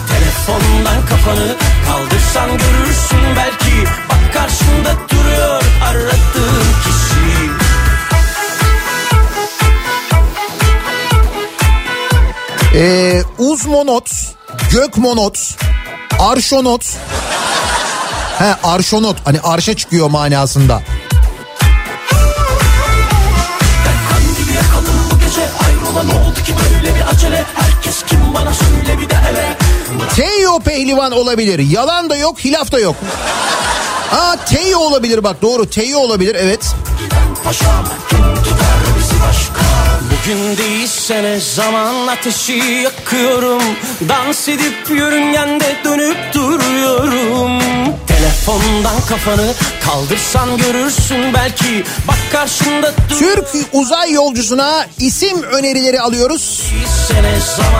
Telefondan 0.10 1.06
kafanı 1.10 1.56
kaldırsan 1.88 2.50
görürsün 2.50 3.36
belki. 3.36 3.84
Bak 4.10 4.34
karşında 4.34 4.96
duruyor 5.10 5.64
aradığın 5.84 6.66
kişi. 6.84 7.50
Ee, 12.76 13.24
uzmonot, 13.38 14.12
gökmonot, 14.72 15.56
arşonot. 16.20 16.98
He 18.38 18.56
arşonot. 18.64 19.18
Hani 19.26 19.40
arşa 19.42 19.76
çıkıyor 19.76 20.10
manasında. 20.10 20.82
Teyo 30.16 30.60
pehlivan 30.60 31.12
olabilir. 31.12 31.60
Yalan 31.60 32.10
da 32.10 32.16
yok, 32.16 32.40
hilaf 32.40 32.72
da 32.72 32.80
yok. 32.80 32.96
Aa 34.12 34.36
Teyo 34.46 34.80
olabilir 34.80 35.24
bak 35.24 35.42
doğru 35.42 35.70
Teyo 35.70 36.00
olabilir 36.00 36.36
evet. 36.36 36.76
Paşam 37.44 37.86
Bugün 40.12 40.58
değilse 40.58 41.24
ne 41.24 41.40
zaman 41.40 42.08
ateşi 42.08 42.54
yakıyorum 42.84 43.62
Dans 44.10 44.48
edip 44.48 44.90
yörüngende 44.90 45.76
dönüp 45.86 46.18
duruyorum 46.34 47.60
Telefondan 48.30 49.02
kafanı 49.10 49.54
kaldırsan 49.86 50.58
görürsün 50.58 51.34
belki 51.34 51.84
Bak 52.08 52.18
karşında 52.32 52.94
dur 53.10 53.18
Türk 53.20 53.46
uzay 53.74 54.12
yolcusuna 54.12 54.86
isim 55.00 55.44
önerileri 55.44 56.02
alıyoruz. 56.02 56.62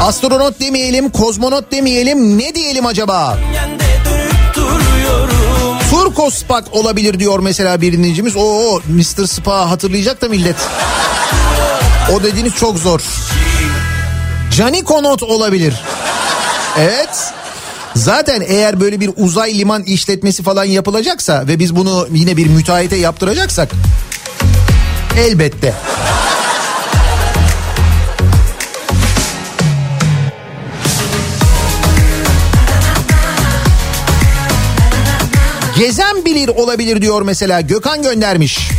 Astronot 0.02 0.60
demeyelim, 0.60 1.10
kozmonot 1.10 1.72
demeyelim, 1.72 2.38
ne 2.40 2.56
diyelim 2.56 2.86
acaba? 2.86 3.38
Turko 5.92 6.32
Spak 6.32 6.64
olabilir 6.72 7.20
diyor 7.20 7.40
mesela 7.40 7.82
bir 7.82 7.94
dinleyicimiz. 7.94 8.36
Oo 8.36 8.82
Mr. 8.88 9.28
Spa 9.28 9.70
hatırlayacak 9.70 10.22
da 10.22 10.30
millet. 10.30 10.56
O 12.14 12.24
dediğiniz 12.24 12.56
çok 12.56 12.78
zor. 12.78 13.02
Canikonot 14.58 15.24
olabilir. 15.24 15.74
Evet. 16.80 17.34
Zaten 17.96 18.44
eğer 18.48 18.80
böyle 18.80 19.00
bir 19.00 19.12
uzay 19.16 19.60
liman 19.60 19.84
işletmesi 19.84 20.44
falan 20.44 20.64
yapılacaksa 20.64 21.48
ve 21.48 21.60
biz 21.60 21.76
bunu 21.76 22.08
yine 22.14 22.38
bir 22.38 22.48
müteahhite 22.48 22.96
yaptıracaksak 22.96 23.70
elbette. 25.18 25.74
Gezen 35.78 36.26
bilir 36.26 36.48
olabilir 36.48 37.02
diyor 37.02 37.22
mesela 37.22 37.62
Gökhan 37.62 38.02
göndermiş. 38.02 38.70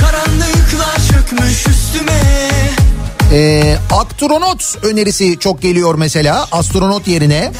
Karanlıklar 0.00 0.96
çökmüş 1.12 1.66
üstüme 1.66 2.31
ee, 3.32 3.78
astronot 3.90 4.76
önerisi 4.82 5.38
çok 5.38 5.62
geliyor 5.62 5.94
mesela 5.94 6.46
astronot 6.52 7.08
yerine. 7.08 7.52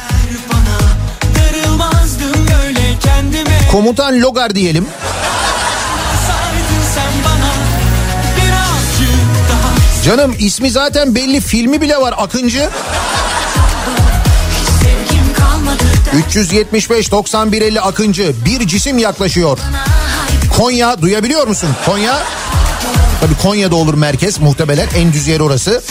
Komutan 3.71 4.21
Logar 4.21 4.55
diyelim. 4.55 4.85
Canım 10.05 10.35
ismi 10.39 10.71
zaten 10.71 11.15
belli 11.15 11.41
filmi 11.41 11.81
bile 11.81 11.97
var 11.97 12.13
Akıncı. 12.17 12.69
Sevgim 14.83 15.33
kalmadı 15.37 15.83
da 16.13 16.17
375 16.17 17.11
91 17.11 17.61
50 17.61 17.81
Akıncı 17.81 18.35
bir 18.45 18.67
cisim 18.67 18.97
yaklaşıyor. 18.97 19.57
Konya 20.57 21.01
duyabiliyor 21.01 21.47
musun? 21.47 21.69
Konya 21.85 22.23
Tabii 23.23 23.35
Konya'da 23.35 23.75
olur 23.75 23.93
merkez 23.93 24.39
muhtemelen 24.39 24.87
en 24.95 25.13
düz 25.13 25.27
yer 25.27 25.39
orası. 25.39 25.83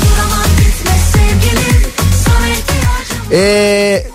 Duramam 0.00 0.46
gitme 0.58 0.92
sevgilim 1.12 1.92
Sana 2.24 2.48
ihtiyacım 2.48 3.32
Ee, 3.32 4.06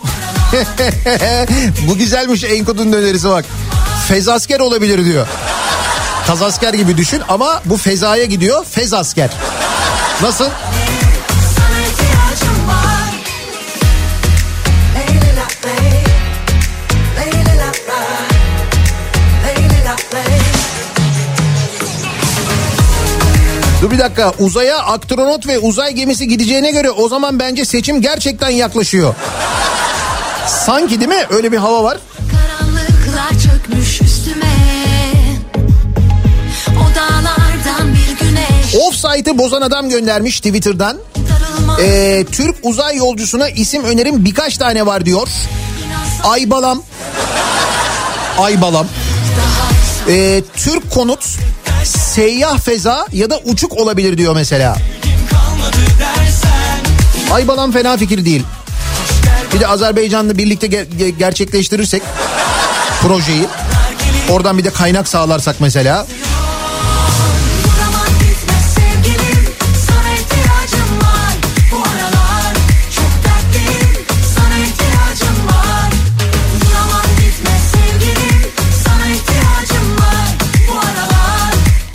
bu 1.87 1.97
güzelmiş 1.97 2.43
Enkod'un 2.43 2.91
önerisi 2.91 3.29
bak. 3.29 3.45
Fezasker 4.07 4.59
olabilir 4.59 5.05
diyor. 5.05 5.27
Kazasker 6.27 6.73
gibi 6.73 6.97
düşün 6.97 7.21
ama 7.29 7.61
bu 7.65 7.77
fezaya 7.77 8.25
gidiyor. 8.25 8.65
Fezasker. 8.65 9.29
Nasıl? 10.21 10.45
Dur 23.81 23.91
bir 23.91 23.99
dakika 23.99 24.33
uzaya 24.39 24.79
astronot 24.79 25.47
ve 25.47 25.59
uzay 25.59 25.93
gemisi 25.93 26.27
gideceğine 26.27 26.71
göre 26.71 26.91
o 26.91 27.09
zaman 27.09 27.39
bence 27.39 27.65
seçim 27.65 28.01
gerçekten 28.01 28.49
yaklaşıyor. 28.49 29.15
Sanki 30.47 30.99
değil 30.99 31.09
mi? 31.09 31.25
Öyle 31.29 31.51
bir 31.51 31.57
hava 31.57 31.83
var. 31.83 31.97
Karanlıklar 32.31 33.29
çökmüş 33.43 34.01
üstüme 34.01 34.53
O 36.67 36.95
dağlardan 36.95 37.93
bir 37.93 38.25
güneş 38.25 38.75
Offside'ı 38.75 39.37
bozan 39.37 39.61
adam 39.61 39.89
göndermiş 39.89 40.39
Twitter'dan. 40.39 40.97
Ee, 41.81 42.25
Türk 42.31 42.55
uzay 42.63 42.95
yolcusuna 42.95 43.49
isim 43.49 43.83
önerim 43.83 44.25
birkaç 44.25 44.57
tane 44.57 44.85
var 44.85 45.05
diyor. 45.05 45.27
Aybalam. 46.23 46.83
Aybalam. 48.37 48.87
Ee, 50.09 50.41
Türk 50.55 50.91
konut, 50.91 51.25
seyyah 52.13 52.59
feza 52.59 53.05
ya 53.13 53.29
da 53.29 53.37
uçuk 53.45 53.73
olabilir 53.77 54.17
diyor 54.17 54.35
mesela. 54.35 54.77
Aybalam 57.33 57.71
fena 57.71 57.97
fikir 57.97 58.25
değil. 58.25 58.43
Bir 59.53 59.59
de 59.59 59.67
Azerbaycan'la 59.67 60.37
birlikte 60.37 60.67
ge- 60.67 60.85
ge- 60.99 61.17
gerçekleştirirsek 61.17 62.03
projeyi. 63.01 63.45
Oradan 64.29 64.57
bir 64.57 64.63
de 64.63 64.69
kaynak 64.69 65.07
sağlarsak 65.07 65.55
mesela. 65.59 66.07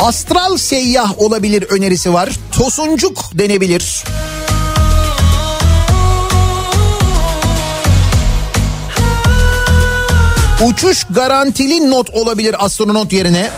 Astral 0.05 0.57
seyyah 0.57 1.21
olabilir 1.23 1.63
önerisi 1.63 2.13
var. 2.13 2.31
Tosuncuk 2.53 3.25
denebilir. 3.35 4.05
Uçuş 10.67 11.05
garantili 11.11 11.91
not 11.91 12.11
olabilir 12.11 12.65
astronot 12.65 13.13
yerine. 13.13 13.51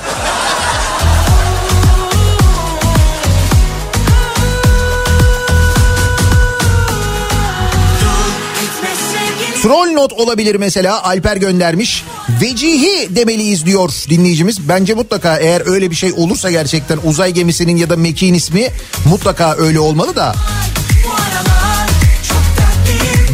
Troll 9.66 9.92
not 9.92 10.12
olabilir 10.12 10.54
mesela 10.54 11.04
Alper 11.04 11.36
göndermiş. 11.36 12.04
Vecihi 12.42 13.16
demeliyiz 13.16 13.66
diyor 13.66 13.90
dinleyicimiz. 14.10 14.68
Bence 14.68 14.94
mutlaka 14.94 15.36
eğer 15.36 15.62
öyle 15.66 15.90
bir 15.90 15.96
şey 15.96 16.12
olursa 16.12 16.50
gerçekten 16.50 16.98
uzay 17.04 17.32
gemisinin 17.32 17.76
ya 17.76 17.90
da 17.90 17.96
mekiğin 17.96 18.34
ismi 18.34 18.68
mutlaka 19.10 19.56
öyle 19.56 19.80
olmalı 19.80 20.16
da. 20.16 20.34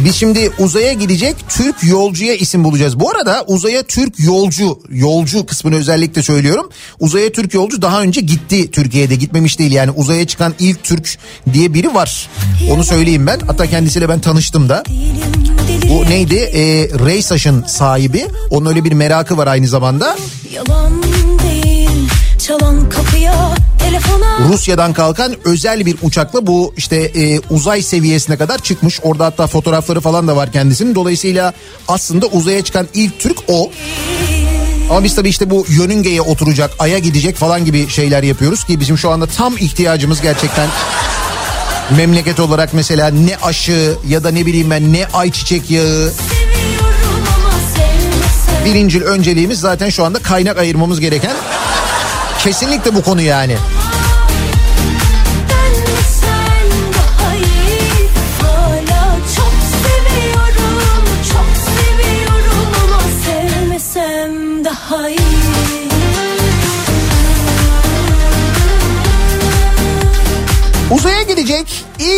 Biz 0.05 0.15
şimdi 0.15 0.51
uzaya 0.59 0.93
gidecek 0.93 1.35
Türk 1.49 1.83
yolcuya 1.83 2.35
isim 2.35 2.63
bulacağız. 2.63 2.99
Bu 2.99 3.09
arada 3.09 3.43
uzaya 3.47 3.83
Türk 3.83 4.19
yolcu, 4.19 4.79
yolcu 4.89 5.45
kısmını 5.45 5.75
özellikle 5.75 6.23
söylüyorum. 6.23 6.69
Uzaya 6.99 7.31
Türk 7.31 7.53
yolcu 7.53 7.81
daha 7.81 8.01
önce 8.01 8.21
gitti 8.21 8.71
Türkiye'de 8.71 9.15
gitmemiş 9.15 9.59
değil 9.59 9.71
yani 9.71 9.91
uzaya 9.91 10.27
çıkan 10.27 10.53
ilk 10.59 10.83
Türk 10.83 11.17
diye 11.53 11.73
biri 11.73 11.93
var. 11.93 12.29
Onu 12.71 12.83
söyleyeyim 12.83 13.27
ben. 13.27 13.39
Hatta 13.39 13.67
kendisiyle 13.67 14.09
ben 14.09 14.19
tanıştım 14.19 14.69
da. 14.69 14.83
Bu 15.93 16.09
neydi? 16.09 16.35
Ee, 16.35 16.89
Reysaş'ın 17.05 17.63
sahibi. 17.63 18.25
Onun 18.49 18.65
öyle 18.65 18.83
bir 18.83 18.91
merakı 18.91 19.37
var 19.37 19.47
aynı 19.47 19.67
zamanda. 19.67 20.17
Yalan 20.53 21.03
değil 21.43 22.09
Çalan 22.39 22.89
kapıya 22.89 23.55
Telefona 23.79 24.39
Rusya'dan 24.49 24.93
kalkan 24.93 25.35
özel 25.45 25.85
bir 25.85 25.95
uçakla 26.01 26.47
bu 26.47 26.73
işte 26.77 26.95
e, 26.95 27.39
uzay 27.49 27.81
seviyesine 27.81 28.37
kadar 28.37 28.57
çıkmış. 28.57 28.99
Orada 29.03 29.25
hatta 29.25 29.47
fotoğrafları 29.47 30.01
falan 30.01 30.27
da 30.27 30.35
var 30.35 30.51
kendisinin. 30.51 30.95
Dolayısıyla 30.95 31.53
aslında 31.87 32.25
uzaya 32.25 32.63
çıkan 32.63 32.87
ilk 32.93 33.19
Türk 33.19 33.37
o. 33.47 33.71
Ama 34.89 35.03
biz 35.03 35.15
tabii 35.15 35.29
işte 35.29 35.49
bu 35.49 35.65
yörüngeye 35.69 36.21
oturacak, 36.21 36.71
aya 36.79 36.99
gidecek 36.99 37.35
falan 37.35 37.65
gibi 37.65 37.89
şeyler 37.89 38.23
yapıyoruz 38.23 38.63
ki 38.63 38.79
bizim 38.79 38.97
şu 38.97 39.09
anda 39.09 39.27
tam 39.27 39.57
ihtiyacımız 39.57 40.21
gerçekten 40.21 40.69
memleket 41.89 42.39
olarak 42.39 42.73
mesela 42.73 43.07
ne 43.07 43.37
aşı 43.43 43.95
ya 44.07 44.23
da 44.23 44.31
ne 44.31 44.45
bileyim 44.45 44.69
ben 44.69 44.93
ne 44.93 45.05
ayçiçek 45.13 45.71
yağı. 45.71 46.13
Birincil 48.65 49.01
önceliğimiz 49.01 49.59
zaten 49.59 49.89
şu 49.89 50.05
anda 50.05 50.19
kaynak 50.19 50.57
ayırmamız 50.57 50.99
gereken 50.99 51.35
kesinlikle 52.39 52.95
bu 52.95 53.03
konu 53.03 53.21
yani. 53.21 53.57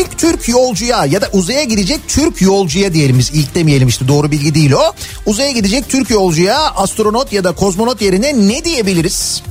İlk 0.05 0.17
Türk 0.17 0.49
yolcuya 0.49 1.05
ya 1.05 1.21
da 1.21 1.29
uzaya 1.33 1.63
gidecek 1.63 1.99
Türk 2.07 2.41
yolcuya 2.41 2.93
diyelim 2.93 3.19
biz 3.19 3.29
ilk 3.33 3.55
demeyelim 3.55 3.87
işte 3.87 4.07
doğru 4.07 4.31
bilgi 4.31 4.55
değil 4.55 4.71
o. 4.71 4.93
Uzaya 5.25 5.51
gidecek 5.51 5.89
Türk 5.89 6.09
yolcuya 6.09 6.57
astronot 6.57 7.33
ya 7.33 7.43
da 7.43 7.51
kozmonot 7.51 8.01
yerine 8.01 8.47
ne 8.47 8.65
diyebiliriz? 8.65 9.43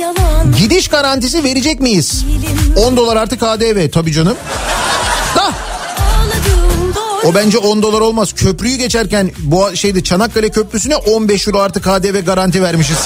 Yalan 0.00 0.54
Gidiş 0.58 0.88
garantisi 0.88 1.44
verecek 1.44 1.80
miyiz? 1.80 2.24
10 2.76 2.96
dolar 2.96 3.16
artı 3.16 3.38
KDV 3.38 3.90
tabii 3.90 4.12
canım. 4.12 4.36
Da 5.36 5.50
o 7.24 7.34
bence 7.34 7.58
10 7.58 7.82
dolar 7.82 8.00
olmaz. 8.00 8.32
Köprüyü 8.32 8.76
geçerken 8.76 9.30
bu 9.38 9.76
şeyde 9.76 10.04
Çanakkale 10.04 10.48
Köprüsü'ne 10.48 10.96
15 10.96 11.48
euro 11.48 11.58
artı 11.58 11.80
KDV 11.82 12.24
garanti 12.24 12.62
vermişiz. 12.62 12.98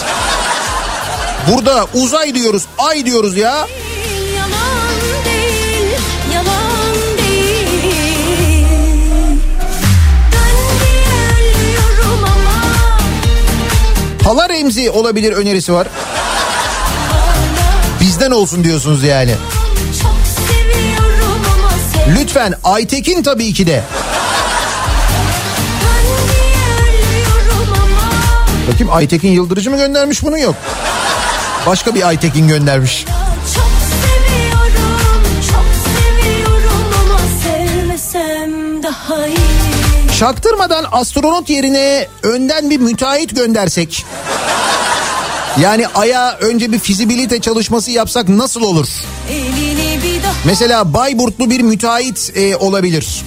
Burada 1.52 1.86
uzay 1.94 2.34
diyoruz, 2.34 2.62
ay 2.78 3.06
diyoruz 3.06 3.36
ya. 3.36 3.66
Hala 14.24 14.48
Remzi 14.48 14.90
olabilir 14.90 15.32
önerisi 15.32 15.72
var. 15.72 15.88
Bizden 18.00 18.30
olsun 18.30 18.64
diyorsunuz 18.64 19.04
yani. 19.04 19.34
Lütfen 22.18 22.54
Aytekin 22.64 23.22
tabii 23.22 23.52
ki 23.52 23.66
de. 23.66 23.82
Bakayım 28.72 28.92
Aytekin 28.92 29.28
Yıldırıcı 29.28 29.70
mı 29.70 29.76
göndermiş 29.76 30.22
bunu 30.22 30.38
yok. 30.38 30.54
Başka 31.66 31.94
bir 31.94 32.06
Aytekin 32.06 32.48
göndermiş. 32.48 33.04
Çaktırmadan 40.18 40.84
astronot 40.92 41.50
yerine 41.50 42.08
önden 42.22 42.70
bir 42.70 42.80
müteahhit 42.80 43.36
göndersek. 43.36 44.06
Yani 45.60 45.88
aya 45.88 46.36
önce 46.40 46.72
bir 46.72 46.78
fizibilite 46.78 47.40
çalışması 47.40 47.90
yapsak 47.90 48.28
nasıl 48.28 48.62
olur? 48.62 48.88
Mesela 50.44 50.94
Bayburtlu 50.94 51.50
bir 51.50 51.60
müteahhit 51.60 52.32
e, 52.36 52.56
olabilir. 52.56 53.22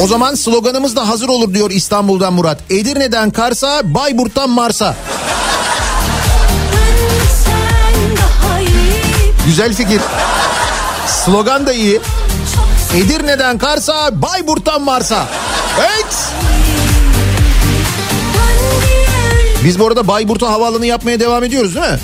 O 0.00 0.06
zaman 0.06 0.34
sloganımız 0.34 0.96
da 0.96 1.08
hazır 1.08 1.28
olur 1.28 1.54
diyor 1.54 1.70
İstanbul'dan 1.70 2.32
Murat. 2.32 2.60
Edirne'den 2.70 3.30
Kars'a, 3.30 3.94
Bayburt'tan 3.94 4.50
Mars'a. 4.50 4.96
Güzel 9.46 9.74
fikir. 9.74 10.00
Slogan 11.06 11.66
da 11.66 11.72
iyi. 11.72 12.00
Edirne'den 12.96 13.58
Kars'a, 13.58 14.22
Bayburt'tan 14.22 14.82
Mars'a. 14.82 15.26
Evet. 15.80 16.32
Biz 19.64 19.78
bu 19.78 19.86
arada 19.86 20.08
Bayburt'a 20.08 20.50
havaalanı 20.50 20.86
yapmaya 20.86 21.20
devam 21.20 21.44
ediyoruz 21.44 21.74
değil 21.74 21.86
mi? 21.86 21.98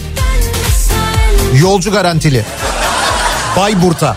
Yolcu 1.60 1.92
garantili. 1.92 2.44
Bayburt'a. 3.56 4.16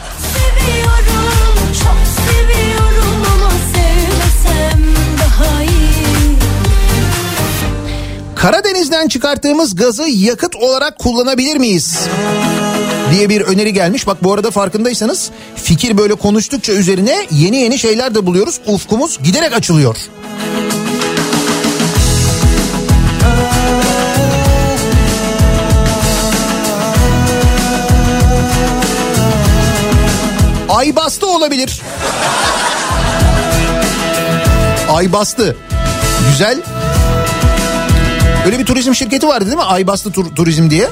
Karadeniz'den 8.35 9.07
çıkarttığımız 9.07 9.75
gazı 9.75 10.07
yakıt 10.07 10.55
olarak 10.55 10.99
kullanabilir 10.99 11.57
miyiz? 11.57 11.99
Diye 13.12 13.30
bir 13.30 13.41
öneri 13.41 13.74
gelmiş. 13.74 14.07
Bak 14.07 14.24
bu 14.24 14.34
arada 14.34 14.51
farkındaysanız 14.51 15.32
fikir 15.55 15.97
böyle 15.97 16.16
konuştukça 16.16 16.74
üzerine 16.74 17.16
yeni 17.32 17.57
yeni 17.57 17.80
şeyler 17.80 18.16
de 18.16 18.26
buluyoruz. 18.26 18.59
Ufkumuz 18.68 19.20
giderek 19.24 19.53
açılıyor. 19.53 19.95
Ay 30.70 30.95
bastı 30.95 31.28
olabilir. 31.28 31.82
Ay 34.89 35.12
bastı. 35.14 35.55
Güzel. 36.32 36.57
Öyle 38.45 38.59
bir 38.59 38.66
turizm 38.66 38.93
şirketi 38.95 39.28
vardı 39.28 39.45
değil 39.45 39.57
mi? 39.57 39.64
Aybastı 39.64 40.12
Tur- 40.12 40.36
Turizm 40.36 40.70
diye. 40.70 40.89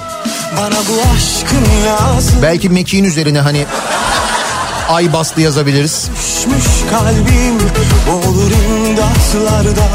Bana 0.57 0.75
bu 0.75 1.01
aşkın 1.15 1.65
lazım 1.85 2.35
Belki 2.41 2.69
mekiğin 2.69 3.03
üzerine 3.03 3.39
hani 3.39 3.65
Aybastı 4.89 5.41
yazabiliriz. 5.41 6.09
Düşmüş 6.15 6.65
kalbim 6.89 7.55
olur 8.13 8.51
imdatlarda 8.51 9.87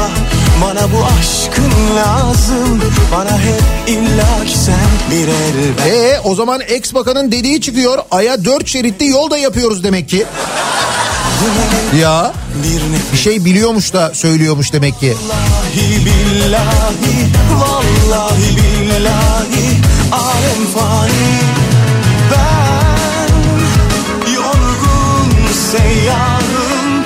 Bana 0.61 0.91
bu 0.91 1.05
aşkın 1.05 1.95
lazım 1.97 2.81
Bana 3.11 3.39
hep 3.39 3.61
illa 3.87 4.45
ki 4.45 4.57
sen 4.57 5.11
bir 5.11 5.27
el 5.27 5.85
ver 5.85 5.91
E 5.91 6.19
o 6.23 6.35
zaman 6.35 6.61
ex 6.67 6.93
bakanın 6.93 7.31
dediği 7.31 7.61
çıkıyor. 7.61 7.97
Aya 8.11 8.45
dört 8.45 8.67
şeritli 8.67 9.07
yol 9.07 9.29
da 9.31 9.37
yapıyoruz 9.37 9.83
demek 9.83 10.09
ki. 10.09 10.25
Ya 12.01 12.33
Bir 13.13 13.17
şey 13.17 13.45
biliyormuş 13.45 13.93
da 13.93 14.11
söylüyormuş 14.13 14.73
demek 14.73 14.99
ki. 14.99 15.13
Vallahi 15.27 16.05
billahi 16.05 17.31
Vallahi 17.59 18.57
billahi 18.57 19.94
Alem 20.15 20.65
fani 20.75 21.39
Ben 22.31 23.33
Yorgun 24.33 25.53
seyyarım 25.71 27.03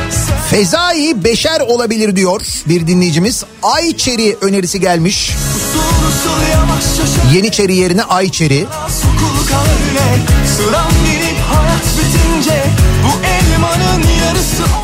Fezai 0.50 1.24
beşer 1.24 1.62
olabilir 1.62 2.16
diyor 2.16 2.42
bir 2.66 2.88
dinleyicimiz. 2.88 3.44
Ayçeri 3.64 4.38
önerisi 4.42 4.80
gelmiş. 4.80 5.36
Yeniçeri 7.34 7.76
yerine 7.76 8.04
Ayçeri. 8.04 8.66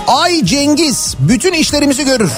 Ay 0.07 0.45
Cengiz 0.45 1.15
bütün 1.19 1.53
işlerimizi 1.53 2.05
görür. 2.05 2.31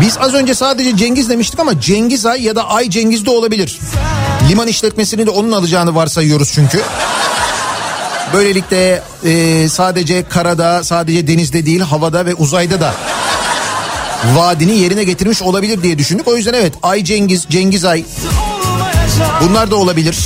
Biz 0.00 0.18
az 0.18 0.34
önce 0.34 0.54
sadece 0.54 0.96
Cengiz 0.96 1.28
demiştik 1.28 1.60
ama 1.60 1.80
Cengiz 1.80 2.26
Ay 2.26 2.42
ya 2.42 2.56
da 2.56 2.68
Ay 2.68 2.90
Cengiz 2.90 3.26
de 3.26 3.30
olabilir. 3.30 3.78
Liman 4.48 4.68
işletmesini 4.68 5.26
de 5.26 5.30
onun 5.30 5.52
alacağını 5.52 5.94
varsayıyoruz 5.94 6.52
çünkü. 6.54 6.82
Böylelikle 8.32 9.02
e, 9.24 9.68
sadece 9.68 10.28
karada, 10.28 10.84
sadece 10.84 11.26
denizde 11.26 11.66
değil 11.66 11.80
havada 11.80 12.26
ve 12.26 12.34
uzayda 12.34 12.80
da 12.80 12.94
vaadini 14.34 14.78
yerine 14.78 15.04
getirmiş 15.04 15.42
olabilir 15.42 15.82
diye 15.82 15.98
düşündük. 15.98 16.28
O 16.28 16.36
yüzden 16.36 16.54
evet 16.54 16.72
Ay 16.82 17.04
Cengiz, 17.04 17.46
Cengiz 17.50 17.84
Ay 17.84 18.04
bunlar 19.40 19.70
da 19.70 19.76
olabilir. 19.76 20.16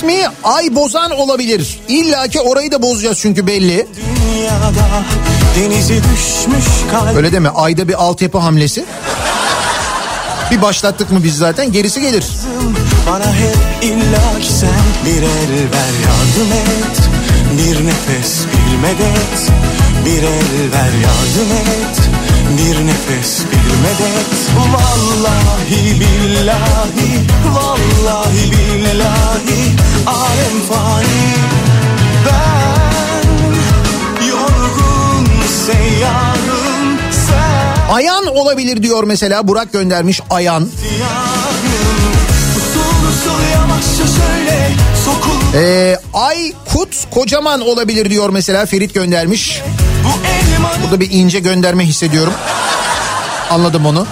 İsmi 0.00 0.26
Ay 0.44 0.74
Bozan 0.74 1.10
olabilir. 1.10 1.80
İlla 1.88 2.28
ki 2.28 2.40
orayı 2.40 2.72
da 2.72 2.82
bozacağız 2.82 3.18
çünkü 3.20 3.46
belli. 3.46 3.88
Dünyada 3.96 4.72
Öyle 7.16 7.32
deme 7.32 7.48
ayda 7.48 7.88
bir 7.88 7.94
altyapı 7.94 8.38
hamlesi. 8.38 8.84
Bir 10.50 10.62
başlattık 10.62 11.12
mı 11.12 11.24
biz 11.24 11.36
zaten 11.36 11.72
gerisi 11.72 12.00
gelir. 12.00 12.24
Bana 13.10 13.34
hep 13.34 13.56
illa 13.82 14.40
ki 14.40 14.52
sen 14.52 14.70
bir 15.06 15.22
el 15.22 15.72
ver 15.72 15.92
yardım 16.06 16.52
et 16.52 17.00
Bir 17.52 17.86
nefes 17.86 18.40
bir 18.44 18.76
medet 18.82 19.52
Bir 20.06 20.22
el 20.22 20.72
ver 20.72 20.92
yardım 21.02 21.52
et 21.56 22.19
Bir 22.58 22.86
nefes 22.86 23.38
bir 23.40 23.76
medet 23.82 24.30
Vallahi 24.72 26.00
billahi 26.00 27.26
Vallahi 27.54 28.52
billahi 28.52 29.74
Alem 30.06 30.60
fani 30.68 31.34
Ben 32.26 33.28
Yorgun 34.28 35.28
seyyarım 35.66 36.98
Sen 37.26 37.94
Ayan 37.94 38.26
olabilir 38.26 38.82
diyor 38.82 39.04
mesela 39.04 39.48
Burak 39.48 39.72
göndermiş 39.72 40.20
Ayan. 40.30 40.68
Ee, 45.54 45.96
Ay 46.14 46.52
Kut 46.72 46.96
kocaman 47.10 47.60
olabilir 47.60 48.10
diyor 48.10 48.30
mesela 48.30 48.66
Ferit 48.66 48.94
göndermiş. 48.94 49.62
Burada 50.82 51.00
bir 51.00 51.10
ince 51.10 51.38
gönderme 51.38 51.84
hissediyorum. 51.84 52.32
Anladım 53.50 53.86
onu. 53.86 54.06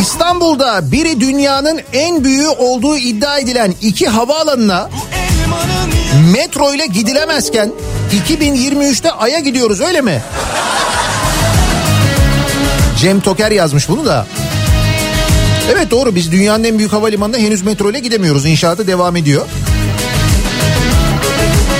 İstanbul'da 0.00 0.92
biri 0.92 1.20
dünyanın 1.20 1.80
en 1.92 2.24
büyüğü 2.24 2.48
olduğu 2.48 2.96
iddia 2.96 3.38
edilen 3.38 3.74
iki 3.82 4.08
havaalanına 4.08 4.90
metro 6.32 6.74
ile 6.74 6.86
gidilemezken 6.86 7.72
2023'te 8.28 9.12
Ay'a 9.12 9.38
gidiyoruz 9.38 9.80
öyle 9.80 10.00
mi? 10.00 10.22
Cem 13.00 13.20
Toker 13.20 13.50
yazmış 13.50 13.88
bunu 13.88 14.06
da. 14.06 14.26
Evet 15.72 15.90
doğru 15.90 16.14
biz 16.14 16.32
dünyanın 16.32 16.64
en 16.64 16.78
büyük 16.78 16.92
havalimanına 16.92 17.36
henüz 17.36 17.62
metro 17.62 17.90
ile 17.90 17.98
gidemiyoruz. 17.98 18.46
İnşaatı 18.46 18.86
devam 18.86 19.16
ediyor. 19.16 19.46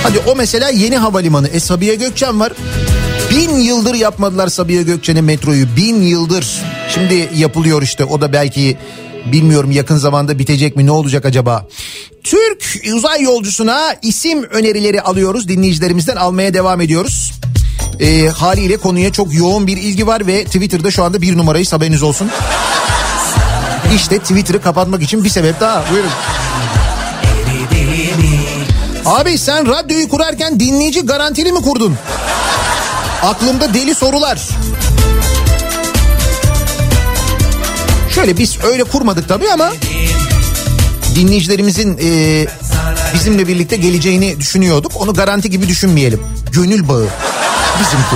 Hadi 0.03 0.19
o 0.27 0.35
mesela 0.35 0.69
yeni 0.69 0.97
havalimanı. 0.97 1.47
E 1.47 1.59
Sabiha 1.59 1.93
Gökçen 1.93 2.39
var. 2.39 2.53
Bin 3.31 3.55
yıldır 3.55 3.93
yapmadılar 3.93 4.47
Sabiha 4.47 4.81
Gökçen'e 4.81 5.21
metroyu. 5.21 5.75
Bin 5.75 6.01
yıldır. 6.01 6.47
Şimdi 6.93 7.29
yapılıyor 7.35 7.81
işte 7.81 8.05
o 8.05 8.21
da 8.21 8.33
belki 8.33 8.77
bilmiyorum 9.31 9.71
yakın 9.71 9.97
zamanda 9.97 10.39
bitecek 10.39 10.75
mi 10.75 10.85
ne 10.85 10.91
olacak 10.91 11.25
acaba? 11.25 11.67
Türk 12.23 12.85
uzay 12.95 13.21
yolcusuna 13.21 13.95
isim 14.01 14.43
önerileri 14.43 15.01
alıyoruz. 15.01 15.47
Dinleyicilerimizden 15.47 16.15
almaya 16.15 16.53
devam 16.53 16.81
ediyoruz. 16.81 17.31
E, 17.99 18.27
haliyle 18.27 18.77
konuya 18.77 19.11
çok 19.11 19.33
yoğun 19.33 19.67
bir 19.67 19.77
ilgi 19.77 20.07
var 20.07 20.27
ve 20.27 20.43
Twitter'da 20.43 20.91
şu 20.91 21.03
anda 21.03 21.21
bir 21.21 21.37
numarayı 21.37 21.65
haberiniz 21.65 22.03
olsun. 22.03 22.29
İşte 23.95 24.19
Twitter'ı 24.19 24.61
kapatmak 24.61 25.01
için 25.01 25.23
bir 25.23 25.29
sebep 25.29 25.59
daha. 25.59 25.83
Buyurun. 25.91 26.09
Abi 29.05 29.37
sen 29.37 29.67
radyoyu 29.67 30.09
kurarken 30.09 30.59
dinleyici 30.59 31.01
garantili 31.01 31.51
mi 31.51 31.61
kurdun? 31.61 31.95
Aklımda 33.23 33.73
deli 33.73 33.95
sorular. 33.95 34.49
Şöyle 38.15 38.37
biz 38.37 38.57
öyle 38.63 38.83
kurmadık 38.83 39.27
tabii 39.27 39.51
ama 39.51 39.73
dinleyicilerimizin 41.15 41.97
e, 42.03 42.47
bizimle 43.13 43.47
birlikte 43.47 43.75
geleceğini 43.77 44.39
düşünüyorduk. 44.39 44.91
Onu 44.95 45.13
garanti 45.13 45.49
gibi 45.49 45.67
düşünmeyelim. 45.67 46.21
Gönül 46.51 46.87
bağı 46.87 47.07
bizimki. 47.79 48.15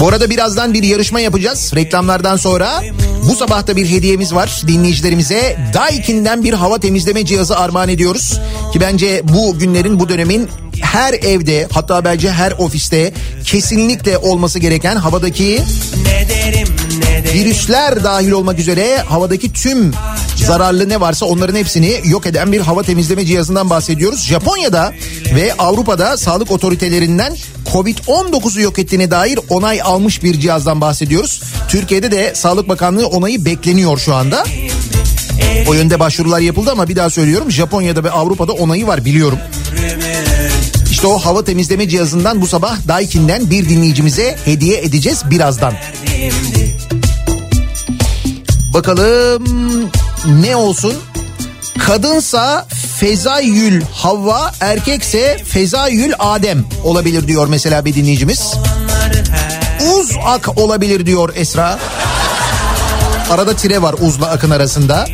Bu 0.00 0.08
arada 0.08 0.30
birazdan 0.30 0.74
bir 0.74 0.82
yarışma 0.82 1.20
yapacağız. 1.20 1.72
Reklamlardan 1.74 2.36
sonra 2.36 2.82
bu 3.28 3.34
sabahta 3.34 3.76
bir 3.76 3.90
hediyemiz 3.90 4.34
var 4.34 4.62
dinleyicilerimize. 4.66 5.56
Daikin'den 5.74 6.44
bir 6.44 6.52
hava 6.52 6.78
temizleme 6.78 7.24
cihazı 7.24 7.56
armağan 7.58 7.88
ediyoruz. 7.88 8.40
Ki 8.72 8.80
bence 8.80 9.22
bu 9.24 9.58
günlerin 9.58 10.00
bu 10.00 10.08
dönemin 10.08 10.48
her 10.80 11.14
evde 11.14 11.68
hatta 11.72 12.04
bence 12.04 12.30
her 12.30 12.52
ofiste 12.52 13.12
kesinlikle 13.44 14.18
olması 14.18 14.58
gereken 14.58 14.96
havadaki 14.96 15.62
virüsler 17.34 18.04
dahil 18.04 18.30
olmak 18.30 18.58
üzere 18.58 18.98
havadaki 18.98 19.52
tüm 19.52 19.92
zararlı 20.42 20.88
ne 20.88 21.00
varsa 21.00 21.26
onların 21.26 21.54
hepsini 21.54 22.00
yok 22.04 22.26
eden 22.26 22.52
bir 22.52 22.60
hava 22.60 22.82
temizleme 22.82 23.24
cihazından 23.24 23.70
bahsediyoruz. 23.70 24.26
Japonya'da 24.26 24.92
ve 25.34 25.54
Avrupa'da 25.58 26.16
sağlık 26.16 26.50
otoritelerinden 26.50 27.36
Covid-19'u 27.72 28.60
yok 28.60 28.78
ettiğine 28.78 29.10
dair 29.10 29.38
onay 29.48 29.82
almış 29.82 30.22
bir 30.22 30.40
cihazdan 30.40 30.80
bahsediyoruz. 30.80 31.42
Türkiye'de 31.68 32.10
de 32.10 32.34
Sağlık 32.34 32.68
Bakanlığı 32.68 33.06
onayı 33.06 33.44
bekleniyor 33.44 33.98
şu 33.98 34.14
anda. 34.14 34.44
O 35.68 35.74
yönde 35.74 36.00
başvurular 36.00 36.40
yapıldı 36.40 36.70
ama 36.70 36.88
bir 36.88 36.96
daha 36.96 37.10
söylüyorum 37.10 37.50
Japonya'da 37.50 38.04
ve 38.04 38.10
Avrupa'da 38.10 38.52
onayı 38.52 38.86
var 38.86 39.04
biliyorum. 39.04 39.38
İşte 40.90 41.06
o 41.06 41.18
hava 41.18 41.44
temizleme 41.44 41.88
cihazından 41.88 42.40
bu 42.40 42.46
sabah 42.46 42.88
Daikin'den 42.88 43.50
bir 43.50 43.68
dinleyicimize 43.68 44.36
hediye 44.44 44.78
edeceğiz 44.78 45.22
birazdan. 45.30 45.74
Bakalım 48.74 49.90
ne 50.26 50.56
olsun? 50.56 50.94
Kadınsa 51.78 52.66
Fezayül 52.96 53.82
Havva, 53.92 54.52
erkekse 54.60 55.38
Fezayül 55.44 56.12
Adem 56.18 56.64
olabilir 56.84 57.28
diyor 57.28 57.48
mesela 57.48 57.84
bir 57.84 57.94
dinleyicimiz. 57.94 58.54
Uzak 59.94 60.58
olabilir 60.58 61.06
diyor 61.06 61.32
Esra. 61.36 61.78
Arada 63.30 63.56
tire 63.56 63.82
var 63.82 63.94
uzla 64.00 64.26
akın 64.26 64.50
arasında. 64.50 65.06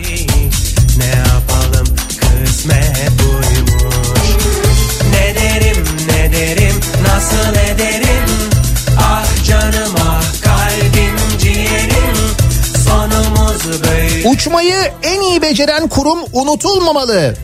Uçmayı 14.39 14.93
en 15.03 15.21
iyi 15.21 15.43
beceren 15.43 15.89
kurum 15.89 16.19
unutulmamalı. 16.33 17.35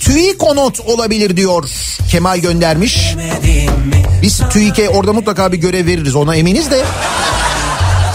TÜİKONOT 0.00 0.80
olabilir 0.80 1.36
diyor 1.36 1.64
Kemal 2.10 2.38
göndermiş. 2.38 3.14
Biz 4.22 4.40
TÜİK'e 4.50 4.88
orada 4.88 5.12
mutlaka 5.12 5.52
bir 5.52 5.56
görev 5.56 5.86
veririz 5.86 6.14
ona 6.16 6.36
eminiz 6.36 6.70
de. 6.70 6.84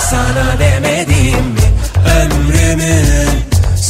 Sana 0.09 0.59
demedim 0.59 1.45
mi 2.77 3.05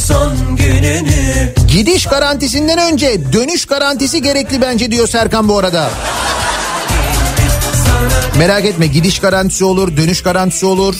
son 0.06 0.56
gününü 0.56 1.54
Gidiş 1.68 2.06
garantisinden 2.06 2.78
önce 2.92 3.32
dönüş 3.32 3.66
garantisi 3.66 4.22
gerekli 4.22 4.60
bence 4.62 4.90
diyor 4.90 5.08
Serkan 5.08 5.48
bu 5.48 5.58
arada. 5.58 5.90
Merak 8.38 8.64
etme 8.64 8.86
gidiş 8.86 9.18
garantisi 9.18 9.64
olur, 9.64 9.96
dönüş 9.96 10.22
garantisi 10.22 10.66
olur. 10.66 10.94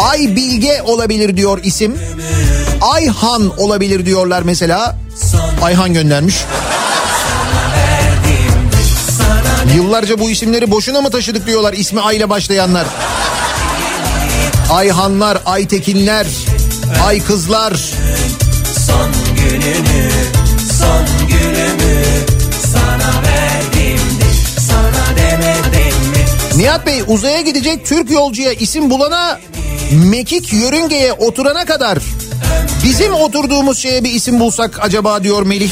Ay 0.00 0.36
Bilge 0.36 0.82
olabilir 0.82 1.36
diyor 1.36 1.60
isim. 1.64 1.98
Ayhan 2.80 3.60
olabilir 3.60 4.06
diyorlar 4.06 4.42
mesela. 4.42 4.96
Ayhan 5.62 5.94
göndermiş. 5.94 6.36
Yıllarca 9.74 10.18
bu 10.18 10.30
isimleri 10.30 10.70
boşuna 10.70 11.00
mı 11.00 11.10
taşıdık 11.10 11.46
diyorlar 11.46 11.72
ismi 11.72 12.00
Ay 12.00 12.16
ile 12.16 12.30
başlayanlar. 12.30 12.86
Ayhanlar, 14.70 15.38
Aytekinler, 15.46 16.26
Ay 17.06 17.24
kızlar. 17.24 17.72
Son 18.86 19.10
gününü 19.36 20.10
son 20.78 21.28
günümü 21.28 22.04
sana 22.72 23.12
verdim 23.22 24.00
de 24.20 24.60
sana 24.60 25.16
demedim 25.16 25.98
mi 26.10 26.24
Nihat 26.62 26.86
Bey 26.86 27.02
uzaya 27.06 27.40
gidecek 27.40 27.86
Türk 27.86 28.10
yolcuya 28.10 28.52
isim 28.52 28.90
bulana 28.90 29.40
mekik 29.90 30.52
yörüngeye 30.52 31.12
oturana 31.12 31.64
kadar 31.64 31.98
bizim 32.84 33.14
oturduğumuz 33.14 33.78
şeye 33.78 34.04
bir 34.04 34.10
isim 34.10 34.40
bulsak 34.40 34.78
acaba 34.82 35.22
diyor 35.22 35.42
Melih. 35.42 35.70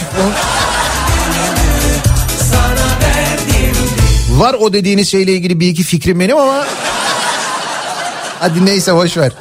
Var 4.31 4.55
o 4.55 4.73
dediğiniz 4.73 5.11
şeyle 5.11 5.33
ilgili 5.33 5.61
bir 5.61 5.69
iki 5.69 5.83
fikrim 5.83 6.21
benim 6.21 6.37
ama 6.37 6.67
hadi 8.41 8.67
neyse 8.67 8.95
boş 8.95 9.17
ver. 9.17 9.33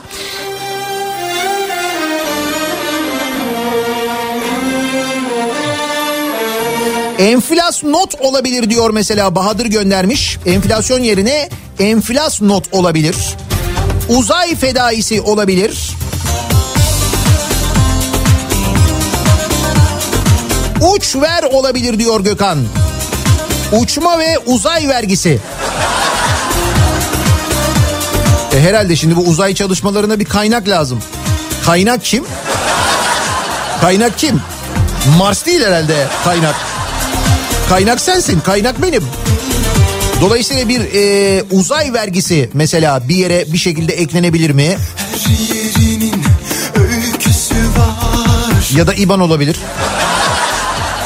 Enflas 7.20 7.84
not 7.84 8.16
olabilir 8.20 8.70
diyor 8.70 8.90
mesela 8.90 9.36
Bahadır 9.36 9.66
göndermiş. 9.66 10.38
Enflasyon 10.46 11.00
yerine 11.00 11.50
enflas 11.80 12.42
not 12.42 12.74
olabilir. 12.74 13.16
Uzay 14.10 14.56
fedaisi 14.56 15.22
olabilir. 15.22 15.92
Uç 20.94 21.16
ver 21.16 21.44
olabilir 21.44 22.00
diyor 22.00 22.20
Gökhan. 22.20 22.60
Uçma 23.72 24.20
ve 24.20 24.40
uzay 24.46 24.88
vergisi. 24.88 25.40
E 28.56 28.60
herhalde 28.62 28.96
şimdi 28.96 29.16
bu 29.16 29.22
uzay 29.22 29.54
çalışmalarına 29.56 30.20
bir 30.20 30.26
kaynak 30.26 30.68
lazım. 30.68 31.00
Kaynak 31.66 32.04
kim? 32.04 32.24
Kaynak 33.82 34.18
kim? 34.18 34.42
Mars 35.18 35.46
değil 35.46 35.66
herhalde 35.66 36.08
kaynak. 36.24 36.56
Kaynak 37.70 38.02
sensin, 38.02 38.40
kaynak 38.40 38.82
benim. 38.82 39.04
Dolayısıyla 40.22 40.70
bir 40.70 40.82
e, 40.94 41.44
uzay 41.52 41.94
vergisi 41.94 42.50
mesela 42.54 43.10
bir 43.10 43.16
yere 43.16 43.46
bir 43.54 43.58
şekilde 43.58 43.94
eklenebilir 43.94 44.50
mi? 44.50 44.78
Ya 48.76 48.88
da 48.88 48.94
IBAN 48.94 49.20
olabilir. 49.20 49.58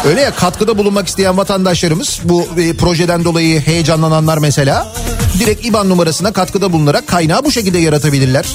Öyle 0.05 0.21
ya 0.21 0.35
katkıda 0.35 0.77
bulunmak 0.77 1.07
isteyen 1.07 1.37
vatandaşlarımız 1.37 2.19
bu 2.23 2.47
e, 2.57 2.73
projeden 2.73 3.25
dolayı 3.25 3.61
heyecanlananlar 3.61 4.37
mesela 4.37 4.93
direkt 5.39 5.65
IBAN 5.65 5.89
numarasına 5.89 6.33
katkıda 6.33 6.73
bulunarak 6.73 7.07
kaynağı 7.07 7.45
bu 7.45 7.51
şekilde 7.51 7.79
yaratabilirler. 7.79 8.45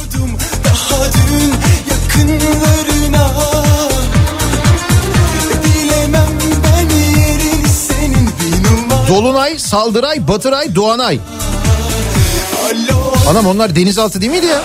Daha 0.64 1.04
dün 1.12 1.54
yakınlarına 1.90 3.36
Dolunay, 9.09 9.59
Saldıray, 9.59 10.28
Batıray, 10.28 10.74
Doğanay. 10.74 11.20
Alo 12.64 13.30
Anam 13.30 13.46
onlar 13.46 13.76
denizaltı 13.76 14.20
değil 14.20 14.32
miydi 14.32 14.46
ya? 14.46 14.62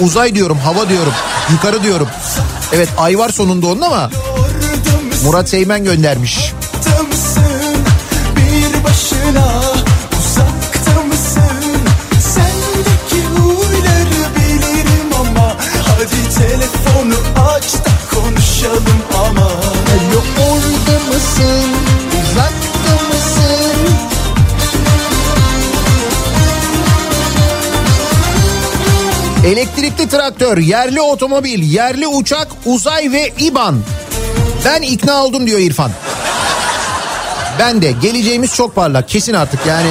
Uzay 0.00 0.34
diyorum, 0.34 0.58
hava 0.58 0.88
diyorum, 0.88 1.12
yukarı 1.52 1.82
diyorum. 1.82 2.08
Evet 2.72 2.88
ay 2.98 3.18
var 3.18 3.28
sonunda 3.28 3.66
onun 3.66 3.80
ama 3.80 4.10
Murat 5.24 5.48
Seymen 5.48 5.84
göndermiş. 5.84 6.52
bir 8.36 8.84
başına 8.84 9.62
uzakta 10.18 11.02
mısın 11.08 11.80
sendeki 12.34 13.26
huyları 13.36 14.34
bilirim 14.36 15.10
ama 15.20 15.54
hadi 15.86 16.34
telefonu 16.34 17.14
aç 17.56 17.74
da 17.74 17.90
konuşalım 18.14 19.02
ama 19.28 19.50
Yok 20.14 20.24
orada 20.38 20.98
mısın, 21.14 21.70
Elektrikli 29.48 30.08
traktör, 30.08 30.58
yerli 30.58 31.00
otomobil, 31.00 31.62
yerli 31.62 32.06
uçak, 32.06 32.48
uzay 32.64 33.12
ve 33.12 33.32
İBAN. 33.40 33.82
Ben 34.64 34.82
ikna 34.82 35.24
oldum 35.24 35.46
diyor 35.46 35.58
İrfan. 35.58 35.90
Ben 37.58 37.82
de 37.82 37.92
geleceğimiz 37.92 38.54
çok 38.54 38.74
parlak 38.74 39.08
kesin 39.08 39.34
artık 39.34 39.60
yani 39.66 39.86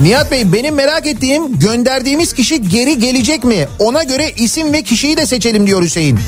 Nihat 0.00 0.30
Bey 0.30 0.52
benim 0.52 0.74
merak 0.74 1.06
ettiğim 1.06 1.58
gönderdiğimiz 1.58 2.32
kişi 2.32 2.68
geri 2.68 2.98
gelecek 2.98 3.44
mi? 3.44 3.68
Ona 3.78 4.02
göre 4.02 4.32
isim 4.36 4.72
ve 4.72 4.82
kişiyi 4.82 5.16
de 5.16 5.26
seçelim 5.26 5.66
diyor 5.66 5.82
Hüseyin. 5.82 6.20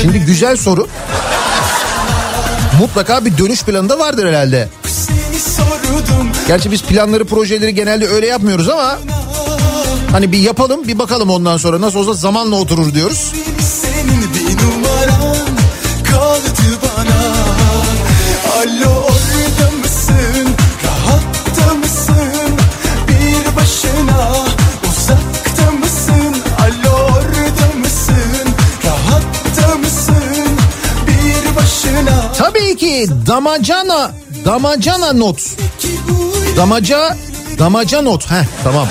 Şimdi 0.00 0.18
güzel 0.18 0.56
soru. 0.56 0.88
Mutlaka 2.80 3.24
bir 3.24 3.38
dönüş 3.38 3.62
planı 3.62 3.88
da 3.88 3.98
vardır 3.98 4.28
herhalde. 4.28 4.68
seni 4.86 5.19
Gerçi 6.48 6.70
biz 6.70 6.82
planları 6.82 7.24
projeleri 7.24 7.74
genelde 7.74 8.08
öyle 8.08 8.26
yapmıyoruz 8.26 8.68
ama 8.68 8.98
hani 10.12 10.32
bir 10.32 10.38
yapalım 10.38 10.88
bir 10.88 10.98
bakalım 10.98 11.30
ondan 11.30 11.56
sonra 11.56 11.80
nasıl 11.80 11.98
olsa 11.98 12.12
zamanla 12.12 12.56
oturur 12.56 12.94
diyoruz. 12.94 13.32
Senin 13.60 14.22
bir 14.34 14.62
numaran 14.64 15.46
kaldı 16.10 16.50
bana 16.82 17.20
Alo 18.60 18.90
orada 18.90 19.70
mısın? 19.82 20.48
Rahatta 20.86 21.74
mısın? 21.74 22.56
Bir 23.08 23.56
başına 23.56 24.30
uzakta 24.90 25.70
mısın? 25.72 26.36
Alo 26.60 26.96
orada 27.04 27.78
mısın? 27.78 28.48
Rahatta 28.86 29.78
mısın? 29.78 30.46
Bir 31.06 31.56
başına 31.56 32.32
Tabii 32.32 32.76
ki 32.76 33.06
damacana 33.26 34.12
damacana 34.44 35.12
not. 35.12 35.40
Damaca 36.56 37.16
damaca 37.58 38.02
not. 38.02 38.30
Heh 38.30 38.44
tamam. 38.64 38.88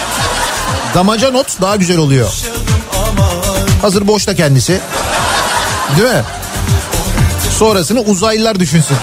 Damaca 0.95 1.31
not 1.31 1.61
daha 1.61 1.75
güzel 1.75 1.97
oluyor. 1.97 2.29
Hazır 3.81 4.07
boşta 4.07 4.35
kendisi. 4.35 4.79
Değil 5.97 6.09
mi? 6.09 6.23
Sonrasını 7.57 8.01
uzaylılar 8.01 8.59
düşünsün. 8.59 8.97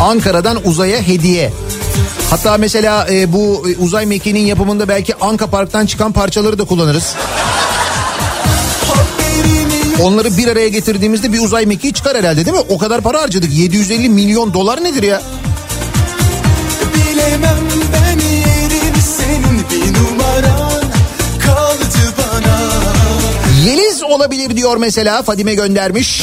Ankara'dan 0.00 0.58
uzaya 0.64 1.02
hediye. 1.02 1.52
Hatta 2.30 2.58
mesela 2.58 3.06
e, 3.10 3.32
bu 3.32 3.66
e, 3.70 3.76
uzay 3.82 4.06
mekiğinin 4.06 4.46
yapımında 4.46 4.88
belki 4.88 5.14
Anka 5.14 5.46
Park'tan 5.46 5.86
çıkan 5.86 6.12
parçaları 6.12 6.58
da 6.58 6.64
kullanırız. 6.64 7.14
Onları 10.02 10.36
bir 10.36 10.48
araya 10.48 10.68
getirdiğimizde 10.68 11.32
bir 11.32 11.40
uzay 11.40 11.66
mekiği 11.66 11.92
çıkar 11.92 12.16
herhalde 12.16 12.46
değil 12.46 12.56
mi? 12.56 12.62
O 12.68 12.78
kadar 12.78 13.00
para 13.00 13.20
harcadık. 13.22 13.52
750 13.52 14.08
milyon 14.08 14.54
dolar 14.54 14.84
nedir 14.84 15.02
ya? 15.02 15.22
Bilemem 16.94 17.58
ben 17.92 18.20
yerim 18.20 18.94
senin 19.16 19.64
bir 19.70 19.98
numaran 19.98 20.82
kaldı 21.46 22.14
bana 22.18 22.56
Yeliz 23.64 24.02
olabilir 24.02 24.56
diyor 24.56 24.76
mesela 24.76 25.22
Fadime 25.22 25.54
göndermiş. 25.54 26.22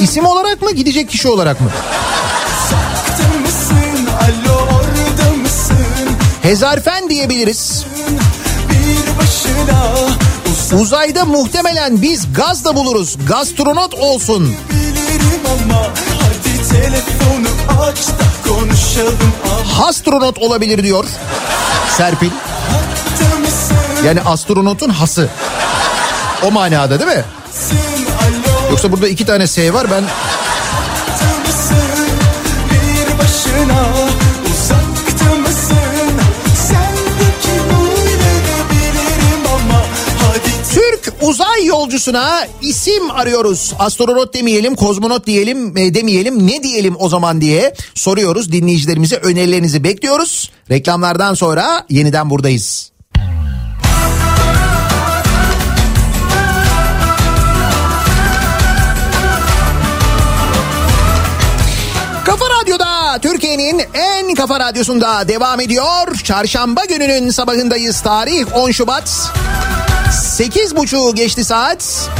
İsim 0.00 0.26
olarak 0.26 0.62
mı 0.62 0.72
gidecek 0.72 1.10
kişi 1.10 1.28
olarak 1.28 1.60
mı? 1.60 1.70
mısın, 3.44 4.08
alo 4.22 4.62
Hezarfen 6.42 7.10
diyebiliriz. 7.10 7.84
Bir 8.70 9.18
başına 9.18 10.01
Uzayda 10.80 11.24
muhtemelen 11.24 12.02
biz 12.02 12.32
gaz 12.32 12.64
da 12.64 12.76
buluruz. 12.76 13.16
Gastronot 13.28 13.94
olsun. 13.94 14.54
Hastronot 19.78 20.38
olabilir 20.38 20.82
diyor 20.82 21.04
Serpil. 21.96 22.30
Yani 24.06 24.20
astronotun 24.20 24.90
hası. 24.90 25.28
O 26.46 26.50
manada 26.50 27.00
değil 27.00 27.10
mi? 27.10 27.24
Yoksa 28.70 28.92
burada 28.92 29.08
iki 29.08 29.26
tane 29.26 29.46
S 29.46 29.74
var 29.74 29.86
ben 29.90 30.04
uzay 41.22 41.66
yolcusuna 41.66 42.46
isim 42.62 43.10
arıyoruz. 43.10 43.72
Astronot 43.78 44.34
demeyelim, 44.34 44.74
kozmonot 44.74 45.26
diyelim, 45.26 45.76
e, 45.76 45.94
demeyelim. 45.94 46.46
Ne 46.46 46.62
diyelim 46.62 46.96
o 46.98 47.08
zaman 47.08 47.40
diye 47.40 47.74
soruyoruz. 47.94 48.52
Dinleyicilerimize 48.52 49.16
önerilerinizi 49.16 49.84
bekliyoruz. 49.84 50.50
Reklamlardan 50.70 51.34
sonra 51.34 51.86
yeniden 51.90 52.30
buradayız. 52.30 52.92
Kafa 62.24 62.44
Radyo'da 62.60 63.18
Türkiye'nin 63.22 63.82
en 63.94 64.34
kafa 64.34 64.60
radyosunda 64.60 65.28
devam 65.28 65.60
ediyor. 65.60 66.14
Çarşamba 66.24 66.84
gününün 66.84 67.30
sabahındayız. 67.30 68.00
Tarih 68.00 68.56
10 68.56 68.70
Şubat. 68.70 69.32
8.30 70.32 71.14
geçti 71.14 71.44
saat. 71.44 72.10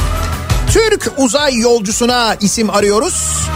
Türk 0.72 1.12
uzay 1.16 1.54
yolcusuna 1.54 2.36
isim 2.40 2.70
arıyoruz. 2.70 3.46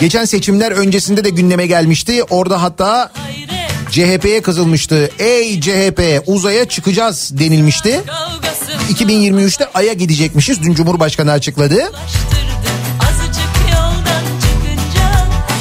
Geçen 0.00 0.24
seçimler 0.24 0.72
öncesinde 0.72 1.24
de 1.24 1.30
gündeme 1.30 1.66
gelmişti. 1.66 2.22
Orada 2.22 2.62
hatta 2.62 3.12
CHP'ye 3.90 4.42
kızılmıştı. 4.42 5.10
Ey 5.18 5.60
CHP 5.60 6.22
uzaya 6.26 6.68
çıkacağız 6.68 7.30
denilmişti. 7.38 8.02
2023'te 8.92 9.68
Ay'a 9.74 9.92
gidecekmişiz. 9.92 10.62
Dün 10.62 10.74
Cumhurbaşkanı 10.74 11.32
açıkladı. 11.32 11.82
Azıcık 11.82 12.53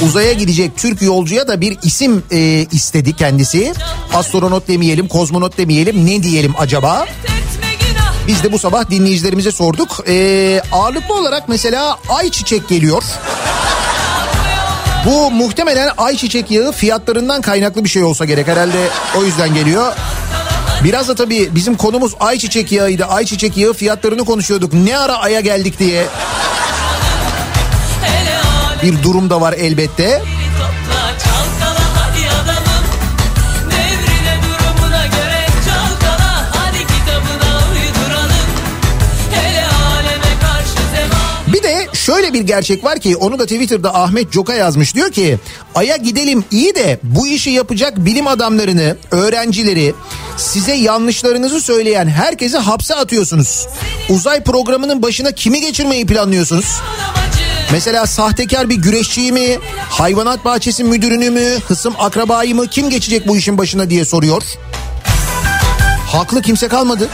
Uzaya 0.06 0.34
gidecek 0.34 0.78
Türk 0.78 1.02
yolcuya 1.02 1.48
da 1.48 1.62
bir 1.62 1.78
isim 1.84 2.24
e, 2.32 2.68
istedi 2.72 3.16
kendisi. 3.16 3.74
Astronot 4.14 4.68
demeyelim, 4.68 5.08
kozmonot 5.08 5.58
demeyelim. 5.58 6.06
Ne 6.06 6.24
diyelim 6.24 6.54
acaba? 6.58 7.06
Biz 8.28 8.44
de 8.44 8.52
bu 8.52 8.60
sabah 8.60 8.90
dinleyicilerimize 8.90 9.52
sorduk. 9.52 10.04
Ee, 10.08 10.62
ağırlıklı 10.72 11.16
olarak 11.16 11.50
mesela 11.50 11.98
ayçiçek 12.10 12.70
geliyor. 12.70 13.04
Bu 15.06 15.32
muhtemelen 15.32 15.90
ayçiçek 15.98 16.52
yağı 16.52 16.72
fiyatlarından 16.72 17.42
kaynaklı 17.42 17.84
bir 17.84 17.90
şey 17.90 18.04
olsa 18.04 18.26
gerek 18.26 18.48
herhalde 18.48 18.88
o 19.18 19.24
yüzden 19.24 19.54
geliyor. 19.54 19.94
Biraz 20.84 21.08
da 21.08 21.16
tabii 21.16 21.50
bizim 21.56 21.78
konumuz 21.78 22.14
ayçiçek 22.20 22.72
yağıydı. 22.72 23.06
Ayçiçek 23.06 23.58
yağı 23.58 23.74
fiyatlarını 23.74 24.26
konuşuyorduk. 24.26 24.74
Ne 24.74 24.98
ara 24.98 25.18
aya 25.18 25.40
geldik 25.40 25.80
diye 25.80 26.06
bir 28.84 29.04
durum 29.04 29.30
da 29.30 29.42
var 29.42 29.54
elbette. 29.54 30.22
Bir 41.54 41.64
de 41.64 41.88
şöyle 41.94 42.34
bir 42.34 42.42
gerçek 42.42 42.84
var 42.84 43.00
ki 43.00 43.16
onu 43.16 43.40
da 43.40 43.44
Twitter'da 43.44 43.96
Ahmet 43.96 44.32
Coka 44.32 44.54
yazmış. 44.54 44.96
Diyor 44.96 45.12
ki 45.12 45.40
Ay'a 45.76 45.96
gidelim 45.98 46.44
iyi 46.52 46.76
de 46.76 47.00
bu 47.04 47.28
işi 47.28 47.50
yapacak 47.50 47.98
bilim 47.98 48.28
adamlarını, 48.28 48.98
öğrencileri, 49.12 49.94
size 50.38 50.74
yanlışlarınızı 50.74 51.62
söyleyen 51.62 52.08
herkesi 52.08 52.58
hapse 52.58 52.96
atıyorsunuz. 52.96 53.68
Uzay 54.10 54.44
programının 54.44 55.02
başına 55.02 55.32
kimi 55.32 55.62
geçirmeyi 55.62 56.06
planlıyorsunuz? 56.06 56.66
Mesela 57.74 58.08
sahtekar 58.08 58.70
bir 58.70 58.76
güreşçiyi 58.76 59.32
mi, 59.32 59.60
hayvanat 59.90 60.46
bahçesi 60.46 60.84
müdürünü 60.84 61.30
mü, 61.30 61.60
hısım 61.68 61.94
akrabayı 62.00 62.56
mı 62.56 62.68
kim 62.68 62.90
geçecek 62.90 63.28
bu 63.28 63.38
işin 63.38 63.58
başına 63.58 63.90
diye 63.90 64.06
soruyor. 64.06 64.44
Haklı 66.08 66.42
kimse 66.42 66.68
kalmadı. 66.68 67.10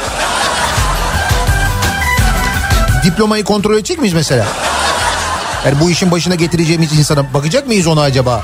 Diplomayı 3.05 3.43
kontrol 3.43 3.73
edecek 3.73 3.99
miyiz 3.99 4.13
mesela? 4.13 4.47
Yani 5.65 5.79
bu 5.81 5.91
işin 5.91 6.11
başına 6.11 6.35
getireceğimiz 6.35 6.99
insana 6.99 7.33
bakacak 7.33 7.67
mıyız 7.67 7.87
ona 7.87 8.01
acaba? 8.01 8.43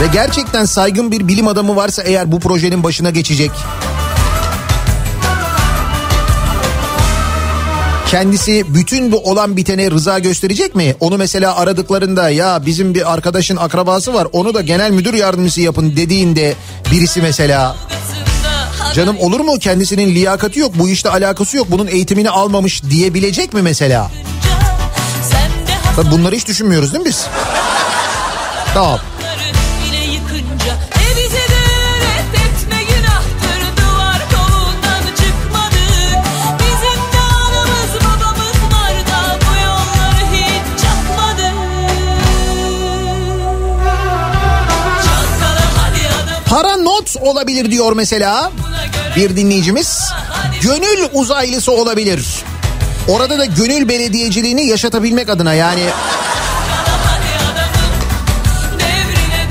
Ve 0.00 0.06
gerçekten 0.12 0.64
saygın 0.64 1.12
bir 1.12 1.28
bilim 1.28 1.48
adamı 1.48 1.76
varsa 1.76 2.02
eğer 2.02 2.32
bu 2.32 2.40
projenin 2.40 2.84
başına 2.84 3.10
geçecek. 3.10 3.50
Kendisi 8.10 8.74
bütün 8.74 9.12
bu 9.12 9.30
olan 9.30 9.56
bitene 9.56 9.90
rıza 9.90 10.18
gösterecek 10.18 10.74
mi? 10.74 10.94
Onu 11.00 11.18
mesela 11.18 11.56
aradıklarında 11.56 12.30
ya 12.30 12.66
bizim 12.66 12.94
bir 12.94 13.12
arkadaşın 13.12 13.56
akrabası 13.56 14.14
var 14.14 14.28
onu 14.32 14.54
da 14.54 14.60
genel 14.60 14.90
müdür 14.90 15.14
yardımcısı 15.14 15.60
yapın 15.60 15.96
dediğinde 15.96 16.54
birisi 16.92 17.22
mesela 17.22 17.76
Canım 18.94 19.16
olur 19.18 19.40
mu 19.40 19.58
kendisinin 19.58 20.14
liyakati 20.14 20.60
yok 20.60 20.72
bu 20.74 20.88
işte 20.88 21.10
alakası 21.10 21.56
yok 21.56 21.66
bunun 21.70 21.86
eğitimini 21.86 22.30
almamış 22.30 22.82
diyebilecek 22.82 23.54
mi 23.54 23.62
mesela? 23.62 24.10
Tabii 25.96 26.10
bunları 26.10 26.36
hiç 26.36 26.46
düşünmüyoruz 26.46 26.92
değil 26.92 27.04
mi 27.04 27.08
biz? 27.08 27.26
Tamam. 28.74 28.98
Olabilir 47.16 47.70
diyor 47.70 47.92
mesela 47.92 48.52
bir 49.16 49.36
dinleyicimiz. 49.36 50.00
Gönül 50.62 51.08
uzaylısı 51.12 51.72
olabilir. 51.72 52.26
Orada 53.08 53.38
da 53.38 53.44
gönül 53.44 53.88
belediyeciliğini 53.88 54.66
yaşatabilmek 54.66 55.28
adına 55.30 55.54
yani 55.54 55.82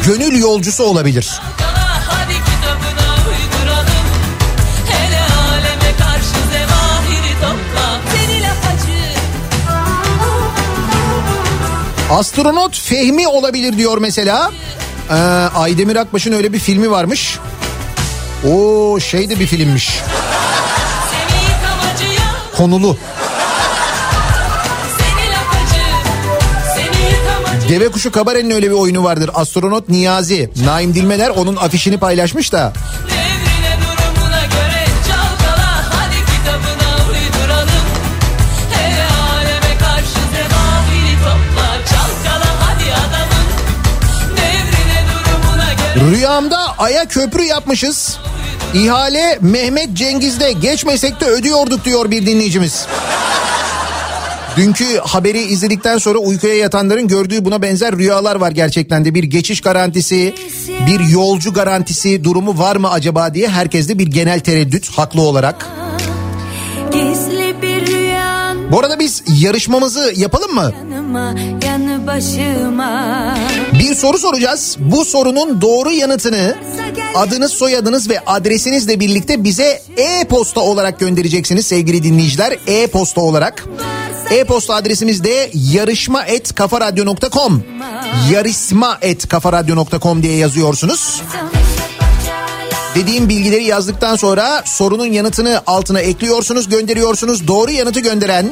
gönül 0.05 0.39
yolcusu 0.39 0.83
olabilir. 0.83 1.29
Astronot 12.11 12.79
Fehmi 12.79 13.27
olabilir 13.27 13.77
diyor 13.77 13.97
mesela. 13.97 14.51
Ee, 15.09 15.13
Aydemir 15.55 15.95
Akbaş'ın 15.95 16.31
öyle 16.31 16.53
bir 16.53 16.59
filmi 16.59 16.91
varmış. 16.91 17.39
O 18.51 18.99
şey 18.99 19.29
de 19.29 19.39
bir 19.39 19.47
filmmiş. 19.47 19.99
Konulu. 22.57 22.97
Deve 27.69 27.91
Kuşu 27.91 28.11
Kabare'nin 28.11 28.51
öyle 28.51 28.67
bir 28.67 28.75
oyunu 28.75 29.03
vardır. 29.03 29.31
Astronot 29.33 29.89
Niyazi. 29.89 30.49
Naim 30.65 30.93
Dilmeler 30.93 31.29
onun 31.29 31.55
afişini 31.55 31.97
paylaşmış 31.97 32.53
da. 32.53 32.73
Rüyamda 46.01 46.57
Ay'a 46.77 47.05
köprü 47.05 47.43
yapmışız. 47.43 48.17
İhale 48.73 49.37
Mehmet 49.41 49.93
Cengiz'de 49.93 50.51
geçmesek 50.51 51.21
de 51.21 51.25
ödüyorduk 51.25 51.85
diyor 51.85 52.11
bir 52.11 52.25
dinleyicimiz. 52.25 52.85
Dünkü 54.57 54.97
haberi 54.97 55.41
izledikten 55.41 55.97
sonra 55.97 56.17
uykuya 56.17 56.55
yatanların 56.55 57.07
gördüğü 57.07 57.45
buna 57.45 57.61
benzer 57.61 57.95
rüyalar 57.95 58.35
var 58.35 58.51
gerçekten 58.51 59.05
de. 59.05 59.13
Bir 59.13 59.23
geçiş 59.23 59.61
garantisi, 59.61 60.35
bir 60.87 60.99
yolcu 60.99 61.53
garantisi 61.53 62.23
durumu 62.23 62.57
var 62.59 62.75
mı 62.75 62.91
acaba 62.91 63.33
diye 63.33 63.47
herkeste 63.47 63.99
bir 63.99 64.07
genel 64.07 64.39
tereddüt 64.39 64.97
haklı 64.97 65.21
olarak. 65.21 65.67
Gizli 66.93 67.36
Bu 68.71 68.79
arada 68.79 68.99
biz 68.99 69.23
yarışmamızı 69.41 70.13
yapalım 70.15 70.53
mı? 70.53 70.71
yanıma 70.91 71.33
yanı 71.65 72.07
başıma 72.07 73.35
Bir 73.79 73.95
soru 73.95 74.17
soracağız. 74.17 74.75
Bu 74.79 75.05
sorunun 75.05 75.61
doğru 75.61 75.91
yanıtını 75.91 76.55
adınız, 77.15 77.51
soyadınız 77.53 78.09
ve 78.09 78.19
adresinizle 78.25 78.99
birlikte 78.99 79.43
bize 79.43 79.81
e-posta 79.97 80.61
olarak 80.61 80.99
göndereceksiniz 80.99 81.65
sevgili 81.65 82.03
dinleyiciler. 82.03 82.57
E-posta 82.67 83.21
olarak. 83.21 83.65
E-posta 84.31 84.75
adresimiz 84.75 85.23
de 85.23 85.49
yarışma@kafaradyo.com. 85.53 87.63
Yarışma@kafaradyo.com 88.31 90.23
diye 90.23 90.35
yazıyorsunuz. 90.35 91.21
Dediğim 92.97 93.29
bilgileri 93.29 93.63
yazdıktan 93.63 94.15
sonra 94.15 94.63
sorunun 94.65 95.05
yanıtını 95.05 95.61
altına 95.67 95.99
ekliyorsunuz, 95.99 96.69
gönderiyorsunuz. 96.69 97.47
Doğru 97.47 97.71
yanıtı 97.71 97.99
gönderen 97.99 98.49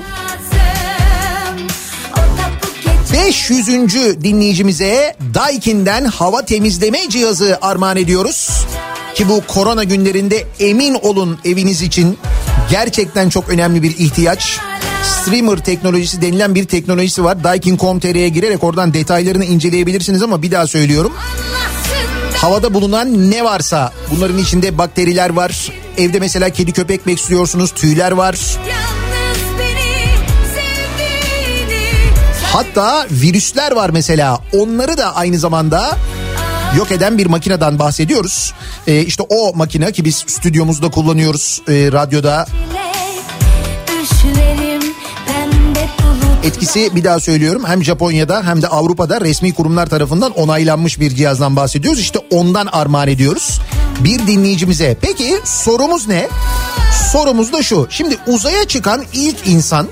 500. 3.13 3.67
dinleyicimize 4.23 5.15
Daikin'den 5.33 6.05
hava 6.05 6.45
temizleme 6.45 7.09
cihazı 7.09 7.57
armağan 7.61 7.97
ediyoruz. 7.97 8.65
Ki 9.15 9.29
bu 9.29 9.41
korona 9.47 9.83
günlerinde 9.83 10.43
emin 10.59 10.93
olun 10.93 11.39
eviniz 11.45 11.81
için 11.81 12.17
gerçekten 12.71 13.29
çok 13.29 13.49
önemli 13.49 13.83
bir 13.83 13.97
ihtiyaç. 13.97 14.59
Streamer 15.03 15.57
teknolojisi 15.57 16.21
denilen 16.21 16.55
bir 16.55 16.65
teknolojisi 16.65 17.23
var. 17.23 17.43
Daikin.com.tr'ye 17.43 18.29
girerek 18.29 18.63
oradan 18.63 18.93
detaylarını 18.93 19.45
inceleyebilirsiniz 19.45 20.23
ama 20.23 20.41
bir 20.41 20.51
daha 20.51 20.67
söylüyorum. 20.67 21.13
Havada 22.41 22.73
bulunan 22.73 23.31
ne 23.31 23.43
varsa 23.43 23.93
bunların 24.11 24.37
içinde 24.37 24.77
bakteriler 24.77 25.29
var. 25.29 25.71
Evde 25.97 26.19
mesela 26.19 26.49
kedi 26.49 26.71
köpek 26.71 27.07
besliyorsunuz 27.07 27.71
tüyler 27.71 28.11
var. 28.11 28.39
Hatta 32.53 33.05
virüsler 33.11 33.71
var 33.71 33.89
mesela 33.89 34.39
onları 34.53 34.97
da 34.97 35.15
aynı 35.15 35.39
zamanda 35.39 35.97
yok 36.77 36.91
eden 36.91 37.17
bir 37.17 37.25
makineden 37.25 37.79
bahsediyoruz. 37.79 38.53
Ee, 38.87 39.01
işte 39.01 39.23
o 39.29 39.53
makine 39.55 39.91
ki 39.91 40.05
biz 40.05 40.15
stüdyomuzda 40.15 40.91
kullanıyoruz 40.91 41.61
e, 41.67 41.71
radyoda. 41.91 42.47
Etkisi 46.45 46.95
bir 46.95 47.03
daha 47.03 47.19
söylüyorum 47.19 47.63
hem 47.67 47.83
Japonya'da 47.83 48.43
hem 48.47 48.61
de 48.61 48.67
Avrupa'da 48.67 49.21
resmi 49.21 49.53
kurumlar 49.53 49.87
tarafından 49.87 50.31
onaylanmış 50.31 50.99
bir 50.99 51.15
cihazdan 51.15 51.55
bahsediyoruz. 51.55 51.99
İşte 51.99 52.19
ondan 52.31 52.65
armağan 52.65 53.07
ediyoruz 53.07 53.59
bir 53.99 54.27
dinleyicimize. 54.27 54.97
Peki 55.01 55.39
sorumuz 55.43 56.07
ne? 56.07 56.27
Sorumuz 57.11 57.53
da 57.53 57.63
şu. 57.63 57.87
Şimdi 57.89 58.17
uzaya 58.27 58.65
çıkan 58.67 59.03
ilk 59.13 59.47
insan 59.47 59.87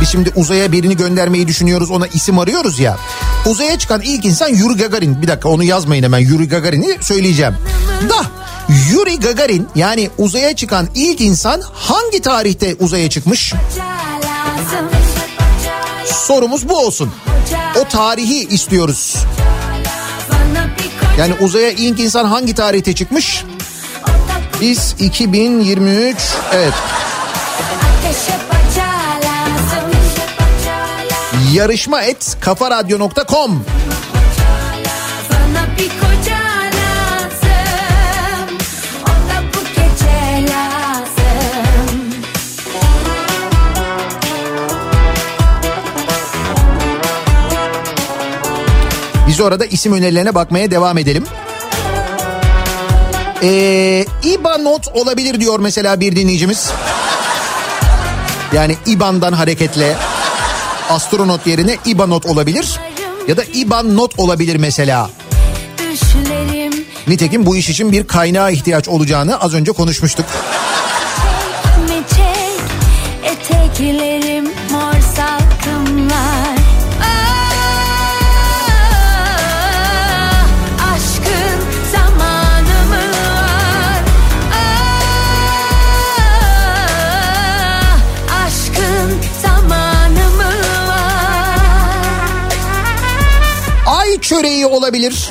biz 0.00 0.08
şimdi 0.08 0.32
uzaya 0.36 0.72
birini 0.72 0.96
göndermeyi 0.96 1.48
düşünüyoruz 1.48 1.90
ona 1.90 2.06
isim 2.06 2.38
arıyoruz 2.38 2.78
ya. 2.78 2.96
Uzaya 3.46 3.78
çıkan 3.78 4.00
ilk 4.00 4.24
insan 4.24 4.48
Yuri 4.48 4.76
Gagarin. 4.76 5.22
Bir 5.22 5.28
dakika 5.28 5.48
onu 5.48 5.64
yazmayın 5.64 6.02
hemen 6.02 6.18
Yuri 6.18 6.48
Gagarin'i 6.48 6.98
söyleyeceğim. 7.00 7.54
Da 8.08 8.26
Yuri 8.92 9.20
Gagarin 9.20 9.68
yani 9.74 10.10
uzaya 10.18 10.56
çıkan 10.56 10.88
ilk 10.94 11.20
insan 11.20 11.62
hangi 11.74 12.22
tarihte 12.22 12.74
uzaya 12.80 13.10
çıkmış? 13.10 13.54
Sorumuz 16.06 16.68
bu 16.68 16.76
olsun. 16.78 17.12
O 17.80 17.88
tarihi 17.88 18.48
istiyoruz. 18.48 19.16
Yani 21.18 21.34
uzaya 21.40 21.70
ilk 21.70 22.00
insan 22.00 22.24
hangi 22.24 22.54
tarihte 22.54 22.94
çıkmış? 22.94 23.44
Biz 24.60 24.94
2023 24.98 26.16
evet 26.52 26.74
yarışma 31.52 32.02
et 32.02 32.36
kafaradyo.com 32.40 33.64
Biz 49.36 49.40
orada 49.40 49.66
isim 49.66 49.92
önerilerine 49.92 50.34
bakmaya 50.34 50.70
devam 50.70 50.98
edelim. 50.98 51.24
Ee, 53.42 54.04
İBA 54.24 54.58
not 54.58 54.88
olabilir 54.88 55.40
diyor 55.40 55.58
mesela 55.58 56.00
bir 56.00 56.16
dinleyicimiz. 56.16 56.70
Yani 58.52 58.76
İBAN'dan 58.86 59.32
hareketle 59.32 59.96
astronot 60.90 61.46
yerine 61.46 61.76
İBA 61.86 62.06
not 62.06 62.26
olabilir. 62.26 62.80
Ya 63.28 63.36
da 63.36 63.44
İBAN 63.44 63.96
not 63.96 64.18
olabilir 64.18 64.56
mesela. 64.56 65.10
Nitekim 67.08 67.46
bu 67.46 67.56
iş 67.56 67.68
için 67.68 67.92
bir 67.92 68.06
kaynağa 68.06 68.50
ihtiyaç 68.50 68.88
olacağını 68.88 69.40
az 69.40 69.54
önce 69.54 69.72
konuşmuştuk. 69.72 70.26
mi 71.88 72.02
çek 72.16 72.26
çöreği 94.36 94.66
olabilir. 94.66 95.30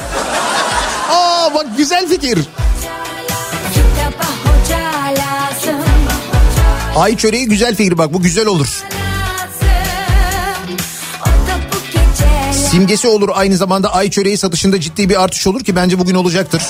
Aa 1.11 1.53
bak 1.53 1.65
güzel 1.77 2.07
fikir. 2.07 2.39
Ay 6.95 7.17
çöreği 7.17 7.45
güzel 7.45 7.75
fikir 7.75 7.97
bak 7.97 8.13
bu 8.13 8.21
güzel 8.21 8.45
olur. 8.45 8.83
Simgesi 12.71 13.07
olur 13.07 13.29
aynı 13.33 13.57
zamanda 13.57 13.93
ay 13.93 14.09
çöreği 14.09 14.37
satışında 14.37 14.81
ciddi 14.81 15.09
bir 15.09 15.23
artış 15.23 15.47
olur 15.47 15.63
ki 15.63 15.75
bence 15.75 15.99
bugün 15.99 16.15
olacaktır. 16.15 16.61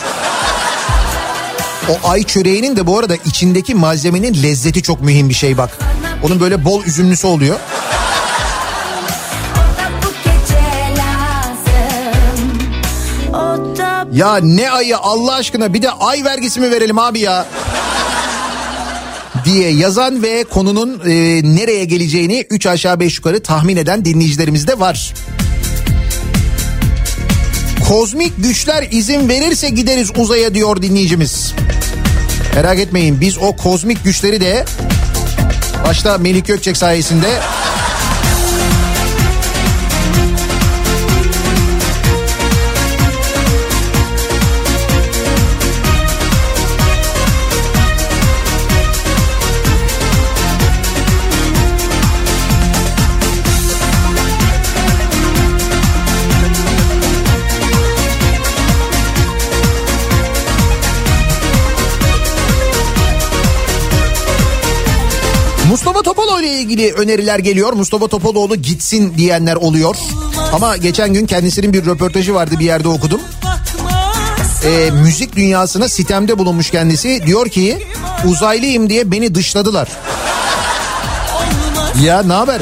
O 1.90 2.10
ay 2.10 2.24
çöreğinin 2.24 2.76
de 2.76 2.88
bu 2.88 3.00
arada 3.00 3.16
içindeki 3.26 3.76
malzemenin 3.76 4.44
lezzeti 4.44 4.84
çok 4.84 5.02
mühim 5.02 5.30
bir 5.30 5.34
şey 5.34 5.58
bak. 5.58 5.78
Onun 6.24 6.40
böyle 6.40 6.66
bol 6.66 6.84
üzümlüsü 6.84 7.28
oluyor. 7.28 7.60
Ya 14.16 14.38
ne 14.38 14.72
ayı 14.72 14.98
Allah 14.98 15.34
aşkına 15.34 15.74
bir 15.74 15.82
de 15.82 15.92
ay 15.92 16.24
vergisi 16.24 16.60
mi 16.60 16.72
verelim 16.72 17.00
abi 17.00 17.20
ya? 17.20 17.46
diye 19.46 19.72
yazan 19.72 20.24
ve 20.24 20.44
konunun 20.44 21.00
e, 21.06 21.14
nereye 21.56 21.86
geleceğini 21.86 22.46
3 22.50 22.66
aşağı 22.66 23.00
5 23.00 23.18
yukarı 23.18 23.44
tahmin 23.44 23.78
eden 23.78 24.06
dinleyicilerimiz 24.06 24.68
de 24.68 24.80
var. 24.80 25.14
Kozmik 27.88 28.34
güçler 28.38 28.88
izin 28.92 29.30
verirse 29.30 29.70
gideriz 29.70 30.12
uzaya 30.18 30.54
diyor 30.54 30.82
dinleyicimiz. 30.82 31.54
Merak 32.56 32.80
etmeyin 32.80 33.22
biz 33.22 33.38
o 33.38 33.56
kozmik 33.56 34.04
güçleri 34.04 34.42
de 34.42 34.66
başta 35.88 36.18
Melik 36.18 36.48
Gökçek 36.48 36.78
sayesinde 36.78 37.40
Topaloğlu 66.06 66.42
ile 66.42 66.60
ilgili 66.60 66.94
öneriler 66.94 67.40
geliyor. 67.40 67.74
Mustafa 67.74 68.08
Topaloğlu 68.08 68.56
gitsin 68.56 69.14
diyenler 69.18 69.56
oluyor. 69.56 69.96
Ama 70.54 70.78
geçen 70.78 71.14
gün 71.14 71.26
kendisinin 71.26 71.74
bir 71.74 71.86
röportajı 71.86 72.34
vardı 72.34 72.56
bir 72.60 72.66
yerde 72.66 72.88
okudum. 72.88 73.22
Ee, 74.66 74.92
müzik 74.92 75.36
dünyasına 75.36 75.90
sitemde 75.90 76.38
bulunmuş 76.38 76.70
kendisi. 76.70 77.24
Diyor 77.26 77.50
ki 77.50 77.88
uzaylıyım 78.26 78.90
diye 78.90 79.12
beni 79.12 79.36
dışladılar. 79.36 79.88
Ya 82.04 82.24
ne 82.24 82.34
haber? 82.34 82.62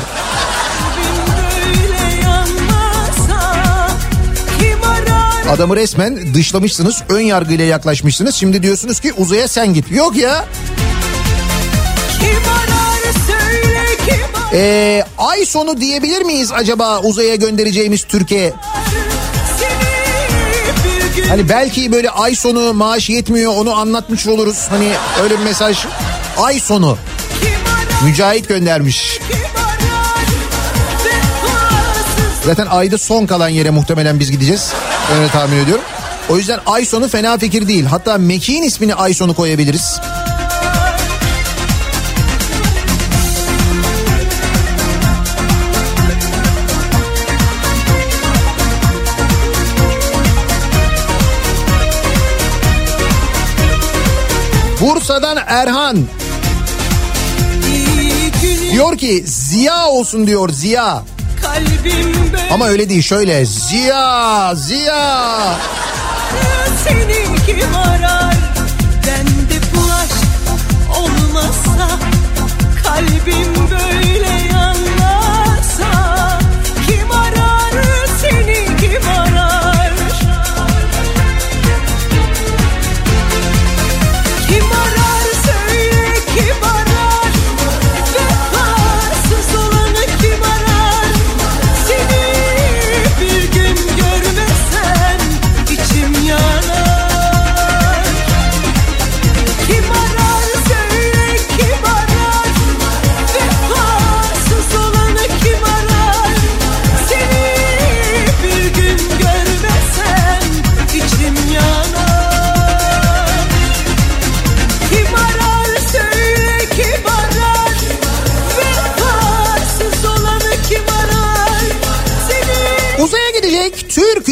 Adamı 5.49 5.75
resmen 5.75 6.33
dışlamışsınız, 6.33 7.03
ön 7.09 7.21
yargıyla 7.21 7.65
yaklaşmışsınız. 7.65 8.35
Şimdi 8.35 8.63
diyorsunuz 8.63 8.99
ki 8.99 9.13
uzaya 9.17 9.47
sen 9.47 9.73
git. 9.73 9.91
Yok 9.91 10.15
ya. 10.15 10.45
Ee, 14.53 15.03
ay 15.17 15.45
sonu 15.45 15.81
diyebilir 15.81 16.21
miyiz 16.21 16.51
acaba 16.51 16.99
uzaya 16.99 17.35
göndereceğimiz 17.35 18.03
Türkiye? 18.03 18.53
Hani 21.29 21.49
belki 21.49 21.91
böyle 21.91 22.09
ay 22.09 22.35
sonu 22.35 22.73
maaş 22.73 23.09
yetmiyor 23.09 23.53
onu 23.57 23.75
anlatmış 23.75 24.27
oluruz. 24.27 24.65
Hani 24.69 24.91
öyle 25.23 25.39
bir 25.39 25.43
mesaj. 25.43 25.77
Ay 26.37 26.59
sonu. 26.59 26.97
Mücahit 28.03 28.47
göndermiş. 28.47 29.19
Zaten 32.45 32.67
ayda 32.67 32.97
son 32.97 33.25
kalan 33.25 33.49
yere 33.49 33.69
muhtemelen 33.69 34.19
biz 34.19 34.31
gideceğiz. 34.31 34.73
Öyle 35.15 35.27
tahmin 35.27 35.57
ediyorum. 35.57 35.83
O 36.29 36.37
yüzden 36.37 36.59
ay 36.65 36.85
sonu 36.85 37.07
fena 37.07 37.37
fikir 37.37 37.67
değil. 37.67 37.85
Hatta 37.85 38.17
mekiğin 38.17 38.63
ismini 38.63 38.95
ay 38.95 39.13
sonu 39.13 39.35
koyabiliriz. 39.35 39.99
Bursa'dan 54.83 55.37
Erhan. 55.47 55.97
Diyor 58.71 58.97
ki 58.97 59.23
Ziya 59.27 59.87
olsun 59.87 60.27
diyor 60.27 60.49
Ziya. 60.49 61.03
Ama 62.51 62.67
öyle 62.67 62.89
değil 62.89 63.01
şöyle 63.01 63.45
Ziya 63.45 64.55
Ziya. 64.55 65.55
Seni 66.83 67.45
kim 67.45 67.75
arar? 67.75 68.35
Bende 69.07 69.59
bu 69.75 69.91
aşk 69.93 70.15
olmazsa 70.99 71.99
kalbim 72.83 73.69
böyle 73.71 74.52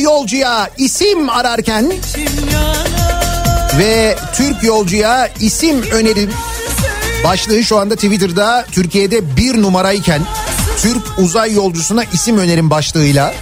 yolcuya 0.01 0.69
isim 0.77 1.29
ararken 1.29 1.93
ve 3.77 4.15
Türk 4.33 4.63
yolcuya 4.63 5.29
isim 5.39 5.81
önerim 5.91 6.29
başlığı 7.23 7.63
şu 7.63 7.77
anda 7.77 7.95
Twitter'da 7.95 8.65
Türkiye'de 8.71 9.37
bir 9.37 9.61
numarayken 9.61 10.21
Türk 10.77 11.03
uzay 11.17 11.53
yolcusuna 11.53 12.03
isim 12.03 12.37
önerim 12.37 12.69
başlığıyla 12.69 13.33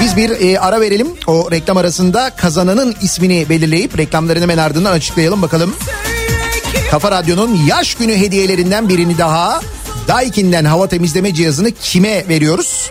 biz 0.00 0.16
bir 0.16 0.30
e, 0.30 0.58
ara 0.58 0.80
verelim. 0.80 1.08
O 1.26 1.50
reklam 1.50 1.76
arasında 1.76 2.30
kazananın 2.36 2.96
ismini 3.02 3.48
belirleyip 3.48 3.98
reklamların 3.98 4.42
hemen 4.42 4.58
ardından 4.58 4.92
açıklayalım 4.92 5.42
bakalım. 5.42 5.74
Kafa 6.90 7.10
Radyo'nun 7.10 7.54
yaş 7.66 7.94
günü 7.94 8.16
hediyelerinden 8.16 8.88
birini 8.88 9.18
daha 9.18 9.60
Daikin'den 10.08 10.64
hava 10.64 10.88
temizleme 10.88 11.34
cihazını 11.34 11.70
kime 11.70 12.28
veriyoruz? 12.28 12.90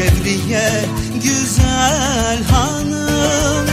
Cevriye 0.00 0.84
güzel 1.14 2.44
hanım 2.50 3.66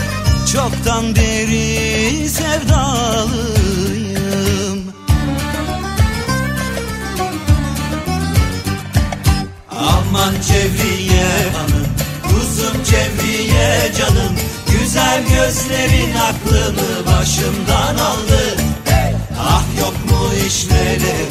Çoktan 0.54 1.16
beri 1.16 2.30
sevdalıyım. 2.30 3.34
Aman 9.72 10.34
Cevriye 10.48 11.28
hanım 11.54 11.88
Kuzum 12.24 12.84
Cevriye 12.84 13.92
canım 13.98 14.36
Güzel 14.72 15.24
gözlerin 15.24 16.16
aklımı 16.16 17.06
başımdan 17.06 17.96
aldı. 17.96 18.58
Ah 19.40 19.64
yok 19.80 20.12
mu 20.12 20.30
işlerin? 20.48 21.28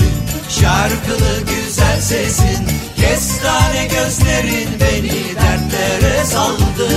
Şarkılı 0.49 1.41
güzel 1.41 2.01
sesin 2.01 2.86
Kestane 3.09 3.87
gözlerin 3.87 4.69
beni 4.81 5.35
dertlere 5.35 6.25
saldı 6.25 6.89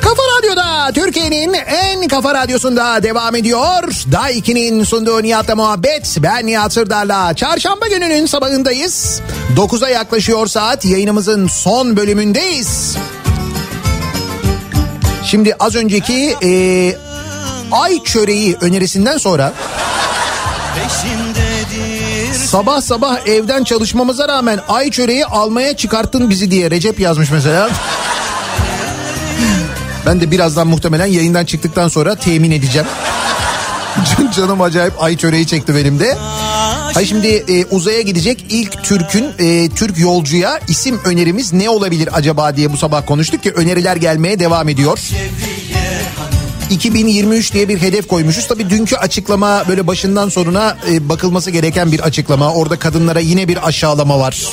Kafa 0.00 0.22
Radyo'da 0.38 0.92
Türkiye'nin 0.92 1.52
en 1.52 2.08
kafa 2.08 2.34
Radyosu'nda 2.34 3.02
devam 3.02 3.34
ediyor. 3.36 3.82
Day 4.12 4.38
2'nin 4.38 4.84
sunduğu 4.84 5.22
Nihat'la 5.22 5.56
muhabbet. 5.56 6.16
Ben 6.22 6.46
Nihat 6.46 6.72
Sırdar'la. 6.72 7.34
Çarşamba 7.34 7.88
gününün 7.88 8.26
sabahındayız. 8.26 9.20
9'a 9.56 9.88
yaklaşıyor 9.88 10.46
saat. 10.46 10.84
Yayınımızın 10.84 11.48
son 11.48 11.96
bölümündeyiz. 11.96 12.96
Şimdi 15.24 15.54
az 15.60 15.74
önceki 15.76 16.36
e, 16.42 16.50
ay 17.72 18.02
çöreği 18.04 18.56
önerisinden 18.60 19.18
sonra 19.18 19.52
sabah 22.50 22.80
sabah 22.80 23.26
evden 23.26 23.64
çalışmamıza 23.64 24.28
rağmen 24.28 24.60
ay 24.68 24.90
çöreği 24.90 25.26
almaya 25.26 25.76
çıkarttın 25.76 26.30
bizi 26.30 26.50
diye 26.50 26.70
Recep 26.70 27.00
yazmış 27.00 27.30
mesela. 27.30 27.70
Ben 30.06 30.20
de 30.20 30.30
birazdan 30.30 30.66
muhtemelen 30.66 31.06
yayından 31.06 31.44
çıktıktan 31.44 31.88
sonra 31.88 32.14
temin 32.14 32.50
edeceğim. 32.50 32.88
Can- 34.16 34.30
Canım 34.36 34.60
acayip 34.60 35.02
ay 35.02 35.16
çöreği 35.16 35.46
çekti 35.46 35.74
benim 35.74 36.00
de. 36.00 36.16
Hayır 36.94 37.08
şimdi 37.08 37.26
e, 37.48 37.64
uzaya 37.64 38.00
gidecek 38.00 38.44
ilk 38.50 38.84
Türk'ün 38.84 39.26
e, 39.38 39.68
Türk 39.68 39.98
yolcuya 39.98 40.60
isim 40.68 41.00
önerimiz 41.04 41.52
ne 41.52 41.70
olabilir 41.70 42.08
acaba 42.12 42.56
diye 42.56 42.72
bu 42.72 42.76
sabah 42.76 43.06
konuştuk 43.06 43.42
ki 43.42 43.52
öneriler 43.52 43.96
gelmeye 43.96 44.38
devam 44.38 44.68
ediyor. 44.68 44.98
2023 46.70 47.52
diye 47.52 47.68
bir 47.68 47.82
hedef 47.82 48.08
koymuşuz. 48.08 48.46
Tabii 48.46 48.70
dünkü 48.70 48.96
açıklama 48.96 49.64
böyle 49.68 49.86
başından 49.86 50.28
sonuna 50.28 50.76
e, 50.90 51.08
bakılması 51.08 51.50
gereken 51.50 51.92
bir 51.92 52.00
açıklama. 52.00 52.52
Orada 52.52 52.78
kadınlara 52.78 53.20
yine 53.20 53.48
bir 53.48 53.66
aşağılama 53.66 54.18
var. 54.18 54.46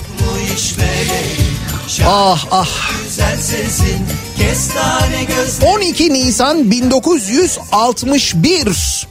Ah 2.06 2.46
ah. 2.52 2.70
Güzel 3.04 3.42
sesin 3.42 4.06
kestane 4.38 5.24
gözlerin 5.24 5.72
12 5.72 6.14
Nisan 6.14 6.72
1961 6.72 9.08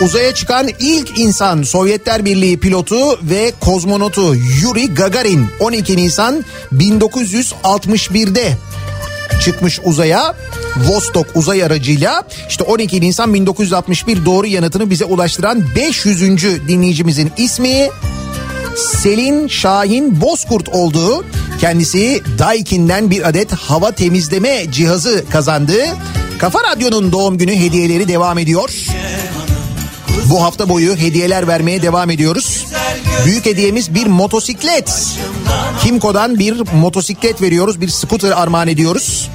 Uzaya 0.00 0.34
çıkan 0.34 0.68
ilk 0.78 1.18
insan 1.18 1.62
Sovyetler 1.62 2.24
Birliği 2.24 2.60
pilotu 2.60 3.18
ve 3.22 3.52
kozmonotu 3.60 4.34
Yuri 4.34 4.94
Gagarin 4.94 5.46
12 5.60 5.96
Nisan 5.96 6.44
1961'de 6.72 8.56
çıkmış 9.40 9.80
uzaya 9.84 10.34
Vostok 10.76 11.26
uzay 11.34 11.62
aracıyla 11.62 12.22
işte 12.48 12.64
12 12.64 13.00
Nisan 13.00 13.34
1961 13.34 14.24
doğru 14.24 14.46
yanıtını 14.46 14.90
bize 14.90 15.04
ulaştıran 15.04 15.64
500. 15.76 16.20
dinleyicimizin 16.68 17.32
ismi 17.36 17.88
Selin 18.76 19.48
Şahin 19.48 20.20
Bozkurt 20.20 20.68
olduğu 20.68 21.24
kendisi 21.60 22.22
Daikin'den 22.38 23.10
bir 23.10 23.28
adet 23.28 23.52
hava 23.52 23.92
temizleme 23.92 24.72
cihazı 24.72 25.24
kazandı. 25.30 25.74
Kafa 26.38 26.58
Radyo'nun 26.64 27.12
doğum 27.12 27.38
günü 27.38 27.56
hediyeleri 27.56 28.08
devam 28.08 28.38
ediyor. 28.38 28.70
Bu 30.30 30.42
hafta 30.42 30.68
boyu 30.68 30.96
hediyeler 30.96 31.48
vermeye 31.48 31.82
devam 31.82 32.10
ediyoruz. 32.10 32.66
Büyük 33.24 33.46
hediyemiz 33.46 33.94
bir 33.94 34.06
motosiklet. 34.06 35.16
Kimco'dan 35.82 36.38
bir 36.38 36.62
motosiklet 36.74 37.42
veriyoruz. 37.42 37.80
Bir 37.80 37.88
scooter 37.88 38.30
armağan 38.30 38.68
ediyoruz. 38.68 39.30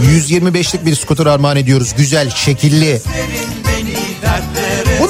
125'lik 0.00 0.86
bir 0.86 0.94
scooter 0.94 1.26
armağan 1.26 1.56
ediyoruz. 1.56 1.94
Güzel, 1.96 2.30
şekilli. 2.30 3.00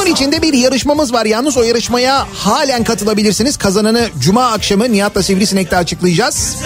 Bunun 0.02 0.12
içinde 0.12 0.42
bir 0.42 0.52
yarışmamız 0.52 1.12
var. 1.12 1.26
Yalnız 1.26 1.56
o 1.56 1.62
yarışmaya 1.62 2.26
halen 2.34 2.84
katılabilirsiniz. 2.84 3.56
Kazananı 3.56 4.08
Cuma 4.18 4.46
akşamı 4.46 4.92
Nihat'la 4.92 5.22
Sivrisinek'te 5.22 5.76
açıklayacağız. 5.76 6.56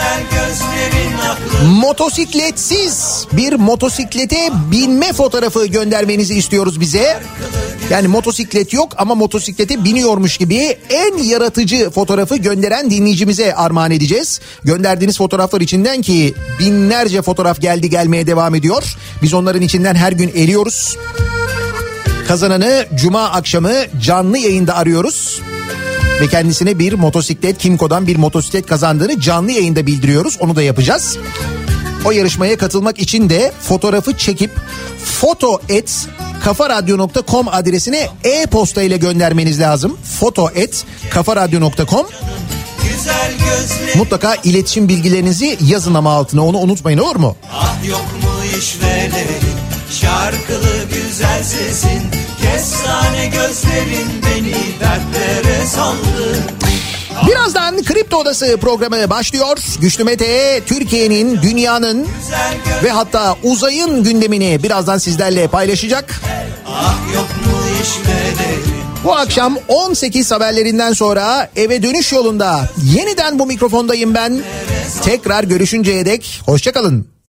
Motosikletsiz 1.81 3.27
bir 3.33 3.53
motosiklete 3.53 4.51
binme 4.71 5.13
fotoğrafı 5.13 5.67
göndermenizi 5.67 6.35
istiyoruz 6.35 6.81
bize. 6.81 7.23
Yani 7.91 8.09
motosiklet 8.09 8.73
yok 8.73 8.93
ama 8.97 9.15
motosiklete 9.15 9.85
biniyormuş 9.85 10.39
gibi 10.39 10.79
en 10.91 11.19
yaratıcı 11.19 11.91
fotoğrafı 11.91 12.37
gönderen 12.37 12.91
dinleyicimize 12.91 13.55
armağan 13.55 13.91
edeceğiz. 13.91 14.41
Gönderdiğiniz 14.65 15.17
fotoğraflar 15.19 15.61
içinden 15.61 16.03
ki 16.03 16.35
binlerce 16.61 17.23
fotoğraf 17.23 17.61
geldi 17.61 17.91
gelmeye 17.91 18.27
devam 18.27 18.55
ediyor. 18.55 18.97
Biz 19.23 19.35
onların 19.35 19.63
içinden 19.63 19.95
her 19.95 20.13
gün 20.13 20.29
eliyoruz. 20.29 20.97
Kazananı 22.29 22.87
cuma 22.95 23.25
akşamı 23.25 23.73
canlı 24.03 24.39
yayında 24.39 24.77
arıyoruz. 24.77 25.43
Ve 26.21 26.27
kendisine 26.27 26.79
bir 26.79 26.93
motosiklet 26.93 27.59
Kimco'dan 27.59 28.07
bir 28.07 28.17
motosiklet 28.17 28.67
kazandığını 28.67 29.21
canlı 29.21 29.53
yayında 29.53 29.87
bildiriyoruz. 29.87 30.37
Onu 30.41 30.57
da 30.57 30.63
yapacağız. 30.63 31.19
O 32.05 32.11
yarışmaya 32.11 32.59
katılmak 32.59 32.99
için 32.99 33.31
de 33.31 33.53
fotoğrafı 33.61 34.17
çekip 34.17 34.51
foto 35.05 35.61
et 35.69 36.09
kafaradyo.com 36.47 37.49
adresine 37.49 38.09
e-posta 38.25 38.83
ile 38.83 38.97
göndermeniz 38.97 39.61
lazım. 39.61 39.99
Foto 40.21 40.51
et 40.55 40.85
kafaradyo.com 41.11 42.07
Mutlaka 43.97 44.35
iletişim 44.35 44.89
bilgilerinizi 44.89 45.59
yazın 45.67 45.95
ama 45.95 46.13
altına. 46.13 46.47
Onu 46.47 46.59
unutmayın 46.59 46.99
olur 46.99 47.17
mu? 47.17 47.37
Ah 47.53 47.89
yok 47.89 48.07
mu 48.23 48.59
işvelerin 48.59 49.57
Şarkılı 50.01 50.85
güzel 50.95 51.43
sesin. 51.43 52.03
Kestane 52.43 53.27
gözlerin 53.27 54.09
Beni 54.23 54.55
dertlere 54.81 55.67
saldı 55.67 56.43
Birazdan 57.25 57.83
Kripto 57.83 58.17
Odası 58.17 58.57
programı 58.57 59.11
başlıyor. 59.11 59.59
Güçlü 59.81 60.05
Mete 60.05 60.61
Türkiye'nin, 60.67 61.43
dünyanın 61.43 62.07
ve 62.85 62.91
hatta 62.91 63.37
uzayın 63.43 64.05
gündemini 64.05 64.63
birazdan 64.63 64.99
sizlerle 64.99 65.49
paylaşacak. 65.49 66.21
Bu 69.05 69.17
akşam 69.17 69.59
18 69.69 70.33
haberlerinden 70.33 70.93
sonra 70.93 71.51
eve 71.57 71.83
dönüş 71.83 72.13
yolunda 72.13 72.71
yeniden 72.95 73.39
bu 73.39 73.47
mikrofondayım 73.47 74.15
ben. 74.15 74.43
Tekrar 75.03 75.45
görüşünceye 75.45 76.07
dek 76.07 76.41
hoşçakalın. 76.47 77.16